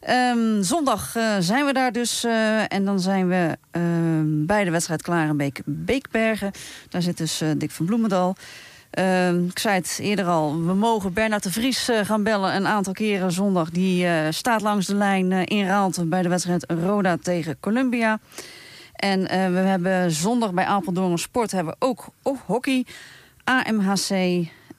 Ehm, 0.01 0.61
zondag 0.61 1.15
eh, 1.15 1.35
zijn 1.39 1.65
we 1.65 1.73
daar 1.73 1.91
dus. 1.91 2.23
eh, 2.23 2.73
en 2.73 2.85
dan 2.85 2.99
zijn 2.99 3.27
we 3.27 3.57
ehm, 3.71 4.45
bij 4.45 4.63
de 4.63 4.71
wedstrijd 4.71 5.01
Klarenbeek-Beekbergen. 5.01 6.51
Daar 6.89 7.01
zit 7.01 7.17
dus 7.17 7.41
eh, 7.41 7.49
Dick 7.57 7.71
van 7.71 7.85
Bloemendal. 7.85 8.35
Ehm, 8.89 9.45
ik 9.45 9.59
zei 9.59 9.75
het 9.75 9.99
eerder 10.01 10.25
al, 10.25 10.63
we 10.65 10.73
mogen 10.73 11.13
Bernard 11.13 11.43
de 11.43 11.51
Vries 11.51 11.89
gaan 12.03 12.23
bellen 12.23 12.55
een 12.55 12.67
aantal 12.67 12.93
keren 12.93 13.31
zondag. 13.31 13.69
Die 13.69 14.07
staat 14.29 14.61
langs 14.61 14.85
de 14.85 14.95
lijn 14.95 15.31
in 15.31 15.65
Raalte 15.65 16.05
bij 16.05 16.21
de 16.21 16.29
wedstrijd 16.29 16.65
Roda 16.67 17.17
tegen 17.21 17.59
Columbia. 17.59 18.19
En 18.95 19.21
we 19.53 19.59
hebben 19.59 20.11
zondag 20.11 20.53
bij 20.53 20.65
Apeldoorn 20.65 21.17
Sport 21.17 21.51
hebben 21.51 21.75
we 21.79 21.85
ook, 21.85 22.07
ook 22.23 22.37
hockey, 22.45 22.85
AMHC. 23.43 24.09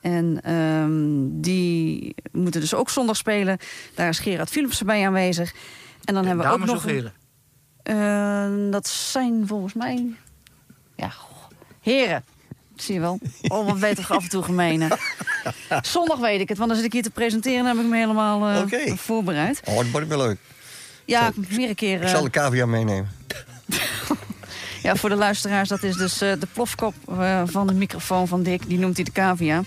En 0.03 0.41
ehm, 0.43 1.41
die 1.43 2.15
moeten 2.33 2.61
dus 2.61 2.75
ook 2.75 2.91
zondag 2.91 3.17
spelen. 3.17 3.59
Daar 3.95 4.09
is 4.09 4.19
Gerard 4.19 4.49
Philipsen 4.51 4.87
bij 4.87 5.07
aanwezig. 5.07 5.55
En 6.05 6.15
dan 6.15 6.27
hebben 6.27 6.47
we 6.47 6.53
ook 6.53 6.65
nog... 6.65 6.85
heren? 6.85 7.13
Eh, 7.83 8.71
dat 8.71 8.89
zijn 8.89 9.47
volgens 9.47 9.75
mij... 9.75 10.07
Ja, 10.97 11.09
goh, 11.09 11.51
heren. 11.81 12.25
Zie 12.77 12.95
je 12.95 13.01
wel. 13.01 13.19
Oh, 13.43 13.81
wat 13.81 13.97
toch 13.97 14.11
af 14.11 14.23
en 14.23 14.29
toe 14.29 14.43
gemeen. 14.43 14.91
Zondag 15.83 16.19
weet 16.19 16.41
ik 16.41 16.49
het, 16.49 16.59
want 16.59 16.69
dan 16.71 16.79
zit 16.79 16.87
ik 16.87 16.93
hier 16.93 17.03
te 17.03 17.11
presenteren... 17.11 17.59
en 17.59 17.67
heb 17.67 17.85
ik 17.85 17.91
me 17.91 17.97
helemaal 17.97 18.49
eh, 18.49 18.63
Oké. 18.63 18.97
voorbereid. 18.97 19.61
Oh, 19.65 19.77
dat 19.77 19.91
wordt 19.91 20.09
wel 20.09 20.19
leuk. 20.19 20.39
Ja, 21.05 21.21
Zal- 21.21 21.45
meer 21.57 21.69
een 21.69 21.75
keer... 21.75 21.97
Ik 21.97 22.03
eh, 22.03 22.11
zal 22.11 22.23
de 22.23 22.31
cavia 22.31 22.67
meenemen. 22.67 23.11
ja, 24.83 24.97
voor 24.97 25.09
de 25.09 25.17
luisteraars, 25.17 25.69
dat 25.69 25.83
is 25.83 25.97
dus 25.97 26.21
eh, 26.21 26.33
de 26.39 26.47
plofkop 26.53 26.95
eh, 27.09 27.43
van 27.47 27.67
de 27.67 27.75
microfoon 27.75 28.29
van 28.29 28.43
Dick. 28.43 28.69
Die 28.69 28.79
noemt 28.79 28.97
hij 28.97 29.05
de 29.05 29.13
cavia. 29.13 29.63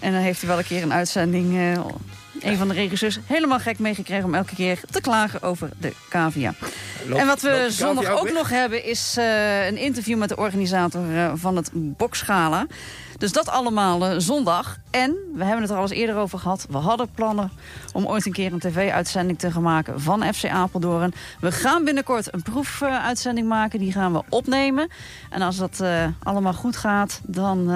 En 0.00 0.12
dan 0.12 0.22
heeft 0.22 0.40
hij 0.40 0.48
wel 0.48 0.58
een 0.58 0.64
keer 0.64 0.82
een 0.82 0.92
uitzending... 0.92 1.76
een 2.40 2.56
van 2.56 2.68
de 2.68 2.74
regisseurs 2.74 3.18
helemaal 3.26 3.58
gek 3.58 3.78
meegekregen... 3.78 4.24
om 4.24 4.34
elke 4.34 4.54
keer 4.54 4.80
te 4.90 5.00
klagen 5.00 5.42
over 5.42 5.70
de 5.78 5.92
cavia. 6.08 6.54
Loopt- 7.06 7.20
en 7.20 7.26
wat 7.26 7.40
we 7.40 7.66
zondag 7.70 8.10
ook 8.10 8.32
nog 8.32 8.50
hebben... 8.50 8.84
is 8.84 9.14
eh, 9.18 9.66
een 9.66 9.76
interview 9.76 10.18
met 10.18 10.28
de 10.28 10.36
organisator 10.36 11.16
eh, 11.16 11.32
van 11.34 11.56
het 11.56 11.70
Boksgala. 11.72 12.66
Dus 13.18 13.32
dat 13.32 13.48
allemaal 13.48 14.06
eh, 14.06 14.14
zondag. 14.18 14.76
En, 14.90 15.16
we 15.34 15.44
hebben 15.44 15.62
het 15.62 15.70
er 15.70 15.76
al 15.76 15.82
eens 15.82 15.90
eerder 15.90 16.16
over 16.16 16.38
gehad... 16.38 16.66
we 16.70 16.76
hadden 16.76 17.10
plannen 17.14 17.50
om 17.92 18.06
ooit 18.06 18.26
een 18.26 18.32
keer 18.32 18.52
een 18.52 18.58
tv-uitzending 18.58 19.38
te 19.38 19.50
gaan 19.50 19.62
maken 19.62 20.00
van 20.00 20.34
FC 20.34 20.44
Apeldoorn. 20.44 21.14
We 21.40 21.52
gaan 21.52 21.84
binnenkort 21.84 22.34
een 22.34 22.42
proefuitzending 22.42 23.48
maken, 23.48 23.78
die 23.78 23.92
gaan 23.92 24.12
we 24.12 24.22
opnemen. 24.28 24.88
En 25.30 25.42
als 25.42 25.56
dat 25.56 25.82
allemaal 26.22 26.54
goed 26.54 26.76
gaat, 26.76 27.20
dan... 27.24 27.70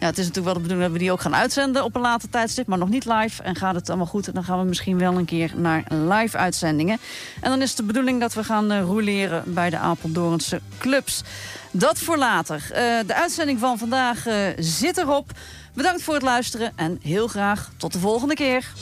Ja, 0.00 0.06
het 0.06 0.18
is 0.18 0.26
natuurlijk 0.26 0.54
wel 0.54 0.62
de 0.62 0.68
bedoeling 0.68 0.88
dat 0.90 0.98
we 0.98 1.04
die 1.04 1.12
ook 1.12 1.20
gaan 1.20 1.34
uitzenden 1.34 1.84
op 1.84 1.94
een 1.94 2.00
later 2.00 2.28
tijdstip, 2.28 2.66
maar 2.66 2.78
nog 2.78 2.88
niet 2.88 3.04
live. 3.04 3.42
En 3.42 3.56
gaat 3.70 3.80
het 3.80 3.88
allemaal 3.88 4.06
goed, 4.06 4.34
dan 4.34 4.44
gaan 4.44 4.58
we 4.58 4.64
misschien 4.64 4.98
wel 4.98 5.18
een 5.18 5.24
keer 5.24 5.52
naar 5.56 5.84
live 5.88 6.36
uitzendingen. 6.36 6.98
En 7.40 7.50
dan 7.50 7.62
is 7.62 7.74
de 7.74 7.82
bedoeling 7.82 8.20
dat 8.20 8.34
we 8.34 8.44
gaan 8.44 8.72
uh, 8.72 8.80
roleren 8.80 9.42
bij 9.46 9.70
de 9.70 9.78
Apeldoornse 9.78 10.60
clubs. 10.78 11.22
Dat 11.70 11.98
voor 11.98 12.16
later. 12.16 12.62
Uh, 12.70 12.76
de 13.06 13.14
uitzending 13.14 13.58
van 13.58 13.78
vandaag 13.78 14.26
uh, 14.26 14.34
zit 14.58 14.98
erop. 14.98 15.30
Bedankt 15.74 16.02
voor 16.02 16.14
het 16.14 16.22
luisteren 16.22 16.72
en 16.76 16.98
heel 17.02 17.28
graag 17.28 17.70
tot 17.76 17.92
de 17.92 17.98
volgende 17.98 18.34
keer. 18.34 18.72